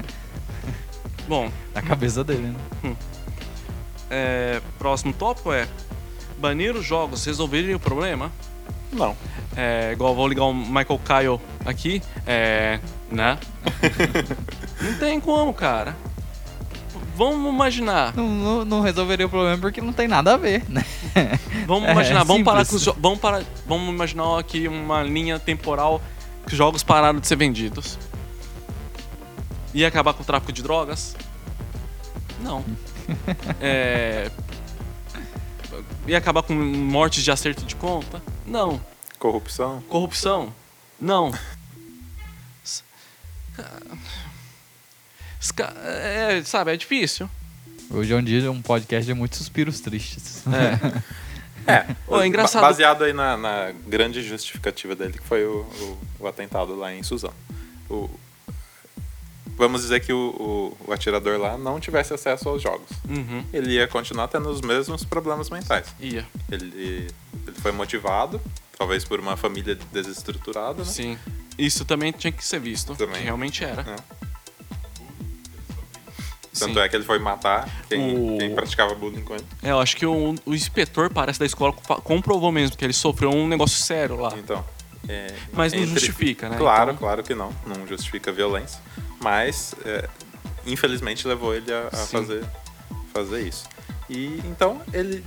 Bom, 1.29 1.51
Na 1.75 1.81
cabeça 1.83 2.25
dele, 2.25 2.55
né? 2.83 2.95
É, 4.11 4.61
próximo 4.79 5.13
tópico 5.13 5.53
é 5.53 5.69
banir 6.39 6.75
os 6.77 6.85
jogos 6.85 7.25
resolveria 7.25 7.77
o 7.77 7.81
problema? 7.81 8.31
Não. 8.93 9.17
É, 9.57 9.93
igual 9.93 10.15
vou 10.15 10.27
ligar 10.29 10.45
o 10.45 10.55
Michael 10.55 11.01
Kyle 11.05 11.41
aqui, 11.67 12.03
é, 12.27 12.81
né? 13.11 13.39
não 14.81 14.95
tem 14.99 15.21
como, 15.21 15.53
cara. 15.53 15.97
Vamos 17.17 17.53
imaginar. 17.53 18.15
Não, 18.15 18.29
não, 18.29 18.65
não 18.65 18.81
resolveria 18.81 19.27
o 19.27 19.29
problema 19.29 19.59
porque 19.59 19.81
não 19.81 19.93
tem 19.93 20.07
nada 20.07 20.35
a 20.35 20.37
ver, 20.37 20.63
né? 20.69 20.85
Vamos 21.67 21.89
É, 21.89 21.93
imaginar, 21.93 22.21
é 22.21 22.25
vamos 22.25 22.45
parar 22.45 22.65
com 22.65 22.77
os 22.77 22.85
vamos 22.85 23.19
parar, 23.19 23.43
vamos 23.67 23.93
imaginar 23.93 24.39
aqui 24.39 24.69
uma 24.69 25.03
linha 25.03 25.39
temporal 25.39 26.01
que 26.47 26.53
os 26.53 26.57
jogos 26.57 26.85
pararam 26.85 27.19
de 27.19 27.27
ser 27.27 27.35
vendidos. 27.35 27.99
Ia 29.75 29.89
acabar 29.89 30.15
com 30.15 30.23
o 30.23 30.25
tráfico 30.25 30.53
de 30.53 30.63
drogas? 30.63 31.17
Não. 32.41 32.65
é... 33.61 34.31
Ia 36.07 36.19
acabar 36.19 36.43
com 36.43 36.55
mortes 36.55 37.23
de 37.23 37.31
acerto 37.31 37.65
de 37.65 37.77
conta? 37.77 38.23
Não. 38.47 38.81
Corrupção? 39.19 39.83
Corrupção? 39.89 40.53
Não. 41.01 41.33
É, 45.85 46.43
sabe, 46.45 46.73
é 46.73 46.77
difícil. 46.77 47.29
Hoje 47.91 48.13
é 48.13 48.17
um 48.17 48.23
dia 48.23 48.51
um 48.51 48.61
podcast 48.61 49.07
de 49.07 49.15
muitos 49.15 49.39
suspiros 49.39 49.81
tristes. 49.81 50.43
É. 50.47 51.03
É. 51.73 51.97
Ô, 52.07 52.19
é 52.21 52.27
engraçado- 52.27 52.63
ba- 52.63 52.69
Baseado 52.69 53.05
aí 53.05 53.13
na, 53.13 53.37
na 53.37 53.73
grande 53.87 54.23
justificativa 54.23 54.95
dele, 54.97 55.13
que 55.19 55.25
foi 55.27 55.45
o, 55.45 55.61
o, 55.61 55.99
o 56.21 56.27
atentado 56.27 56.75
lá 56.75 56.93
em 56.95 57.03
Suzano. 57.03 57.35
O, 57.89 58.09
vamos 59.59 59.83
dizer 59.83 60.01
que 60.01 60.13
o, 60.13 60.75
o, 60.81 60.89
o 60.89 60.93
atirador 60.93 61.39
lá 61.39 61.59
não 61.59 61.79
tivesse 61.81 62.15
acesso 62.15 62.49
aos 62.49 62.63
jogos. 62.63 62.89
Uhum. 63.09 63.45
Ele 63.53 63.73
ia 63.73 63.87
continuar 63.89 64.29
tendo 64.29 64.49
os 64.49 64.61
mesmos 64.63 65.05
problemas 65.05 65.51
mentais. 65.51 65.89
Ia. 66.01 66.25
Ele, 66.51 67.11
ele 67.47 67.57
foi 67.61 67.73
motivado, 67.73 68.41
talvez 68.79 69.05
por 69.05 69.19
uma 69.21 69.37
família 69.37 69.77
desestruturada, 69.93 70.79
né? 70.79 70.85
Sim. 70.85 71.19
Isso 71.59 71.85
também 71.85 72.13
tinha 72.13 72.33
que 72.33 72.45
ser 72.45 72.61
visto. 72.61 72.95
Também. 72.95 73.17
Que 73.17 73.25
realmente 73.25 73.65
era. 73.65 73.83
Né? 73.83 73.97
Tanto 76.59 76.75
Sim. 76.75 76.81
é 76.81 76.89
que 76.89 76.97
ele 76.97 77.05
foi 77.05 77.19
matar 77.21 77.69
quem, 77.89 78.17
O- 78.35 78.39
quem 78.39 78.53
praticava 78.55 78.93
bullying 78.95 79.23
com 79.23 79.35
ele. 79.35 79.45
É, 79.63 79.71
eu 79.71 79.79
acho 79.79 79.97
que 79.97 80.05
o, 80.05 80.35
o 80.45 80.55
inspetor, 80.55 81.09
parece, 81.13 81.39
da 81.39 81.47
escola 81.47 81.73
comprovou 81.73 82.51
mesmo 82.51 82.77
que 82.77 82.85
ele 82.85 82.93
sofreu 82.93 83.31
um 83.31 83.47
negócio 83.47 83.77
sério 83.81 84.17
lá. 84.17 84.35
Então. 84.37 84.65
é, 85.09 85.33
Mas 85.53 85.73
não 85.73 85.87
justifica, 85.87 86.49
né? 86.49 86.57
Claro, 86.57 86.91
Então- 86.93 86.97
claro 87.01 87.23
que 87.23 87.33
não. 87.35 87.53
Não 87.65 87.87
justifica 87.87 88.31
a 88.33 88.35
violência. 88.35 88.81
Mas, 89.21 89.75
é, 89.85 90.09
infelizmente, 90.67 91.27
levou 91.27 91.55
ele 91.55 91.73
a, 91.73 91.89
a 91.93 91.97
fazer, 92.07 92.45
fazer 93.13 93.41
isso. 93.43 93.65
E 94.09 94.41
então, 94.45 94.81
ele, 94.93 95.25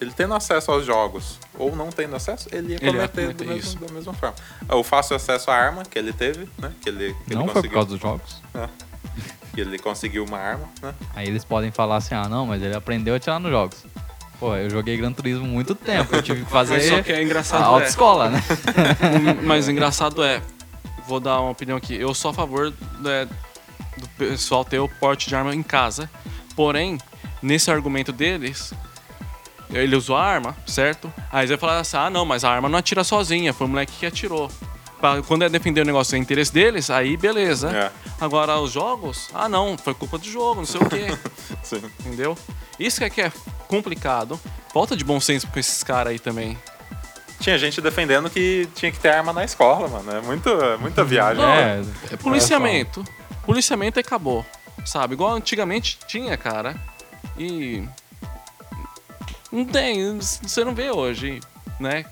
ele 0.00 0.12
tendo 0.12 0.34
acesso 0.34 0.70
aos 0.70 0.84
jogos 0.86 1.38
ou 1.58 1.74
não 1.76 1.90
tendo 1.90 2.14
acesso, 2.16 2.48
ele 2.52 2.72
ia 2.72 2.78
Ele 2.80 2.96
ia 2.98 3.08
cometer, 3.08 3.34
do 3.34 3.44
isso. 3.44 3.74
mesmo, 3.78 3.86
da 3.86 3.92
mesma 3.92 4.14
forma. 4.14 4.34
O 4.70 4.82
fácil 4.82 5.16
acesso 5.16 5.50
à 5.50 5.54
arma 5.54 5.82
que 5.84 5.98
ele 5.98 6.12
teve, 6.12 6.48
né? 6.58 6.72
Que 6.80 6.88
ele, 6.88 7.14
que 7.26 7.34
Não 7.34 7.42
ele 7.44 7.52
foi 7.52 7.62
por 7.62 7.68
conseguiu. 7.70 7.72
causa 7.72 7.88
dos 7.90 8.00
jogos. 8.00 8.42
né, 8.54 8.68
que 9.54 9.60
ele 9.60 9.78
conseguiu 9.78 10.24
uma 10.24 10.38
arma, 10.38 10.66
né? 10.80 10.94
Aí 11.14 11.26
eles 11.28 11.44
podem 11.44 11.70
falar 11.70 11.96
assim, 11.96 12.14
ah 12.14 12.26
não, 12.28 12.46
mas 12.46 12.62
ele 12.62 12.74
aprendeu 12.74 13.14
a 13.14 13.18
tirar 13.20 13.38
nos 13.38 13.50
jogos. 13.50 13.84
Pô, 14.40 14.56
eu 14.56 14.70
joguei 14.70 14.96
Gran 14.96 15.12
Turismo 15.12 15.44
muito 15.44 15.74
tempo, 15.74 16.16
eu 16.16 16.22
tive 16.22 16.44
que 16.44 16.52
Mas 16.52 16.68
só 16.68 16.74
fazer 16.74 17.04
que 17.04 17.12
é 17.12 17.16
a 17.16 17.22
engraçado 17.22 17.62
é, 17.62 17.66
autoescola, 17.66 18.30
né? 18.30 18.42
Mas 19.44 19.68
engraçado 19.68 20.22
é, 20.24 20.40
vou 21.06 21.20
dar 21.20 21.40
uma 21.40 21.50
opinião 21.50 21.76
aqui. 21.76 21.94
Eu 21.94 22.14
sou 22.14 22.30
a 22.30 22.34
favor 22.34 22.72
né, 23.00 23.28
do 23.96 24.08
pessoal 24.18 24.64
ter 24.64 24.78
o 24.78 24.88
porte 24.88 25.28
de 25.28 25.34
arma 25.34 25.54
em 25.54 25.62
casa. 25.62 26.10
Porém, 26.54 26.98
nesse 27.42 27.70
argumento 27.70 28.12
deles, 28.12 28.72
ele 29.70 29.96
usou 29.96 30.16
a 30.16 30.24
arma, 30.24 30.56
certo? 30.66 31.12
Aí 31.30 31.40
eles 31.40 31.50
vão 31.50 31.58
falar 31.58 31.80
assim: 31.80 31.96
ah, 31.96 32.10
não, 32.10 32.24
mas 32.24 32.44
a 32.44 32.50
arma 32.50 32.68
não 32.68 32.78
atira 32.78 33.02
sozinha, 33.04 33.52
foi 33.52 33.66
o 33.66 33.70
moleque 33.70 33.92
que 33.98 34.06
atirou. 34.06 34.50
Quando 35.26 35.42
é 35.42 35.48
defender 35.48 35.80
o 35.80 35.84
negócio, 35.84 36.14
é 36.14 36.18
interesse 36.18 36.52
deles, 36.52 36.88
aí 36.88 37.16
beleza. 37.16 37.76
É. 37.76 37.90
Agora, 38.20 38.60
os 38.60 38.70
jogos, 38.70 39.30
ah, 39.34 39.48
não, 39.48 39.76
foi 39.76 39.94
culpa 39.94 40.16
do 40.16 40.24
jogo, 40.24 40.60
não 40.60 40.66
sei 40.66 40.80
o 40.80 40.88
quê. 40.88 41.06
Sim. 41.60 41.82
Entendeu? 42.00 42.38
Isso 42.78 42.98
que 42.98 43.04
é, 43.04 43.10
que 43.10 43.20
é 43.20 43.32
complicado. 43.66 44.38
Falta 44.72 44.96
de 44.96 45.04
bom 45.04 45.18
senso 45.18 45.48
com 45.48 45.58
esses 45.58 45.82
caras 45.82 46.12
aí 46.12 46.20
também. 46.20 46.56
Tinha 47.42 47.58
gente 47.58 47.80
defendendo 47.80 48.30
que 48.30 48.68
tinha 48.72 48.92
que 48.92 49.00
ter 49.00 49.10
arma 49.10 49.32
na 49.32 49.44
escola, 49.44 49.88
mano. 49.88 50.12
É 50.12 50.20
muito, 50.20 50.48
é 50.48 50.76
muita 50.76 51.02
viagem. 51.02 51.42
Não, 51.42 51.52
É, 51.52 51.82
É 52.12 52.16
policiamento. 52.16 53.04
Policiamento 53.44 53.98
e 53.98 54.00
acabou. 54.00 54.46
Sabe? 54.84 55.14
Igual 55.14 55.34
antigamente 55.34 55.98
tinha, 56.06 56.36
cara. 56.36 56.76
E. 57.36 57.82
Não 59.50 59.64
tem. 59.64 60.16
Você 60.18 60.64
não 60.64 60.72
vê 60.72 60.92
hoje, 60.92 61.40
né? 61.80 62.04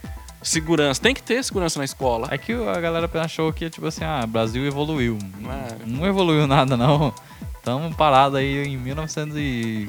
Segurança. 0.43 1.01
Tem 1.01 1.15
que 1.15 1.23
ter 1.23 1.45
segurança 1.45 1.79
na 1.79 1.85
escola. 1.85 2.27
É 2.33 2.37
que 2.37 2.53
a 2.53 2.81
galera 2.81 3.09
achou 3.23 3.53
que, 3.53 3.71
tipo 3.71 3.87
assim, 3.87 4.03
ah, 4.05 4.27
Brasil 4.27 4.67
evoluiu. 4.67 5.17
É. 5.45 5.87
Não 5.87 6.07
evoluiu 6.07 6.47
nada, 6.49 6.77
não. 6.77 7.15
Tamo 7.63 7.95
parado 7.95 8.37
aí 8.39 8.67
em 8.69 8.77
1900 8.79 9.37
e... 9.37 9.87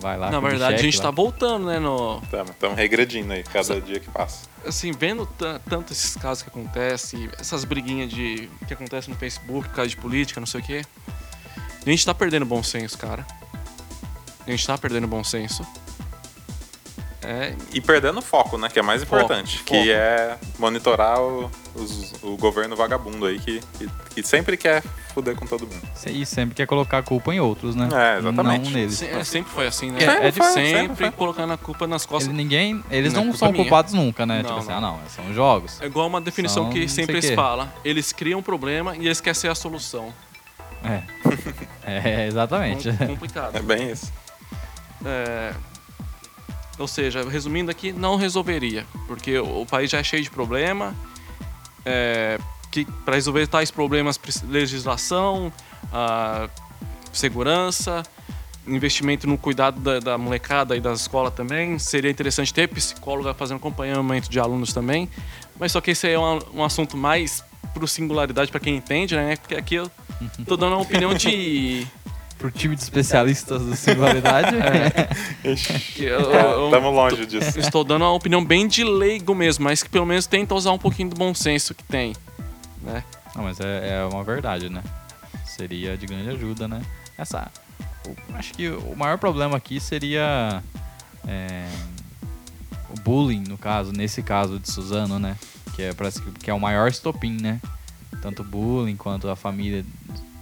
Vai 0.00 0.18
lá. 0.18 0.30
Na 0.30 0.38
verdade, 0.38 0.74
a 0.74 0.76
cheque 0.76 0.82
gente 0.82 0.98
lá. 0.98 1.04
tá 1.04 1.10
voltando, 1.10 1.66
né? 1.66 1.78
No, 1.78 2.20
Estamos 2.50 2.76
regredindo 2.76 3.32
aí, 3.32 3.42
cada 3.42 3.80
dia 3.80 3.98
que 4.00 4.10
passa. 4.10 4.46
assim, 4.66 4.92
vendo 4.92 5.24
ta- 5.24 5.58
tanto 5.68 5.92
esses 5.94 6.14
casos 6.16 6.42
que 6.42 6.50
acontecem, 6.50 7.28
essas 7.38 7.64
briguinhas 7.64 8.10
de 8.10 8.50
que 8.68 8.74
acontecem 8.74 9.12
no 9.14 9.18
Facebook 9.18 9.68
por 9.68 9.74
causa 9.76 9.88
de 9.88 9.96
política, 9.96 10.38
não 10.40 10.46
sei 10.46 10.60
o 10.60 10.62
quê. 10.64 10.82
A 11.86 11.88
gente 11.90 12.04
tá 12.04 12.12
perdendo 12.14 12.44
bom 12.44 12.62
senso, 12.62 12.98
cara. 12.98 13.26
A 14.46 14.50
gente 14.50 14.66
tá 14.66 14.76
perdendo 14.76 15.06
bom 15.06 15.24
senso. 15.24 15.66
É, 17.22 17.54
E 17.72 17.80
perdendo 17.80 18.20
foco, 18.22 18.56
né? 18.58 18.68
Que 18.68 18.78
é 18.78 18.82
mais 18.82 19.02
Foco, 19.04 19.16
importante. 19.24 19.58
foco. 19.58 19.70
Que 19.70 19.90
é 19.92 20.36
monitorar 20.58 21.20
o, 21.20 21.50
os- 21.74 22.14
o 22.22 22.36
governo 22.36 22.74
vagabundo 22.76 23.26
aí, 23.26 23.38
que, 23.38 23.60
que, 23.78 23.88
que 24.14 24.22
sempre 24.22 24.56
quer 24.56 24.82
fuder 25.14 25.34
com 25.36 25.46
todo 25.46 25.62
mundo. 25.66 25.82
E 26.06 26.24
sempre 26.26 26.54
quer 26.54 26.66
colocar 26.66 26.98
a 26.98 27.02
culpa 27.02 27.32
em 27.34 27.40
outros, 27.40 27.74
né? 27.74 27.88
É, 27.92 28.18
exatamente. 28.18 28.64
Não 28.66 28.70
neles. 28.72 28.94
se- 28.98 29.06
é, 29.06 29.24
sempre 29.24 29.52
foi 29.52 29.66
assim, 29.66 29.90
né? 29.90 29.98
É, 30.00 30.04
é 30.04 30.08
sempre, 30.08 30.30
difícil, 30.32 30.52
sempre 30.78 30.96
foi. 30.96 31.10
colocando 31.12 31.52
a 31.52 31.56
culpa 31.56 31.86
nas 31.86 32.04
costas. 32.06 32.28
Ele, 32.28 32.36
ninguém, 32.36 32.82
eles 32.90 33.12
Não 33.12 33.22
é 33.22 33.24
não, 33.26 33.34
são 33.34 33.52
minha. 33.52 33.64
culpados 33.64 33.92
nunca, 33.92 34.24
né? 34.26 34.42
Não, 34.42 34.48
tipo 34.48 34.58
assim, 34.60 34.72
ah 34.72 34.80
não, 34.80 34.98
são 35.08 35.32
jogos. 35.34 35.80
É 35.80 35.86
igual 35.86 36.06
uma 36.06 36.20
definição 36.20 36.64
São 36.64 36.72
que 36.72 36.88
sempre 36.88 37.16
eles 37.18 37.30
falam. 37.30 37.70
Eles 37.84 38.12
criam 38.12 38.40
um 38.40 38.42
problema 38.42 38.96
e 38.96 39.06
eles 39.06 39.20
querem 39.20 39.34
ser 39.38 39.48
a 39.50 39.54
solução. 39.54 40.12
É. 40.84 41.02
É, 41.82 42.26
exatamente. 42.26 42.92
Com- 42.92 43.06
complicado. 43.08 43.56
É 43.56 43.60
bem 43.62 43.90
isso. 43.90 44.12
É, 45.04 45.52
ou 46.78 46.86
seja, 46.86 47.28
resumindo 47.28 47.70
aqui, 47.70 47.90
não 47.92 48.16
resolveria, 48.16 48.86
porque 49.06 49.38
o, 49.38 49.62
o 49.62 49.66
país 49.66 49.90
já 49.90 49.98
é 49.98 50.04
cheio 50.04 50.22
de 50.22 50.30
problema. 50.30 50.94
É, 51.84 52.38
que 52.70 52.84
para 52.84 53.14
resolver 53.14 53.46
tais 53.46 53.70
problemas, 53.70 54.18
legislação, 54.48 55.52
segurança, 57.12 58.02
investimento 58.66 59.26
no 59.26 59.36
cuidado 59.36 59.80
da, 59.80 59.98
da 59.98 60.18
molecada 60.18 60.76
e 60.76 60.80
da 60.80 60.92
escola 60.92 61.30
também. 61.30 61.78
Seria 61.78 62.10
interessante 62.10 62.52
ter 62.52 62.68
psicóloga 62.68 63.34
fazendo 63.34 63.56
acompanhamento 63.56 64.30
de 64.30 64.38
alunos 64.38 64.72
também. 64.72 65.08
Mas 65.58 65.72
só 65.72 65.80
que 65.80 65.90
esse 65.90 66.08
é 66.08 66.18
um, 66.18 66.38
um 66.54 66.64
assunto 66.64 66.96
mais 66.96 67.44
pro 67.74 67.86
singularidade 67.86 68.50
para 68.50 68.60
quem 68.60 68.76
entende, 68.76 69.14
né? 69.16 69.36
Porque 69.36 69.54
aqui 69.54 69.74
eu 69.76 69.90
tô 70.46 70.56
dando 70.56 70.74
uma 70.74 70.82
opinião 70.82 71.14
de. 71.14 71.86
Pro 72.40 72.50
time 72.50 72.74
de 72.74 72.82
especialistas 72.82 73.62
da 73.66 73.76
singularidade. 73.76 74.56
Estamos 75.44 76.94
longe 76.94 77.26
disso. 77.26 77.58
Estou 77.60 77.84
dando 77.84 78.02
uma 78.02 78.12
opinião 78.12 78.42
bem 78.44 78.66
de 78.66 78.82
leigo 78.82 79.34
mesmo, 79.34 79.64
mas 79.64 79.82
que 79.82 79.90
pelo 79.90 80.06
menos 80.06 80.26
tenta 80.26 80.54
usar 80.54 80.72
um 80.72 80.78
pouquinho 80.78 81.10
do 81.10 81.16
bom 81.16 81.34
senso 81.34 81.74
que 81.74 81.84
tem. 81.84 82.14
Né? 82.82 83.04
Não, 83.36 83.44
mas 83.44 83.60
é, 83.60 83.98
é 84.00 84.04
uma 84.10 84.24
verdade, 84.24 84.70
né? 84.70 84.82
Seria 85.44 85.96
de 85.98 86.06
grande 86.06 86.30
ajuda, 86.30 86.66
né? 86.66 86.80
Essa, 87.18 87.50
o- 88.08 88.34
acho 88.36 88.54
que 88.54 88.68
o 88.70 88.96
maior 88.96 89.18
problema 89.18 89.58
aqui 89.58 89.78
seria 89.78 90.62
é, 91.28 91.68
o 92.88 93.00
bullying, 93.02 93.44
no 93.46 93.58
caso, 93.58 93.92
nesse 93.92 94.22
caso 94.22 94.58
de 94.58 94.70
Suzano, 94.70 95.18
né? 95.18 95.36
Que 95.76 95.82
é, 95.82 95.92
parece 95.92 96.22
que, 96.22 96.30
que 96.32 96.50
é 96.50 96.54
o 96.54 96.58
maior 96.60 96.88
estopim, 96.88 97.36
né? 97.38 97.60
Tanto 98.22 98.40
o 98.40 98.44
bullying 98.44 98.96
quanto 98.96 99.28
a 99.28 99.36
família. 99.36 99.84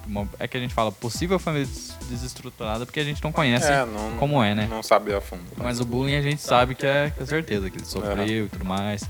Uma- 0.08 0.28
é 0.38 0.48
que 0.48 0.56
a 0.56 0.60
gente 0.60 0.72
fala 0.74 0.90
possível 0.90 1.38
família 1.38 1.66
des- 1.66 1.94
desestruturada 2.08 2.84
porque 2.86 2.98
a 3.00 3.04
gente 3.04 3.22
não 3.22 3.30
conhece 3.30 3.70
É, 3.70 3.84
não, 3.84 4.16
como 4.18 4.42
é, 4.42 4.54
né? 4.54 4.66
Não 4.68 4.82
sabe 4.82 5.14
a 5.14 5.20
fundo. 5.20 5.42
Mas 5.56 5.78
o 5.80 5.84
bullying 5.84 6.16
a 6.16 6.22
gente 6.22 6.40
sabe 6.42 6.74
que 6.74 6.86
é, 6.86 7.10
que 7.10 7.22
é 7.22 7.26
certeza, 7.26 7.68
que 7.70 7.76
ele 7.78 7.84
sofreu 7.84 8.46
e 8.46 8.48
tudo 8.48 8.64
mais. 8.64 9.02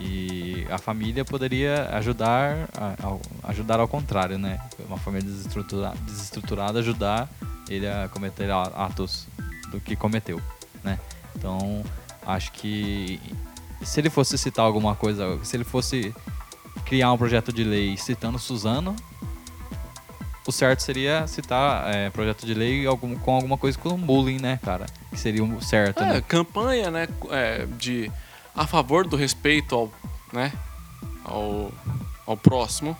E 0.00 0.66
a 0.70 0.78
família 0.78 1.24
poderia 1.24 1.88
ajudar, 1.92 2.68
a- 2.76 2.94
ao, 3.06 3.20
ajudar 3.44 3.78
ao 3.78 3.86
contrário, 3.86 4.36
né? 4.38 4.60
Uma 4.88 4.98
família 4.98 5.28
desestrutura, 5.28 5.92
desestruturada 6.06 6.80
ajudar 6.80 7.28
ele 7.68 7.86
a 7.88 8.08
cometer 8.08 8.50
a- 8.50 8.62
atos 8.62 9.26
do 9.70 9.80
que 9.80 9.94
cometeu, 9.94 10.40
né? 10.82 10.98
Então, 11.36 11.84
acho 12.26 12.50
que 12.52 13.20
se 13.82 14.00
ele 14.00 14.10
fosse 14.10 14.36
citar 14.36 14.64
alguma 14.64 14.94
coisa, 14.96 15.38
se 15.44 15.56
ele 15.56 15.64
fosse 15.64 16.12
criar 16.84 17.12
um 17.12 17.18
projeto 17.18 17.52
de 17.52 17.62
lei 17.62 17.96
citando 17.96 18.38
Suzano, 18.38 18.96
o 20.46 20.52
certo 20.52 20.80
seria 20.80 21.26
citar 21.26 21.94
é, 21.94 22.10
projeto 22.10 22.44
de 22.44 22.54
lei 22.54 22.86
algum, 22.86 23.14
com 23.16 23.34
alguma 23.34 23.56
coisa 23.58 23.78
com 23.78 23.96
bullying, 23.96 24.40
né, 24.40 24.58
cara? 24.64 24.86
Que 25.10 25.18
seria 25.18 25.42
o 25.44 25.62
certo, 25.62 26.02
É, 26.02 26.14
né? 26.14 26.20
campanha, 26.26 26.90
né, 26.90 27.08
é, 27.30 27.66
de 27.78 28.10
a 28.54 28.66
favor 28.66 29.06
do 29.06 29.16
respeito 29.16 29.74
ao, 29.74 29.92
né, 30.32 30.52
ao, 31.24 31.70
ao 32.26 32.36
próximo. 32.36 32.96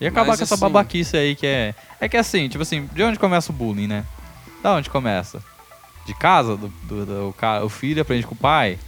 E 0.00 0.06
acabar 0.06 0.28
Mas, 0.28 0.38
com 0.38 0.44
essa 0.44 0.54
assim- 0.54 0.60
babaquice 0.62 1.16
aí 1.16 1.36
que 1.36 1.46
é. 1.46 1.74
É 2.00 2.08
que 2.08 2.16
assim, 2.16 2.48
tipo 2.48 2.62
assim, 2.62 2.86
de 2.92 3.02
onde 3.02 3.18
começa 3.18 3.52
o 3.52 3.54
bullying, 3.54 3.86
né? 3.86 4.04
Da 4.62 4.74
onde 4.74 4.88
começa? 4.88 5.42
De 6.06 6.14
casa? 6.14 6.56
Do, 6.56 6.68
do, 6.84 7.04
do- 7.06 7.28
o, 7.28 7.32
cara, 7.34 7.64
o 7.64 7.68
filho 7.68 8.00
aprende 8.00 8.26
com 8.26 8.34
o 8.34 8.38
pai? 8.38 8.78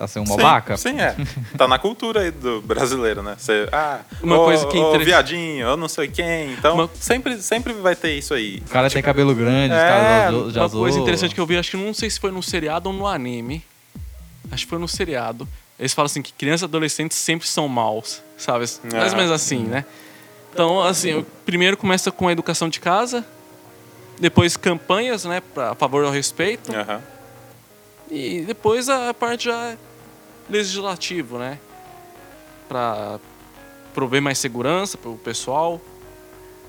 Tá 0.00 0.08
sendo 0.08 0.22
um 0.22 0.26
Sim, 0.28 0.36
babaca? 0.38 0.78
Sim, 0.78 0.98
é. 0.98 1.14
Tá 1.58 1.68
na 1.68 1.78
cultura 1.78 2.20
aí 2.22 2.30
do 2.30 2.62
brasileiro, 2.62 3.22
né? 3.22 3.36
Você, 3.38 3.68
ah, 3.70 3.98
Uma 4.22 4.38
ô, 4.40 4.44
coisa 4.46 4.66
que 4.66 4.78
é 4.78 4.80
ô, 4.80 4.98
viadinho, 4.98 5.66
eu 5.66 5.76
não 5.76 5.90
sei 5.90 6.08
quem. 6.08 6.54
Então, 6.54 6.74
Uma- 6.74 6.90
sempre, 6.98 7.36
sempre 7.42 7.74
vai 7.74 7.94
ter 7.94 8.14
isso 8.14 8.32
aí. 8.32 8.62
O 8.66 8.70
cara 8.70 8.88
tem 8.88 9.02
cabelo 9.02 9.34
grande, 9.34 9.74
os 9.74 9.78
É, 9.78 9.86
caras 9.88 10.54
já, 10.54 10.60
Uma 10.62 10.70
coisa 10.70 10.98
interessante 10.98 11.34
que 11.34 11.40
eu 11.40 11.44
vi, 11.44 11.58
acho 11.58 11.72
que 11.72 11.76
não 11.76 11.92
sei 11.92 12.08
se 12.08 12.18
foi 12.18 12.30
no 12.30 12.42
seriado 12.42 12.88
ou 12.88 12.94
no 12.94 13.06
anime. 13.06 13.62
Acho 14.50 14.64
que 14.64 14.70
foi 14.70 14.78
no 14.78 14.88
seriado. 14.88 15.46
Eles 15.78 15.92
falam 15.92 16.06
assim 16.06 16.22
que 16.22 16.32
crianças 16.32 16.62
e 16.62 16.64
adolescentes 16.64 17.18
sempre 17.18 17.46
são 17.46 17.68
maus, 17.68 18.22
sabe? 18.38 18.64
Mais 18.90 18.94
Ah. 18.94 19.10
ou 19.10 19.16
menos 19.18 19.30
assim, 19.32 19.64
né? 19.64 19.84
Então, 20.50 20.82
assim, 20.82 21.26
primeiro 21.44 21.76
começa 21.76 22.10
com 22.10 22.26
a 22.26 22.32
educação 22.32 22.70
de 22.70 22.80
casa, 22.80 23.22
depois 24.18 24.56
campanhas, 24.56 25.26
né, 25.26 25.42
pra, 25.52 25.72
a 25.72 25.74
favor 25.74 26.06
do 26.06 26.10
respeito, 26.10 26.74
Aham. 26.74 27.02
e 28.10 28.40
depois 28.46 28.88
a 28.88 29.12
parte 29.12 29.44
já 29.44 29.76
legislativo, 30.50 31.38
né? 31.38 31.58
Pra 32.68 33.18
prover 33.94 34.20
mais 34.22 34.38
segurança 34.38 34.96
pro 34.98 35.14
pessoal, 35.16 35.80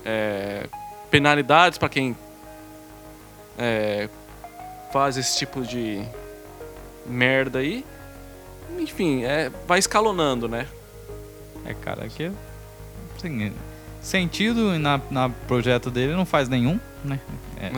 é, 0.04 0.66
penalidades 1.10 1.78
para 1.78 1.88
quem 1.88 2.16
é, 3.58 4.08
faz 4.92 5.16
esse 5.16 5.38
tipo 5.38 5.62
de 5.62 6.02
merda 7.06 7.58
aí. 7.60 7.84
Enfim, 8.78 9.24
é, 9.24 9.50
vai 9.66 9.78
escalonando, 9.78 10.48
né? 10.48 10.66
É, 11.64 11.74
cara, 11.74 12.08
que. 12.08 12.30
Assim, 13.16 13.52
sentido 14.00 14.76
na, 14.78 15.00
na 15.10 15.28
projeto 15.28 15.90
dele 15.90 16.12
não 16.14 16.26
faz 16.26 16.48
nenhum, 16.48 16.80
né? 17.04 17.20
É, 17.60 17.66
É, 17.66 17.70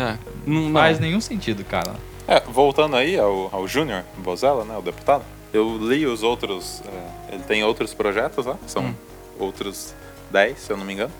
não, 0.46 0.54
não 0.62 0.62
não. 0.70 0.80
faz 0.80 0.98
nenhum 0.98 1.20
sentido, 1.20 1.64
cara. 1.64 1.94
É, 2.26 2.40
voltando 2.40 2.96
aí 2.96 3.18
ao, 3.18 3.50
ao 3.54 3.68
Júnior 3.68 4.02
Bozella, 4.16 4.64
né, 4.64 4.74
o 4.78 4.80
deputado, 4.80 5.22
eu 5.54 5.78
li 5.78 6.06
os 6.06 6.22
outros. 6.22 6.82
é, 6.86 7.34
ele 7.34 7.42
tem 7.44 7.64
outros 7.64 7.94
projetos 7.94 8.44
lá, 8.44 8.58
são 8.66 8.84
Hum. 8.86 8.94
outros 9.38 9.94
10, 10.30 10.58
se 10.58 10.70
eu 10.70 10.76
não 10.76 10.84
me 10.84 10.92
engano. 10.92 11.12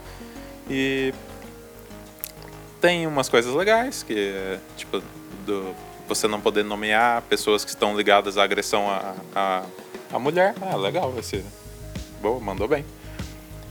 E 0.69 1.15
tem 2.81 3.07
umas 3.07 3.29
coisas 3.29 3.55
legais, 3.55 4.03
que 4.03 4.59
tipo, 4.77 5.03
do, 5.47 5.75
você 6.07 6.29
não 6.29 6.41
poder 6.41 6.65
nomear 6.65 7.23
pessoas 7.23 7.65
que 7.65 7.71
estão 7.71 7.97
ligadas 7.97 8.37
à 8.37 8.45
agressão 8.45 8.91
à, 8.91 9.15
à, 9.35 9.63
à 10.13 10.19
mulher. 10.19 10.55
Ah, 10.61 10.77
legal, 10.77 11.15
esse. 11.19 11.45
Boa, 12.21 12.39
mandou 12.41 12.69
bem. 12.69 12.85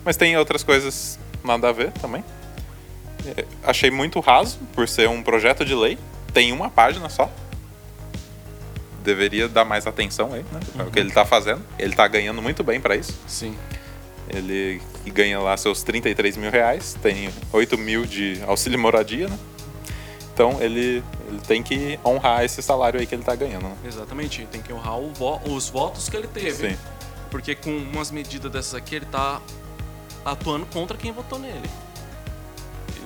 Mas 0.04 0.18
tem 0.18 0.36
outras 0.38 0.64
coisas 0.64 1.20
nada 1.44 1.70
a 1.70 1.72
ver 1.72 1.92
também. 1.94 2.24
É, 3.38 3.46
Achei 3.64 3.90
muito 3.92 4.20
raso 4.20 4.60
por 4.74 4.88
ser 4.88 5.08
um 5.10 5.22
projeto 5.24 5.64
de 5.64 5.74
lei. 5.76 5.98
Tem 6.34 6.52
uma 6.52 6.70
página 6.70 7.08
só. 7.10 7.30
Deveria 9.04 9.48
dar 9.50 9.66
mais 9.66 9.86
atenção 9.86 10.34
aí, 10.34 10.46
né? 10.52 10.60
É 10.80 10.84
o 10.84 10.92
que 10.92 11.00
ele 11.00 11.12
tá 11.12 11.26
fazendo. 11.26 11.62
Ele 11.78 11.94
tá 11.96 12.08
ganhando 12.08 12.42
muito 12.42 12.64
bem 12.64 12.80
para 12.80 12.96
isso. 12.96 13.14
Sim. 13.28 13.56
Ele 14.30 14.82
ganha 15.08 15.40
lá 15.40 15.56
seus 15.58 15.84
33 15.84 16.38
mil 16.38 16.50
reais, 16.50 16.96
tem 17.02 17.30
8 17.52 17.78
mil 17.78 18.06
de 18.06 18.42
auxílio 18.48 18.80
moradia, 18.80 19.28
né? 19.28 19.38
Então 20.34 20.60
ele, 20.62 21.04
ele 21.28 21.40
tem 21.46 21.62
que 21.62 22.00
honrar 22.04 22.44
esse 22.44 22.62
salário 22.64 23.00
aí 23.00 23.06
que 23.06 23.14
ele 23.14 23.24
tá 23.24 23.36
ganhando, 23.36 23.64
né? 23.68 23.76
Exatamente. 23.86 24.48
Tem 24.50 24.62
que 24.62 24.72
honrar 24.74 25.00
vo- 25.14 25.42
os 25.46 25.70
votos 25.70 26.08
que 26.10 26.16
ele 26.18 26.28
teve. 26.28 26.70
Sim. 26.70 26.78
Porque 27.30 27.54
com 27.54 27.70
umas 27.76 28.10
medidas 28.10 28.52
dessas 28.52 28.74
aqui, 28.76 28.96
ele 28.96 29.06
tá 29.06 29.42
atuando 30.24 30.66
contra 30.68 30.98
quem 30.98 31.12
votou 31.12 31.38
nele. 31.38 31.70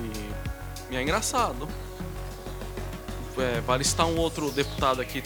E, 0.00 0.94
e 0.94 0.96
é 0.96 1.02
engraçado. 1.02 1.68
É, 3.36 3.60
vale 3.60 3.84
citar 3.84 4.06
um 4.06 4.16
outro 4.16 4.50
deputado 4.50 5.00
aqui. 5.00 5.22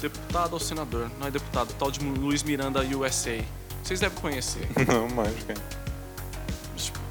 Deputado 0.00 0.52
ou 0.52 0.60
senador? 0.60 1.10
Não 1.18 1.26
é 1.26 1.30
deputado, 1.30 1.74
tal 1.78 1.90
de 1.90 2.00
Luiz 2.00 2.42
Miranda 2.42 2.80
USA. 2.82 3.38
Vocês 3.82 4.00
devem 4.00 4.18
conhecer. 4.18 4.68
Não 4.76 5.08
cara. 5.16 5.60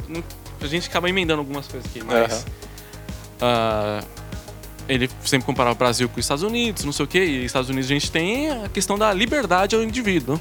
Não- 0.07 0.23
a 0.61 0.67
gente 0.67 0.87
acaba 0.87 1.09
emendando 1.09 1.39
algumas 1.39 1.67
coisas 1.67 1.89
aqui, 1.89 2.03
mas. 2.03 2.45
Ah, 3.41 4.03
ele 4.87 5.09
sempre 5.23 5.45
comparava 5.45 5.75
o 5.75 5.77
Brasil 5.77 6.07
com 6.07 6.19
os 6.19 6.25
Estados 6.25 6.43
Unidos, 6.43 6.83
não 6.83 6.91
sei 6.91 7.05
o 7.05 7.07
quê, 7.07 7.23
e 7.25 7.45
Estados 7.45 7.69
Unidos 7.69 7.89
a 7.89 7.93
gente 7.93 8.11
tem 8.11 8.49
a 8.51 8.69
questão 8.69 8.97
da 8.97 9.11
liberdade 9.11 9.75
ao 9.75 9.83
indivíduo. 9.83 10.39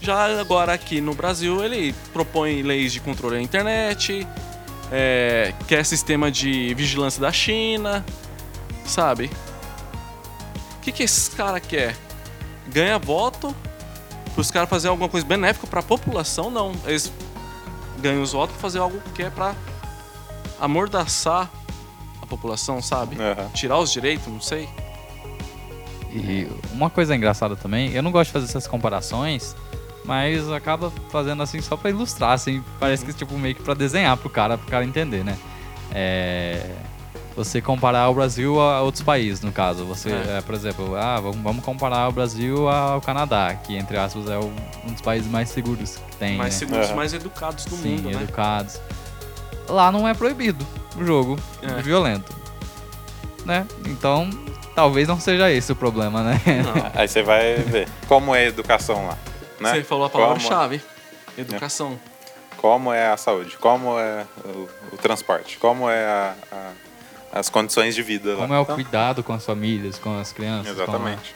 Já 0.00 0.40
agora 0.40 0.72
aqui 0.72 1.00
no 1.00 1.14
Brasil 1.14 1.62
ele 1.64 1.94
propõe 2.12 2.62
leis 2.62 2.92
de 2.92 3.00
controle 3.00 3.36
da 3.36 3.42
internet, 3.42 4.26
é, 4.90 5.52
quer 5.66 5.84
sistema 5.84 6.30
de 6.30 6.74
vigilância 6.74 7.20
da 7.20 7.32
China, 7.32 8.04
sabe? 8.84 9.30
O 10.86 10.88
que, 10.88 10.98
que 10.98 11.02
esse 11.02 11.32
cara 11.32 11.58
quer? 11.58 11.96
Ganha 12.68 12.96
voto 12.96 13.52
para 14.32 14.40
os 14.40 14.52
caras 14.52 14.70
fazerem 14.70 14.92
alguma 14.92 15.08
coisa 15.08 15.26
benéfica 15.26 15.66
para 15.66 15.80
a 15.80 15.82
população? 15.82 16.48
Não. 16.48 16.76
Eles 16.84 17.12
ganham 18.00 18.22
os 18.22 18.30
votos 18.30 18.52
para 18.52 18.62
fazer 18.62 18.78
algo 18.78 19.02
que 19.12 19.24
é 19.24 19.28
para 19.28 19.56
amordaçar 20.60 21.50
a 22.22 22.26
população, 22.26 22.80
sabe? 22.80 23.16
Aham. 23.20 23.50
Tirar 23.52 23.78
os 23.78 23.90
direitos, 23.90 24.28
não 24.28 24.40
sei. 24.40 24.68
E 26.12 26.46
uma 26.70 26.88
coisa 26.88 27.16
engraçada 27.16 27.56
também, 27.56 27.90
eu 27.90 28.00
não 28.00 28.12
gosto 28.12 28.28
de 28.28 28.34
fazer 28.34 28.44
essas 28.44 28.68
comparações, 28.68 29.56
mas 30.04 30.48
acaba 30.52 30.92
fazendo 31.10 31.42
assim 31.42 31.60
só 31.60 31.76
pra 31.76 31.90
ilustrar, 31.90 32.30
assim, 32.30 32.62
parece 32.78 33.04
que 33.04 33.12
tipo 33.12 33.36
meio 33.36 33.56
que 33.56 33.62
pra 33.64 33.74
desenhar 33.74 34.16
pro 34.18 34.30
cara, 34.30 34.56
pro 34.56 34.68
cara 34.68 34.84
entender, 34.84 35.24
né? 35.24 35.36
É, 35.90 36.70
você 37.36 37.60
comparar 37.60 38.08
o 38.08 38.14
Brasil 38.14 38.58
a 38.60 38.80
outros 38.80 39.02
países, 39.02 39.42
no 39.42 39.52
caso. 39.52 39.84
Você, 39.84 40.10
É. 40.10 40.38
é, 40.38 40.40
por 40.40 40.54
exemplo, 40.54 40.96
ah, 40.96 41.20
vamos, 41.20 41.62
comparar 41.64 42.08
o 42.08 42.12
Brasil 42.12 42.68
ao 42.68 43.00
Canadá, 43.00 43.54
que 43.54 43.76
entre 43.76 43.96
aspas 43.98 44.28
é 44.28 44.38
um 44.38 44.90
dos 44.92 45.02
países 45.02 45.30
mais 45.30 45.50
seguros 45.50 45.96
que 45.96 46.16
tem, 46.16 46.36
mais 46.36 46.54
né? 46.54 46.58
seguros, 46.58 46.86
Aham. 46.86 46.96
mais 46.96 47.12
educados 47.12 47.64
do 47.66 47.76
Sim, 47.76 47.96
mundo, 47.96 48.10
né? 48.10 48.22
educados. 48.22 48.80
Lá 49.68 49.92
não 49.92 50.08
é 50.08 50.14
proibido 50.14 50.66
o 50.96 51.04
jogo 51.04 51.38
É. 51.62 51.82
violento, 51.82 52.34
né? 53.44 53.66
Então, 53.86 54.30
talvez 54.74 55.06
não 55.06 55.20
seja 55.20 55.50
esse 55.50 55.70
o 55.72 55.76
problema, 55.76 56.22
né? 56.22 56.40
Não. 56.64 56.90
Aí 57.00 57.06
você 57.06 57.22
vai 57.22 57.54
ver 57.56 57.88
como 58.08 58.34
é 58.34 58.40
a 58.40 58.44
educação 58.46 59.06
lá. 59.08 59.18
Né? 59.60 59.72
Você 59.74 59.82
falou 59.84 60.06
a 60.06 60.10
Como- 60.10 60.24
palavra-chave. 60.24 60.80
Educação. 61.36 61.98
como 62.56 62.90
é 62.92 63.08
a 63.12 63.16
saúde, 63.18 63.56
como 63.58 63.98
é 63.98 64.24
o, 64.44 64.68
o 64.92 64.96
transporte, 64.96 65.58
como 65.58 65.88
é 65.90 66.04
a, 66.06 66.34
a- 66.50 66.70
as 67.38 67.48
condições 67.48 67.94
de 67.94 68.02
vida 68.02 68.32
lá. 68.34 68.40
Como 68.42 68.54
é 68.54 68.58
o 68.58 68.62
Então, 68.62 68.74
cuidado 68.74 69.22
com 69.22 69.32
as 69.32 69.44
famílias, 69.44 69.98
com 69.98 70.18
as 70.18 70.32
crianças. 70.32 70.72
Exatamente. 70.72 71.34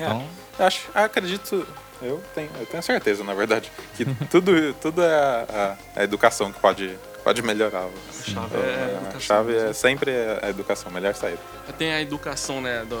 É. 0.00 0.04
Então, 0.04 0.26
Eu 0.58 0.66
acho, 0.66 0.88
acredito, 0.94 1.66
eu 2.00 2.22
tenho, 2.34 2.50
eu 2.60 2.66
tenho 2.66 2.82
certeza, 2.82 3.22
na 3.24 3.34
verdade, 3.34 3.70
que 3.96 4.04
tudo, 4.30 4.74
tudo 4.74 5.02
é 5.02 5.14
a, 5.14 5.76
a- 5.96 6.00
a 6.00 6.04
educação 6.04 6.52
que 6.52 6.60
pode, 6.60 6.96
pode 7.24 7.42
melhorar. 7.42 7.84
A 7.86 8.22
chave 8.22 8.46
Então, 8.46 8.60
é 8.62 8.74
a 8.74 8.86
a 8.86 8.90
educação 9.02 9.20
chave 9.20 9.52
é 9.52 9.60
mesmo. 9.60 9.74
sempre 9.74 10.10
a 10.42 10.48
educação, 10.50 10.90
melhor 10.92 11.14
saída. 11.14 11.40
Tem 11.78 11.92
a 11.92 12.00
educação, 12.00 12.60
né, 12.60 12.84
do, 12.84 12.96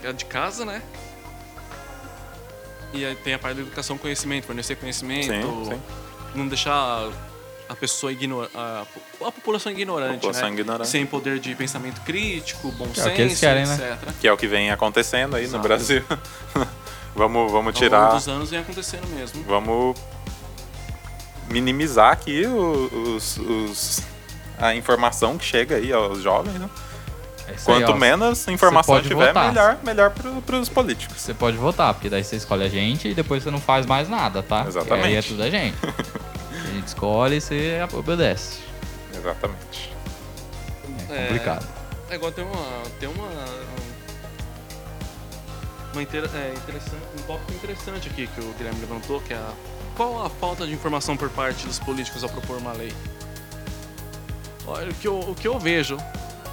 que 0.00 0.06
é 0.06 0.12
de 0.12 0.24
casa, 0.24 0.64
né? 0.64 0.82
E 2.92 3.04
aí 3.04 3.14
tem 3.16 3.34
a 3.34 3.38
parte 3.38 3.56
da 3.56 3.62
educação 3.62 3.98
conhecimento, 3.98 4.46
fornecer 4.46 4.76
conhecimento, 4.76 5.26
Sim, 5.26 5.64
sim. 5.72 5.82
não 6.34 6.48
deixar 6.48 7.10
a 7.68 7.74
pessoa 7.76 8.10
ignorante, 8.12 8.52
a, 8.56 8.84
a 9.26 9.32
população 9.32 9.70
ignorante, 9.72 10.14
População 10.14 10.48
né? 10.48 10.54
ignorante. 10.54 10.88
Sem 10.88 11.04
poder 11.06 11.38
de 11.38 11.54
pensamento 11.54 12.00
crítico, 12.02 12.70
bom 12.72 12.86
Que 12.88 13.00
é 13.00 13.02
o 13.02 13.06
que 13.06 13.10
senso, 13.10 13.20
eles 13.22 13.40
querem, 13.40 13.66
né? 13.66 13.74
etc. 13.74 14.14
Que 14.20 14.28
é 14.28 14.32
o 14.32 14.36
que 14.36 14.46
vem 14.46 14.70
acontecendo 14.70 15.36
aí 15.36 15.42
no 15.42 15.48
Exato. 15.50 15.62
Brasil. 15.62 16.02
vamos, 17.14 17.50
vamos 17.52 17.54
Ao 17.54 17.62
longo 17.62 17.72
tirar. 17.72 18.10
dos 18.14 18.28
anos 18.28 18.50
vem 18.50 18.60
acontecendo 18.60 19.06
mesmo. 19.08 19.42
Vamos 19.44 19.96
minimizar 21.50 22.12
aqui 22.12 22.46
os, 22.46 23.36
os- 23.38 24.00
a 24.58 24.74
informação 24.74 25.38
que 25.38 25.44
chega 25.44 25.76
aí 25.76 25.92
aos 25.92 26.20
jovens, 26.22 26.54
né? 26.58 26.68
é 27.48 27.54
isso 27.54 27.70
aí, 27.70 27.80
Quanto 27.80 27.92
ó. 27.92 27.96
menos 27.96 28.46
informação 28.48 28.94
pode 28.96 29.08
tiver, 29.08 29.28
votar. 29.28 29.48
melhor, 29.48 29.78
melhor 29.84 30.10
para 30.44 30.56
os 30.56 30.68
políticos. 30.68 31.20
Você 31.20 31.32
pode 31.32 31.56
votar, 31.56 31.94
porque 31.94 32.10
daí 32.10 32.22
você 32.24 32.36
escolhe 32.36 32.64
a 32.64 32.68
gente 32.68 33.08
e 33.08 33.14
depois 33.14 33.42
você 33.42 33.50
não 33.50 33.60
faz 33.60 33.86
mais 33.86 34.08
nada, 34.08 34.42
tá? 34.42 34.64
Exatamente. 34.66 35.04
E 35.04 35.08
aí 35.08 35.14
é 35.16 35.22
tudo 35.22 35.42
a 35.42 35.48
gente. 35.50 35.76
a 36.78 36.80
gente 36.80 36.88
escolhe 36.88 37.36
e 37.36 37.40
você 37.40 37.78
obedece. 37.92 38.60
Exatamente. 39.14 39.92
É 41.10 41.22
complicado. 41.26 41.66
É 42.10 42.14
igual 42.14 42.32
tem 42.32 42.44
uma. 42.44 42.82
Tem 43.00 43.08
uma. 43.08 43.28
Uma 45.92 46.02
inter- 46.02 46.30
é, 46.34 46.52
interessante, 46.54 47.02
um 47.18 47.22
tópico 47.22 47.52
interessante 47.52 48.08
aqui 48.08 48.26
que 48.26 48.40
o 48.40 48.52
Guilherme 48.58 48.80
levantou, 48.80 49.20
que 49.22 49.32
é 49.32 49.36
a, 49.36 49.52
qual 49.96 50.24
a 50.24 50.30
falta 50.30 50.66
de 50.66 50.72
informação 50.72 51.16
por 51.16 51.30
parte 51.30 51.66
dos 51.66 51.78
políticos 51.78 52.22
ao 52.22 52.28
propor 52.28 52.58
uma 52.58 52.72
lei? 52.72 52.92
Olha, 54.66 54.90
o 54.90 54.94
que 54.94 55.08
eu, 55.08 55.18
o 55.18 55.34
que 55.34 55.48
eu 55.48 55.58
vejo 55.58 55.96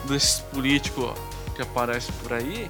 desses 0.06 0.40
políticos 0.40 1.14
que 1.54 1.62
aparecem 1.62 2.16
por 2.24 2.32
aí 2.34 2.68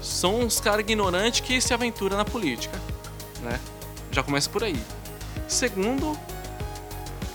são 0.00 0.40
uns 0.40 0.60
caras 0.60 0.80
ignorantes 0.80 1.40
que 1.40 1.60
se 1.60 1.74
aventuram 1.74 2.16
na 2.16 2.24
política, 2.24 2.78
né? 3.42 3.58
Já 4.12 4.22
começa 4.22 4.48
por 4.48 4.62
aí. 4.62 4.80
Segundo, 5.48 6.16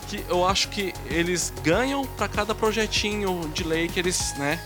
que 0.07 0.23
eu 0.29 0.47
acho 0.47 0.69
que 0.69 0.93
eles 1.05 1.51
ganham 1.63 2.05
para 2.05 2.27
cada 2.27 2.55
projetinho 2.55 3.49
de 3.53 3.63
lei 3.63 3.87
que 3.87 3.99
eles, 3.99 4.33
né, 4.37 4.59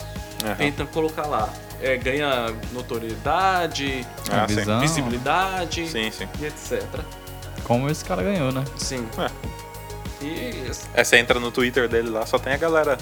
Aham. 0.44 0.56
tentam 0.56 0.86
colocar 0.88 1.26
lá. 1.26 1.50
É, 1.82 1.98
ganha 1.98 2.54
notoriedade, 2.74 4.06
Ah, 4.32 4.48
sim. 4.48 4.80
visibilidade 4.80 5.90
Sim, 5.90 6.12
sim. 6.12 6.28
e 6.40 6.46
etc. 6.46 6.84
Como 7.64 7.90
esse 7.90 8.06
cara 8.06 8.22
ganhou, 8.22 8.52
né? 8.52 8.64
Sim. 8.78 9.08
É. 9.18 10.24
E 10.24 10.72
É, 10.94 11.04
você 11.04 11.18
entra 11.18 11.40
no 11.40 11.50
Twitter 11.52 11.90
dele 11.90 12.10
lá, 12.10 12.24
só 12.28 12.38
tem 12.38 12.54
a 12.54 12.58
galera 12.58 12.98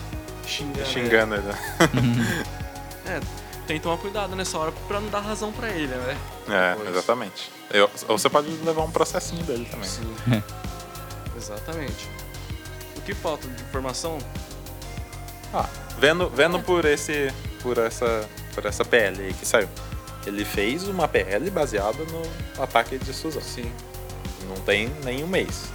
xingando. 0.48 0.86
xingando 0.86 1.36
ele. 1.36 1.44
É, 3.06 3.20
tem 3.66 3.78
que 3.78 3.84
tomar 3.84 3.98
cuidado 3.98 4.36
nessa 4.36 4.56
hora 4.58 4.72
pra 4.88 5.00
não 5.02 5.10
dar 5.10 5.20
razão 5.22 5.52
pra 5.52 5.68
ele, 5.70 5.88
né? 5.88 6.18
É, 6.48 6.76
Pois. 6.76 6.90
exatamente. 6.90 7.52
Eu- 7.72 7.90
ou 8.08 8.18
você 8.20 8.30
pode 8.30 8.48
levar 8.64 8.84
um 8.84 8.92
processinho 8.92 9.44
dele 9.44 9.66
também. 9.70 9.90
Sim. 9.90 10.16
Exatamente. 11.36 12.08
Que 13.10 13.16
falta 13.16 13.48
de 13.48 13.64
informação? 13.64 14.20
Ah, 15.52 15.68
vendo, 15.98 16.30
vendo 16.30 16.60
por 16.60 16.86
esse. 16.86 17.34
por 17.60 17.80
essa. 17.80 18.30
por 18.54 18.68
essa 18.68 18.86
PL 18.86 19.20
aí 19.20 19.34
que 19.34 19.48
saiu. 19.48 19.68
Ele 20.28 20.46
fez 20.46 20.88
uma 20.88 21.08
PL 21.08 21.50
baseada 21.50 21.98
no 22.04 22.64
ataque 22.64 23.00
de 23.00 23.12
Suzano. 23.12 23.44
Sim. 23.44 23.72
Não 24.48 24.58
tem 24.58 24.92
nem 25.04 25.24
um 25.24 25.28
mês. 25.28 25.72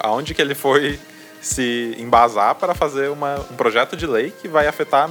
Aonde 0.00 0.34
que 0.34 0.42
ele 0.42 0.56
foi 0.56 0.98
se 1.40 1.94
embasar 1.96 2.56
para 2.56 2.74
fazer 2.74 3.08
uma, 3.08 3.36
um 3.38 3.54
projeto 3.54 3.96
de 3.96 4.04
lei 4.04 4.32
que 4.42 4.48
vai 4.48 4.66
afetar 4.66 5.08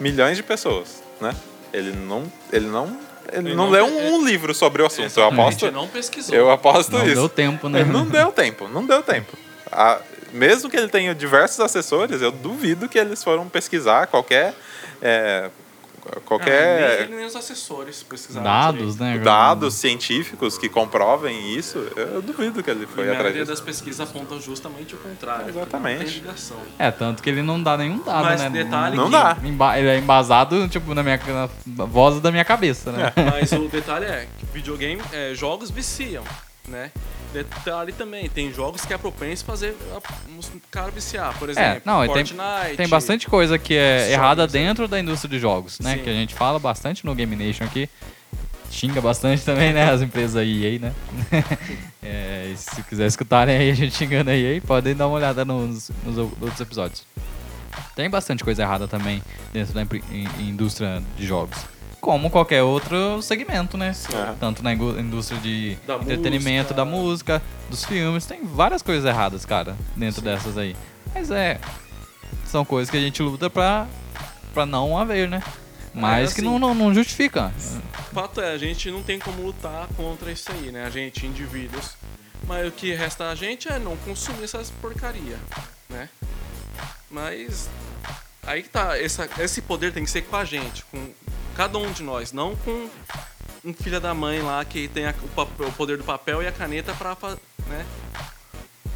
milhões 0.00 0.36
de 0.36 0.42
pessoas, 0.42 1.04
né? 1.20 1.36
Ele 1.72 1.92
não, 1.92 2.24
ele 2.52 2.66
não, 2.66 2.98
ele 3.32 3.50
Ele 3.50 3.54
não, 3.54 3.66
não- 3.66 3.70
leu 3.70 3.86
um, 3.86 4.14
um 4.16 4.24
livro 4.24 4.52
sobre 4.52 4.82
o 4.82 4.86
assunto. 4.86 5.20
Eu 5.20 5.28
aposto, 5.28 5.70
não 5.70 5.86
pesquisou. 5.86 6.34
eu 6.34 6.50
aposto 6.50 6.90
Não 6.90 7.04
isso. 7.06 7.14
deu 7.14 7.28
tempo, 7.28 7.68
né? 7.68 7.82
Ele 7.82 7.92
não 7.92 8.04
deu 8.06 8.32
tempo, 8.32 8.66
não 8.66 8.84
deu 8.84 9.04
tempo. 9.04 9.36
A- 9.70 10.00
mesmo 10.36 10.70
que 10.70 10.76
ele 10.76 10.88
tenha 10.88 11.14
diversos 11.14 11.60
assessores, 11.60 12.20
eu 12.22 12.30
duvido 12.30 12.88
que 12.88 12.98
eles 12.98 13.22
foram 13.24 13.48
pesquisar 13.48 14.06
qualquer 14.06 14.54
é, 15.02 15.50
Não, 16.14 16.22
qualquer 16.22 16.78
nem 16.98 17.06
ele 17.08 17.16
nem 17.16 17.26
os 17.26 17.34
assessores 17.34 18.02
pesquisaram. 18.02 18.44
Dados, 18.44 18.96
direito. 18.96 19.18
né? 19.18 19.24
dados 19.24 19.74
científicos 19.74 20.56
que 20.56 20.68
comprovem 20.68 21.52
isso. 21.56 21.78
Eu 21.96 22.22
duvido 22.22 22.62
que 22.62 22.70
ele 22.70 22.84
E 22.84 22.86
foi 22.86 23.04
a 23.08 23.12
atrás 23.12 23.22
maioria 23.24 23.42
disso. 23.44 23.50
das 23.50 23.60
pesquisas 23.60 24.08
apontam 24.08 24.40
justamente 24.40 24.94
o 24.94 24.98
contrário. 24.98 25.48
Exatamente. 25.48 26.22
Não. 26.24 26.34
É, 26.78 26.90
tanto 26.92 27.22
que 27.22 27.28
ele 27.28 27.42
não 27.42 27.60
dá 27.62 27.76
nenhum 27.76 27.98
dado, 27.98 28.24
Mas 28.24 28.40
né? 28.40 28.50
detalhe 28.50 28.96
Não 28.96 29.06
que- 29.06 29.10
dá. 29.12 29.36
Emba- 29.42 29.78
Ele 29.78 29.88
é 29.88 29.98
embasado, 29.98 30.68
tipo, 30.68 30.94
na 30.94 31.02
minha 31.02 31.18
na 31.66 31.84
voz 31.84 32.20
da 32.20 32.30
minha 32.30 32.44
cabeça, 32.44 32.92
né? 32.92 33.12
Mas 33.16 33.50
o 33.52 33.68
detalhe 33.68 34.04
é 34.06 34.28
que 34.38 34.46
videogame, 34.46 35.02
é, 35.12 35.34
jogos 35.34 35.70
viciam, 35.70 36.22
né? 36.68 36.90
Detalhe 37.32 37.92
também, 37.92 38.28
tem 38.28 38.52
jogos 38.52 38.84
que 38.86 38.94
é 38.94 38.98
propenso 38.98 39.44
a 39.44 39.46
fazer 39.46 39.76
uns 40.36 40.50
cara 40.70 40.90
viciar, 40.90 41.36
por 41.38 41.50
exemplo, 41.50 41.70
É, 41.70 41.82
não, 41.84 42.02
e 42.04 42.06
tem- 42.08 42.24
Fortnite. 42.24 42.76
Tem 42.76 42.88
bastante 42.88 43.26
coisa 43.28 43.58
que 43.58 43.74
é 43.74 44.12
errada 44.12 44.42
né? 44.46 44.48
dentro 44.48 44.88
da 44.88 44.98
indústria 44.98 45.28
de 45.28 45.38
jogos, 45.38 45.78
né? 45.80 45.96
Sim. 45.96 46.02
Que 46.02 46.10
a 46.10 46.14
gente 46.14 46.34
fala 46.34 46.58
bastante 46.58 47.04
no 47.04 47.14
Game 47.14 47.34
Nation 47.36 47.64
aqui. 47.64 47.88
Xinga 48.70 49.00
bastante 49.00 49.44
também, 49.44 49.72
né? 49.72 49.90
As 49.90 50.00
empresas 50.02 50.36
EA, 50.46 50.78
né? 50.78 50.92
É, 52.08 52.52
se 52.56 52.84
quiser 52.84 53.06
escutarem 53.06 53.56
aí 53.56 53.68
a 53.68 53.74
gente 53.74 53.92
xingando 53.96 54.30
a 54.30 54.36
EA, 54.36 54.60
podem 54.60 54.94
dar 54.94 55.08
uma 55.08 55.16
olhada 55.16 55.44
nos, 55.44 55.90
nos 56.04 56.16
outros 56.16 56.60
episódios. 56.60 57.04
Tem 57.96 58.08
bastante 58.08 58.44
coisa 58.44 58.62
errada 58.62 58.86
também 58.86 59.20
dentro 59.52 59.74
da 59.74 59.82
indústria 60.40 61.02
de 61.16 61.26
jogos. 61.26 61.58
Como 62.00 62.30
qualquer 62.30 62.62
outro 62.62 63.20
segmento, 63.22 63.76
né? 63.76 63.92
É. 64.12 64.34
Tanto 64.38 64.62
na 64.62 64.72
indústria 64.72 65.40
de 65.40 65.76
Da 65.86 65.96
entretenimento, 65.96 66.68
música. 66.68 66.74
da 66.74 66.84
música, 66.84 67.42
dos 67.68 67.84
filmes. 67.84 68.26
Tem 68.26 68.44
várias 68.44 68.82
coisas 68.82 69.04
erradas, 69.04 69.44
cara, 69.44 69.76
dentro 69.96 70.20
Sim. 70.20 70.26
dessas 70.26 70.56
aí. 70.58 70.76
Mas 71.14 71.30
é. 71.30 71.58
São 72.44 72.64
coisas 72.64 72.90
que 72.90 72.96
a 72.96 73.00
gente 73.00 73.20
luta 73.22 73.50
pra, 73.50 73.86
pra 74.54 74.64
não 74.64 74.96
haver, 74.96 75.28
né? 75.28 75.42
Mas 75.92 76.32
que 76.32 76.40
assim. 76.40 76.48
não, 76.48 76.58
não, 76.58 76.74
não 76.74 76.94
justifica. 76.94 77.50
O 78.12 78.14
fato 78.14 78.40
é, 78.40 78.52
a 78.52 78.58
gente 78.58 78.90
não 78.90 79.02
tem 79.02 79.18
como 79.18 79.42
lutar 79.42 79.88
contra 79.96 80.30
isso 80.30 80.52
aí, 80.52 80.70
né? 80.70 80.84
A 80.84 80.90
gente, 80.90 81.26
indivíduos. 81.26 81.96
Mas 82.46 82.68
o 82.68 82.70
que 82.70 82.92
resta 82.94 83.30
a 83.30 83.34
gente 83.34 83.66
é 83.66 83.78
não 83.78 83.96
consumir 83.96 84.44
essas 84.44 84.70
porcaria, 84.70 85.38
né? 85.88 86.08
Mas 87.10 87.68
aí 88.46 88.62
que 88.62 88.68
tá, 88.68 88.98
essa, 88.98 89.28
esse 89.38 89.60
poder 89.62 89.92
tem 89.92 90.04
que 90.04 90.10
ser 90.10 90.22
com 90.22 90.36
a 90.36 90.44
gente, 90.44 90.84
com 90.86 91.10
cada 91.56 91.78
um 91.78 91.90
de 91.92 92.02
nós, 92.02 92.32
não 92.32 92.54
com 92.56 92.88
um 93.64 93.74
filho 93.74 94.00
da 94.00 94.14
mãe 94.14 94.40
lá 94.40 94.64
que 94.64 94.88
tem 94.88 95.06
a- 95.06 95.14
o, 95.22 95.28
papel- 95.28 95.68
o 95.68 95.72
poder 95.72 95.98
do 95.98 96.04
papel 96.04 96.42
e 96.42 96.46
a 96.46 96.52
caneta 96.52 96.92
pra, 96.94 97.16
né? 97.66 97.84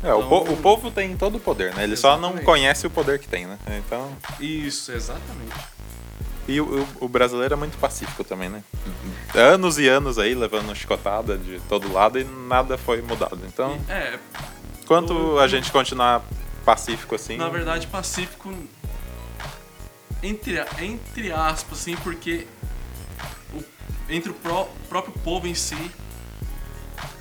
É, 0.03 0.15
o, 0.15 0.23
po- 0.27 0.43
Então- 0.43 0.55
o 0.55 0.57
povo 0.59 0.91
tem 0.91 1.15
todo 1.17 1.37
o 1.37 1.41
poder, 1.41 1.75
né? 1.75 1.85
Ele 1.85 1.97
só 1.97 2.13
não 2.13 2.29
Exatamente. 2.31 2.45
conhece 2.47 2.87
o 2.87 2.91
poder 2.91 3.19
que 3.19 3.29
tem, 3.29 3.47
né? 3.47 3.59
Então, 3.79 4.17
Isso, 4.39 4.93
exatamente. 4.93 5.53
e 6.49 6.59
o, 6.61 6.87
o- 7.01 7.09
brasileiro 7.09 7.53
é 7.53 7.57
muito 7.57 7.77
pacífico 7.79 8.25
também, 8.25 8.49
né? 8.49 8.63
Anos 9.35 9.79
e 9.79 9.87
anos 9.89 10.19
aí 10.19 10.35
levando 10.35 10.75
chicotada 10.75 11.37
de 11.37 11.61
todo 11.69 11.93
lado 11.93 12.19
e 12.19 12.25
nada 12.25 12.79
foi 12.79 13.03
mudado. 13.03 13.41
Então, 13.47 13.79
é, 13.89 14.19
enquanto 14.83 15.11
o- 15.13 15.39
a 15.39 15.47
gente 15.49 15.71
continuar 15.71 16.23
pacífico 16.65 17.15
assim, 17.15 17.37
na 17.37 17.49
verdade, 17.49 17.87
pacífico 17.87 18.55
entre, 20.23 20.63
entre 20.81 21.33
aspas, 21.33 21.81
assim, 21.81 21.97
porque 21.97 22.47
o- 23.55 23.63
entre 24.09 24.31
o 24.31 24.35
pró- 24.35 24.69
próprio 24.89 25.13
povo 25.25 25.47
em 25.47 25.55
si 25.55 25.91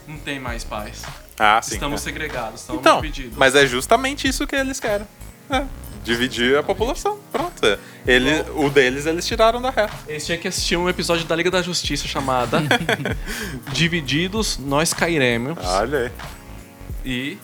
não 0.07 0.17
tem 0.19 0.39
mais 0.39 0.63
paz. 0.63 1.03
ah, 1.37 1.61
sim. 1.61 1.75
estamos 1.75 2.01
é. 2.01 2.03
segregados, 2.03 2.61
estamos 2.61 2.81
Então, 2.81 3.01
divididos. 3.01 3.37
mas 3.37 3.55
é 3.55 3.65
justamente 3.65 4.27
isso 4.27 4.45
que 4.47 4.55
eles 4.55 4.79
querem. 4.79 5.07
É, 5.49 5.63
dividir 6.03 6.57
a 6.57 6.63
população. 6.63 7.19
Pronto. 7.31 7.65
é. 7.65 7.77
Ele, 8.07 8.41
o 8.55 8.69
deles 8.69 9.05
eles 9.05 9.25
tiraram 9.27 9.61
da 9.61 9.69
reta. 9.69 9.93
Eles 10.07 10.25
tinham 10.25 10.39
que 10.39 10.47
assistir 10.47 10.77
um 10.77 10.87
episódio 10.89 11.25
da 11.25 11.35
Liga 11.35 11.51
da 11.51 11.61
Justiça 11.61 12.07
chamada 12.07 12.59
Divididos, 13.73 14.57
Nós 14.57 14.93
Cairemos. 14.93 15.57
Olha 15.63 15.99
aí. 15.99 16.11
E 17.05 17.37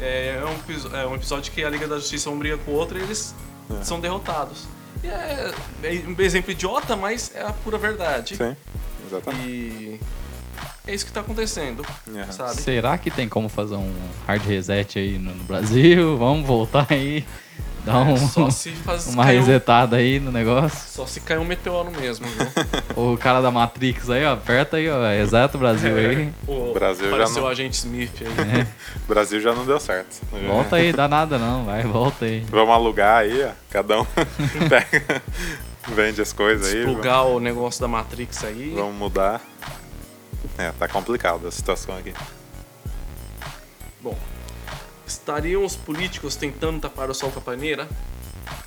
é 0.00 0.40
um, 0.44 0.96
é 0.96 1.06
um 1.06 1.14
episódio 1.14 1.52
que 1.52 1.62
a 1.64 1.70
Liga 1.70 1.86
da 1.86 1.96
Justiça 1.96 2.30
um 2.30 2.38
briga 2.38 2.58
com 2.58 2.72
o 2.72 2.74
outro 2.74 2.98
e 2.98 3.02
eles 3.02 3.34
É. 3.70 3.84
são 3.84 4.00
derrotados. 4.00 4.64
E 5.02 5.06
é, 5.08 5.52
é 5.82 6.04
um 6.08 6.14
exemplo 6.20 6.50
idiota, 6.50 6.96
mas 6.96 7.30
é 7.34 7.42
a 7.42 7.52
pura 7.52 7.76
verdade. 7.78 8.36
Sim, 8.36 8.56
exatamente. 9.06 9.48
E 9.48 10.00
é 10.86 10.94
isso 10.94 11.04
que 11.06 11.12
tá 11.12 11.20
acontecendo, 11.20 11.84
É. 12.14 12.30
sabe? 12.32 12.60
Será 12.60 12.96
que 12.98 13.10
tem 13.10 13.28
como 13.28 13.48
fazer 13.48 13.74
um 13.74 13.92
hard 14.26 14.42
reset 14.46 14.98
aí 14.98 15.18
no, 15.18 15.34
no 15.34 15.44
Brasil? 15.44 16.16
Vamos 16.18 16.46
voltar 16.46 16.86
aí. 16.90 17.24
Dá 17.84 17.98
um, 17.98 18.16
Só 18.16 18.48
se 18.50 18.70
faz 18.72 19.06
uma 19.12 19.24
cair 19.24 19.36
um- 19.36 19.40
resetada 19.40 19.96
aí 19.96 20.18
no 20.18 20.32
negócio. 20.32 20.78
Só 20.88 21.06
se 21.06 21.20
cair 21.20 21.38
um 21.38 21.44
meteoro 21.44 21.90
mesmo, 21.90 22.26
viu? 22.26 22.46
O 23.12 23.18
cara 23.18 23.40
da 23.42 23.50
Matrix 23.50 24.08
aí, 24.08 24.24
ó, 24.24 24.32
aperta 24.34 24.76
aí, 24.78 24.88
ó. 24.88 25.04
Exato, 25.12 25.58
Brasil 25.58 25.94
aí. 25.96 26.32
O 26.48 26.72
Brasil 26.72 27.10
já 27.10 27.28
não- 27.28 27.42
o 27.42 27.46
agente 27.48 27.76
Smith 27.76 28.22
aí. 28.22 28.66
O 29.04 29.06
Brasil 29.08 29.40
já 29.40 29.52
não 29.52 29.66
deu 29.66 29.78
certo. 29.78 30.20
Volta 30.46 30.76
aí, 30.76 30.92
dá 30.92 31.06
nada 31.06 31.38
não, 31.38 31.64
vai, 31.64 31.82
volta 31.82 32.24
aí. 32.24 32.40
Vamos 32.50 32.74
alugar 32.74 33.18
aí, 33.18 33.44
ó. 33.44 33.50
Cada 33.70 34.00
um 34.00 34.06
pega, 34.68 35.22
vende 35.88 36.22
as 36.22 36.32
coisas 36.32 36.72
aí. 36.72 36.84
Plugar 36.84 37.24
o 37.24 37.38
negócio 37.40 37.80
da 37.80 37.88
Matrix 37.88 38.44
aí. 38.44 38.72
Vamos 38.74 38.94
mudar. 38.94 39.40
É, 40.56 40.70
tá 40.72 40.86
complicada 40.88 41.48
a 41.48 41.50
situação 41.50 41.96
aqui. 41.98 42.14
Bom, 44.00 44.16
estariam 45.06 45.64
os 45.64 45.76
políticos 45.76 46.36
tentando 46.36 46.80
tapar 46.80 47.10
o 47.10 47.14
sol 47.14 47.30
com 47.30 47.38
a 47.38 47.42
paneira? 47.42 47.88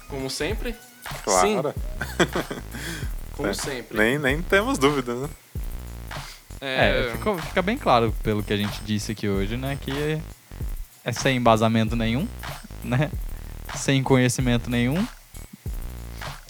Como 0.09 0.29
sempre? 0.29 0.75
Claro. 1.23 1.47
Sim, 1.47 1.61
como 3.35 3.49
É. 3.49 3.53
sempre. 3.53 3.97
Nem, 3.97 4.17
nem 4.19 4.41
temos 4.41 4.77
dúvidas, 4.77 5.17
né? 5.21 5.29
É, 6.59 7.11
ficou- 7.13 7.37
fica 7.37 7.61
bem 7.61 7.77
claro 7.77 8.13
pelo 8.23 8.41
que 8.41 8.51
a 8.53 8.57
gente 8.57 8.81
disse 8.83 9.11
aqui 9.11 9.27
hoje, 9.29 9.55
né? 9.57 9.77
Que 9.79 10.19
é 11.05 11.11
sem 11.11 11.37
embasamento 11.37 11.95
nenhum, 11.95 12.27
né? 12.83 13.11
Sem 13.75 14.01
conhecimento 14.01 14.69
nenhum. 14.69 15.05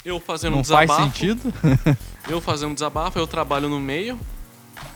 Eu 0.05 0.19
fazendo 0.21 0.53
Não 0.53 0.61
um 0.61 0.63
faz 0.63 0.89
desabafo. 0.89 1.11
sentido. 1.17 1.53
Eu 2.29 2.41
fazendo 2.41 2.71
um 2.71 2.73
desabafo, 2.73 3.17
eu 3.17 3.25
trabalho 3.25 3.69
no 3.69 3.79
meio. 3.79 4.19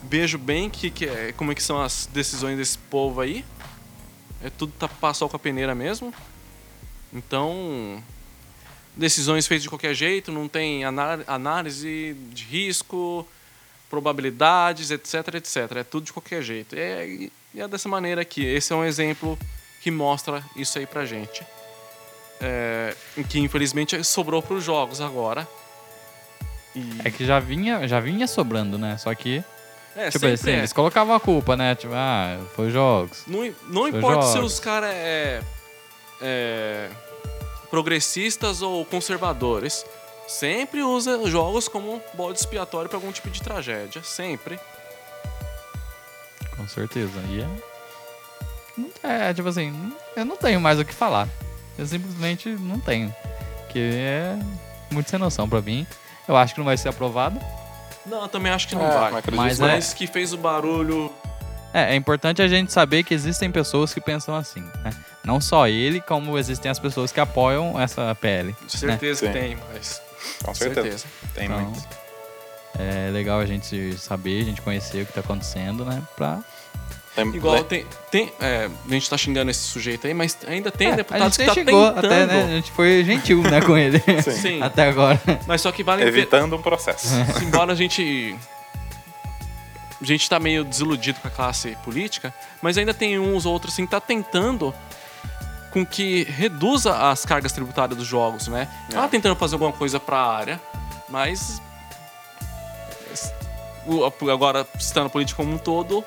Vejo 0.04 0.38
bem 0.38 0.70
que, 0.70 0.90
que 0.90 1.06
é, 1.06 1.32
como 1.32 1.50
é 1.54 1.56
que 1.56 1.64
são 1.64 1.82
as 1.82 2.06
decisões 2.12 2.58
desse 2.58 2.78
povo 2.78 3.22
aí. 3.22 3.46
É 4.44 4.50
tudo 4.50 4.74
tapar 4.74 5.14
sol 5.14 5.30
com 5.30 5.36
a 5.36 5.40
peneira 5.40 5.76
mesmo. 5.76 6.14
Então, 7.14 8.02
decisões 8.96 9.48
feitas 9.48 9.64
de 9.64 9.70
qualquer 9.70 9.94
jeito, 9.94 10.32
não 10.32 10.48
tem 10.48 10.84
análise 10.84 12.16
de 12.32 12.44
risco, 12.46 13.28
probabilidades, 13.90 14.90
etc, 14.90 15.36
etc. 15.36 15.78
É 15.78 15.84
tudo 15.84 16.06
de 16.06 16.14
qualquer 16.14 16.42
jeito. 16.42 16.76
É, 16.78 17.30
é 17.56 17.68
dessa 17.68 17.90
maneira 17.90 18.22
aqui. 18.22 18.46
Esse 18.46 18.72
é 18.72 18.76
um 18.76 18.86
exemplo 18.86 19.38
que 19.82 19.92
mostra 19.92 20.44
isso 20.56 20.80
aí 20.80 20.86
pra 20.86 21.06
gente. 21.06 21.44
É, 22.40 22.96
que 23.30 23.40
infelizmente 23.40 24.02
sobrou 24.04 24.42
para 24.42 24.56
os 24.56 24.64
jogos 24.64 25.02
agora. 25.02 25.48
E, 26.76 27.02
É 27.04 27.12
que 27.12 27.26
já 27.26 27.40
vinha, 27.40 27.88
já 27.88 28.00
vinha 28.00 28.26
sobrando, 28.28 28.78
né? 28.78 28.98
Só 28.98 29.14
que, 29.14 29.44
é, 29.96 30.06
tipo 30.06 30.20
sempre 30.20 30.34
assim, 30.34 30.52
é. 30.52 30.58
eles 30.60 30.74
colocavam 30.74 31.14
a 31.16 31.20
culpa, 31.20 31.56
né? 31.58 31.76
Tipo, 31.76 31.94
ah, 31.96 32.38
foi 32.56 32.70
jogos. 32.72 33.24
Não, 33.28 33.44
não 33.68 33.84
Seus 33.84 33.96
importa 33.96 34.22
se 34.28 34.34
jogos. 34.36 34.54
os 34.54 34.60
caras 34.60 34.90
é, 34.94 35.42
é 36.22 36.90
progressistas 37.70 38.62
ou 38.62 38.86
conservadores, 38.86 39.86
sempre 40.28 40.82
usa 40.84 41.26
jogos 41.30 41.68
como 41.68 42.02
bode 42.14 42.40
expiatório 42.40 42.90
para 42.90 42.98
algum 42.98 43.12
tipo 43.12 43.30
de 43.30 43.42
tragédia, 43.42 44.02
sempre. 44.04 44.60
Com 46.58 46.68
certeza. 46.68 47.20
E 47.30 47.42
é. 47.42 47.48
não- 48.78 48.90
É, 49.04 49.34
tipo 49.34 49.48
assim, 49.50 49.94
eu 50.16 50.26
não 50.26 50.36
tenho 50.38 50.60
mais 50.60 50.80
o 50.80 50.86
que 50.86 50.94
falar. 50.94 51.28
Eu 51.78 51.86
simplesmente 51.86 52.50
não 52.50 52.80
tenho. 52.80 53.14
Que 53.70 53.80
é 53.96 54.38
muito 54.92 55.10
sem 55.10 55.18
noção 55.18 55.48
pra 55.48 55.62
mim. 55.62 55.88
Eu 56.28 56.36
acho 56.36 56.54
que 56.54 56.60
não 56.60 56.66
vai 56.66 56.78
ser 56.78 56.90
aprovado. 56.90 57.40
Não, 58.06 58.24
eu 58.24 58.28
também 58.28 58.52
acho 58.52 58.68
que 58.68 58.76
não 58.76 58.86
É, 58.86 58.92
vai. 58.98 59.08
acredito 59.20 59.36
Mas 59.36 59.60
é- 59.60 59.68
Mas 59.68 59.94
que 59.94 60.08
fez 60.08 60.34
o 60.34 60.38
barulho. 60.38 61.12
É, 61.74 61.94
é 61.94 61.96
importante 61.96 62.42
a 62.42 62.48
gente 62.48 62.72
saber 62.74 63.04
que 63.04 63.14
existem 63.14 63.50
pessoas 63.52 63.94
que 63.94 64.02
pensam 64.02 64.36
assim, 64.36 64.62
né? 64.84 64.92
Não 65.24 65.40
só 65.40 65.68
ele, 65.68 66.02
como 66.02 66.38
existem 66.38 66.70
as 66.70 66.80
pessoas 66.80 67.12
que 67.12 67.20
apoiam 67.20 67.80
essa 67.80 68.14
PL. 68.16 68.54
Certeza 68.68 69.28
que 69.28 69.34
Sim. 69.34 69.40
tem, 69.40 69.58
mas. 69.72 70.02
Com 70.44 70.54
certeza. 70.54 70.82
certeza. 70.82 71.06
Tem 71.34 71.46
Então, 71.46 71.62
muito. 71.62 71.88
É 72.78 73.10
legal 73.12 73.40
a 73.40 73.46
gente 73.46 73.96
saber, 73.98 74.42
a 74.42 74.46
gente 74.46 74.62
conhecer 74.62 75.04
o 75.04 75.06
que 75.06 75.14
tá 75.14 75.20
acontecendo, 75.22 75.86
né? 75.86 76.02
Pra... 76.16 76.40
Tem- 77.16 77.28
Igual 77.36 77.56
le- 77.58 77.64
tem. 77.66 77.86
tem 78.10 78.32
é, 78.40 78.70
a 78.90 78.94
gente 78.94 79.10
tá 79.10 79.18
xingando 79.18 79.52
esse 79.52 79.60
sujeito 79.64 80.08
aí, 80.08 80.14
mas 80.14 80.38
ainda 80.48 80.72
tem 80.72 80.88
É, 80.88 80.94
a 80.94 80.96
deputados 80.96 81.36
gente 81.36 81.40
que 81.40 81.46
tá 81.46 81.54
chegou 81.54 81.88
tentando. 81.94 82.06
até, 82.06 82.26
né? 82.26 82.44
A 82.44 82.48
gente 82.56 82.72
foi 82.72 83.04
gentil, 83.04 83.42
né, 83.44 83.60
com 83.62 83.78
ele. 83.78 84.00
Sim. 84.24 84.32
Sim. 84.32 84.62
até 84.62 84.88
agora. 84.88 85.20
Mas 85.46 85.60
só 85.62 85.72
que 85.74 85.84
vale 85.84 86.04
Evitando 86.04 86.56
um 86.56 86.62
processo. 86.62 87.10
embora 87.44 87.74
a 87.74 87.76
gente 87.76 88.34
a 90.02 90.06
gente 90.06 90.28
tá 90.30 90.40
meio 90.40 90.64
desiludido 90.64 91.20
com 91.20 91.28
a 91.28 91.32
classe 91.32 91.78
política, 91.84 92.34
mas 92.62 92.78
ainda 92.78 92.94
tem 92.94 93.20
uns 93.20 93.46
ou 93.46 93.54
outros 93.54 93.74
assim 93.74 93.86
que 93.86 93.92
tá 93.92 94.00
tentando 94.00 94.74
com 95.72 95.86
que 95.86 96.24
reduza 96.24 96.96
as 97.12 97.24
cargas 97.26 97.52
tributárias 97.52 97.98
dos 97.98 98.08
jogos, 98.08 98.48
né? 98.48 98.68
Tá 98.90 99.04
É. 99.04 99.08
tentando 99.10 99.36
fazer 99.36 99.56
alguma 99.56 99.72
coisa 99.74 100.00
para 100.00 100.18
a 100.18 100.36
área, 100.38 100.62
mas 101.10 101.62
agora 104.32 104.66
estando 104.80 105.08
a 105.08 105.10
política 105.10 105.38
como 105.38 105.54
um 105.54 105.58
todo 105.58 106.04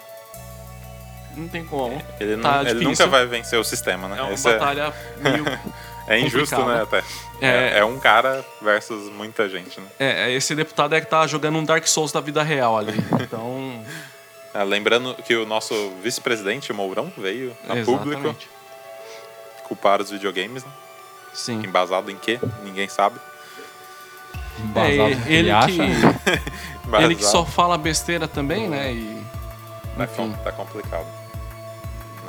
não 1.37 1.49
tem 1.49 1.65
como. 1.65 2.01
Ele, 2.21 2.37
não- 2.37 2.43
Tá 2.43 2.61
ele 2.61 2.71
difícil. 2.81 2.89
nunca 2.91 3.07
vai 3.07 3.27
vencer 3.27 3.59
o 3.59 3.65
sistema, 3.65 4.09
né? 4.09 4.19
É 4.19 4.23
uma 4.23 4.33
Esse 4.33 4.49
é- 4.49 4.53
batalha 4.53 4.93
meio 5.19 5.45
é, 6.09 6.19
injusto, 6.21 6.65
né? 6.65 6.83
Até. 6.83 6.99
É, 7.41 7.47
É. 7.75 7.79
é 7.79 7.85
um 7.85 7.99
cara 7.99 8.45
versus 8.63 9.11
muita 9.13 9.49
gente, 9.49 9.81
né? 9.81 9.87
é, 9.99 10.33
esse 10.33 10.55
deputado 10.55 10.95
é 10.95 11.01
que 11.01 11.07
tá 11.07 11.27
jogando 11.27 11.59
um 11.59 11.65
Dark 11.65 11.87
Souls 11.87 12.13
da 12.13 12.21
vida 12.21 12.43
real 12.43 12.77
ali. 12.79 12.93
Então, 13.21 13.85
lembrando 14.67 15.15
que 15.25 15.35
o 15.35 15.45
nosso 15.45 15.75
vice-presidente, 16.03 16.73
Mourão, 16.73 17.13
veio 17.19 17.57
a 17.69 17.75
público 17.85 18.35
culpar 19.67 20.01
os 20.01 20.11
videogames, 20.11 20.63
né? 20.65 20.71
Sim. 21.33 21.61
Embasado 21.65 22.11
em 22.11 22.17
quê? 22.17 22.39
Ninguém 22.63 22.89
sabe. 22.89 23.19
Embasado 24.61 25.13
É, 25.13 25.17
que 25.17 25.29
ele 25.29 25.37
ele 25.39 25.51
acha. 25.51 25.69
que. 25.69 26.55
Ele 27.03 27.15
que 27.17 27.25
só 27.25 27.45
fala 27.47 27.77
besteira 27.79 28.29
também, 28.29 28.69
né? 28.69 28.93
E 28.93 29.25
Tá, 29.97 30.07
tá 30.45 30.53
complicado. 30.53 31.07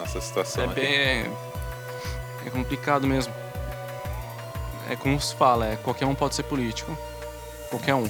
Nossa 0.05 0.21
situação 0.21 0.63
é 0.65 0.67
bem. 0.67 0.85
É, 0.85 1.31
é 2.45 2.49
complicado 2.51 3.07
mesmo. 3.07 3.33
É 4.87 4.95
como 4.95 5.19
se 5.19 5.33
fala, 5.33 5.65
é, 5.65 5.75
qualquer 5.77 6.05
um 6.05 6.13
pode 6.13 6.35
ser 6.35 6.43
político. 6.43 6.95
Qualquer 7.71 7.95
um. 7.95 8.09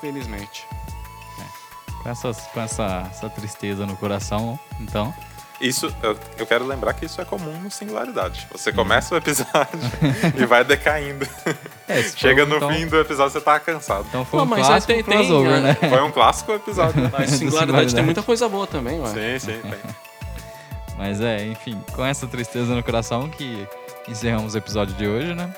Felizmente. 0.00 0.68
Com, 2.02 2.10
essas, 2.10 2.38
com 2.48 2.60
essa, 2.60 3.08
essa 3.10 3.30
tristeza 3.30 3.86
no 3.86 3.96
coração, 3.96 4.58
então. 4.78 5.12
Isso, 5.60 5.92
eu, 6.02 6.16
eu 6.38 6.46
quero 6.46 6.64
lembrar 6.64 6.92
que 6.92 7.04
isso 7.06 7.20
é 7.20 7.24
comum 7.24 7.52
no 7.60 7.70
Singularidade. 7.70 8.46
Você 8.52 8.72
começa 8.72 9.12
o 9.14 9.18
episódio 9.18 9.80
e 10.38 10.46
vai 10.46 10.64
decaindo. 10.64 11.26
É, 11.88 12.00
Chega 12.02 12.44
um, 12.44 12.46
no 12.46 12.56
então, 12.56 12.72
fim 12.72 12.86
do 12.86 12.96
episódio 13.00 13.32
você 13.32 13.40
tá 13.40 13.58
cansado. 13.58 14.06
Então 14.08 14.24
foi 14.24 14.38
Não, 14.38 14.46
um 14.46 14.48
mas 14.48 14.66
clássico 14.66 14.92
tem- 14.92 15.02
tem, 15.02 15.18
crossover, 15.18 15.52
é, 15.52 15.60
né? 15.60 15.74
Foi 15.74 16.02
um 16.02 16.12
clássico 16.12 16.52
episódio. 16.52 17.02
Mas 17.10 17.30
singularidade 17.30 17.38
Singularidade. 17.40 17.94
tem 17.94 18.04
muita 18.04 18.22
coisa 18.22 18.48
boa 18.48 18.66
também, 18.68 19.00
ué. 19.00 19.08
sim, 19.08 19.38
sim, 19.52 19.60
tem. 19.60 19.80
Mas 20.96 21.20
é, 21.20 21.44
enfim, 21.46 21.80
com 21.94 22.04
essa 22.04 22.26
tristeza 22.26 22.74
no 22.74 22.82
coração 22.82 23.28
que 23.28 23.66
encerramos 24.08 24.54
o 24.54 24.58
episódio 24.58 24.94
de 24.94 25.06
hoje, 25.06 25.34
né? 25.34 25.52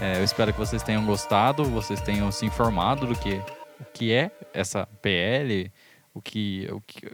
É, 0.00 0.18
eu 0.18 0.24
espero 0.24 0.52
que 0.52 0.58
vocês 0.58 0.82
tenham 0.82 1.04
gostado, 1.04 1.64
vocês 1.64 2.00
tenham 2.00 2.30
se 2.32 2.44
informado 2.44 3.06
do 3.06 3.14
que, 3.16 3.40
o 3.80 3.84
que 3.92 4.12
é 4.12 4.30
essa 4.52 4.86
PL, 5.00 5.72
o 6.12 6.20
que, 6.20 6.68
o 6.72 6.80
que, 6.80 7.06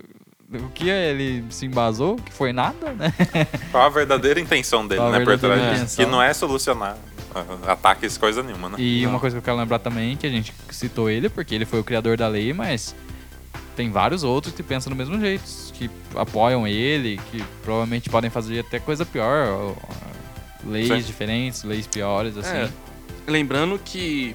o 0.53 0.68
que 0.70 0.88
ele 0.88 1.44
se 1.51 1.66
embasou, 1.66 2.16
que 2.16 2.32
foi 2.32 2.53
nada, 2.53 2.92
né? 2.92 3.12
Qual 3.70 3.84
a 3.84 3.88
verdadeira 3.88 4.40
intenção 4.40 4.86
dele, 4.86 5.09
né, 5.11 5.24
por 5.24 5.38
trás 5.38 5.80
disso? 5.80 5.96
Que 5.96 6.07
não 6.07 6.20
é 6.20 6.32
solucionar 6.34 6.96
ah, 7.34 7.72
ataques, 7.72 8.18
coisa 8.18 8.42
nenhuma, 8.42 8.70
né? 8.70 8.76
E 8.78 9.03
Não. 9.03 9.11
uma 9.11 9.20
coisa 9.20 9.36
que 9.36 9.38
eu 9.38 9.44
quero 9.44 9.57
lembrar 9.57 9.78
também, 9.78 10.16
que 10.16 10.26
a 10.26 10.30
gente 10.30 10.53
citou 10.70 11.09
ele, 11.09 11.28
porque 11.28 11.55
ele 11.55 11.64
foi 11.64 11.78
o 11.78 11.84
criador 11.84 12.16
da 12.16 12.26
lei, 12.26 12.53
mas 12.53 12.94
tem 13.76 13.90
vários 13.90 14.24
outros 14.24 14.53
que 14.53 14.62
pensam 14.62 14.90
do 14.90 14.96
mesmo 14.96 15.18
jeito, 15.20 15.44
que 15.74 15.88
apoiam 16.16 16.66
ele, 16.66 17.20
que 17.30 17.44
provavelmente 17.62 18.11
podem 18.11 18.30
fazer 18.30 18.61
até 18.61 18.80
coisa 18.80 19.07
pior, 19.07 19.76
leis 20.64 20.88
Sim. 20.88 21.01
diferentes, 21.01 21.62
leis 21.62 21.86
piores, 21.86 22.36
assim. 22.36 22.57
É, 22.57 22.70
lembrando 23.28 23.78
que 23.78 24.34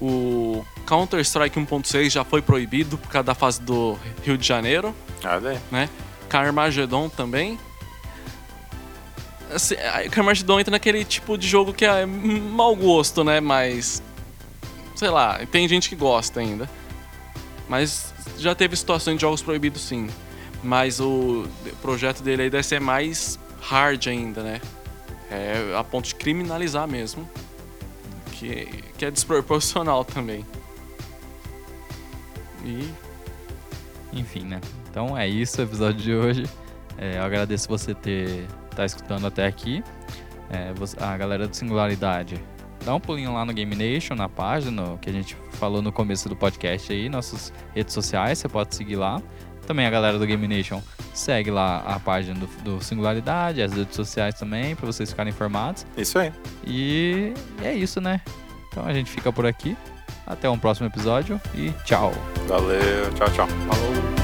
o 0.00 0.64
Counter-Strike 0.86 1.58
1.6 1.58 2.10
já 2.10 2.24
foi 2.24 2.42
proibido 2.42 2.98
por 2.98 3.08
causa 3.08 3.24
da 3.24 3.34
fase 3.34 3.62
do 3.62 3.96
Rio 4.24 4.36
de 4.36 4.46
Janeiro, 4.46 4.92
Olha 5.24 5.50
aí. 5.50 5.60
né? 5.70 5.88
Carmageddon 6.28 7.08
também. 7.08 7.58
Assim, 9.52 9.74
Carmageddon 10.10 10.60
entra 10.60 10.70
naquele 10.70 11.04
tipo 11.04 11.36
de 11.36 11.46
jogo 11.46 11.74
que 11.74 11.84
é 11.84 12.06
mau 12.06 12.74
gosto, 12.74 13.22
né? 13.22 13.40
Mas. 13.40 14.02
Sei 14.96 15.10
lá, 15.10 15.40
tem 15.50 15.68
gente 15.68 15.88
que 15.88 15.96
gosta 15.96 16.40
ainda. 16.40 16.68
Mas 17.68 18.12
já 18.38 18.54
teve 18.54 18.76
situações 18.76 19.16
de 19.16 19.22
jogos 19.22 19.42
proibidos 19.42 19.82
sim. 19.82 20.08
Mas 20.62 21.00
o 21.00 21.46
projeto 21.80 22.22
dele 22.22 22.42
aí 22.42 22.50
deve 22.50 22.62
ser 22.62 22.80
mais 22.80 23.38
hard 23.60 24.06
ainda, 24.06 24.42
né? 24.42 24.60
É 25.30 25.74
a 25.76 25.82
ponto 25.82 26.06
de 26.06 26.14
criminalizar 26.14 26.86
mesmo. 26.86 27.28
Que, 28.32 28.66
que 28.96 29.04
é 29.04 29.10
desproporcional 29.10 30.04
também. 30.06 30.46
E 32.64 32.88
Enfim, 34.12 34.44
né? 34.44 34.60
Então 34.92 35.16
é 35.16 35.26
isso 35.26 35.58
o 35.58 35.64
episódio 35.64 36.02
de 36.02 36.14
hoje. 36.14 36.44
É, 36.98 37.16
eu 37.16 37.22
agradeço 37.22 37.66
você 37.66 37.94
ter 37.94 38.46
tá 38.76 38.84
escutando 38.84 39.26
até 39.26 39.46
aqui. 39.46 39.82
é, 40.50 40.70
a 41.02 41.16
galera 41.16 41.48
do 41.48 41.56
Singularidade, 41.56 42.38
dá 42.84 42.94
um 42.94 43.00
pulinho 43.00 43.32
lá 43.32 43.42
no 43.42 43.54
Game 43.54 43.74
Nation, 43.74 44.14
na 44.14 44.28
página, 44.28 44.98
que 45.00 45.08
a 45.08 45.12
gente 45.12 45.34
falou 45.52 45.80
no 45.80 45.90
começo 45.90 46.28
do 46.28 46.36
podcast 46.36 46.92
aí, 46.92 47.08
nossas 47.08 47.52
redes 47.74 47.94
sociais, 47.94 48.38
você 48.38 48.48
pode 48.48 48.74
seguir 48.74 48.96
lá. 48.96 49.20
Também 49.66 49.86
a 49.86 49.90
galera 49.90 50.18
do 50.18 50.26
Game 50.26 50.46
Nation 50.46 50.82
segue 51.14 51.50
lá 51.50 51.78
a 51.86 51.98
página 51.98 52.38
do, 52.38 52.46
do 52.62 52.84
Singularidade, 52.84 53.62
as 53.62 53.72
redes 53.72 53.96
sociais 53.96 54.34
também, 54.34 54.76
pra 54.76 54.84
vocês 54.84 55.08
ficarem 55.08 55.32
informados. 55.32 55.86
Isso 55.96 56.18
aí. 56.18 56.30
E 56.66 57.32
é 57.62 57.72
isso, 57.72 57.98
né? 57.98 58.20
Então 58.68 58.84
a 58.84 58.92
gente 58.92 59.10
fica 59.10 59.32
por 59.32 59.46
aqui. 59.46 59.74
Até 60.26 60.50
um 60.50 60.58
próximo 60.58 60.86
episódio 60.86 61.40
e 61.54 61.70
tchau! 61.84 62.12
Valeu, 62.46 63.10
tchau, 63.14 63.28
tchau. 63.30 63.48
Falou. 63.48 64.21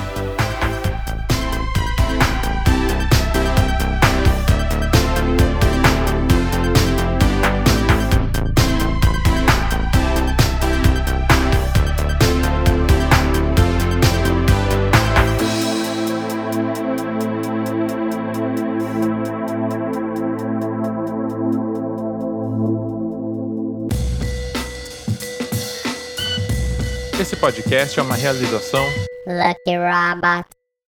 Podcast 27.48 27.98
é 27.98 28.02
uma 28.02 28.14
realização 28.14 28.84
Lucky 29.26 29.78
Robot. 29.78 30.57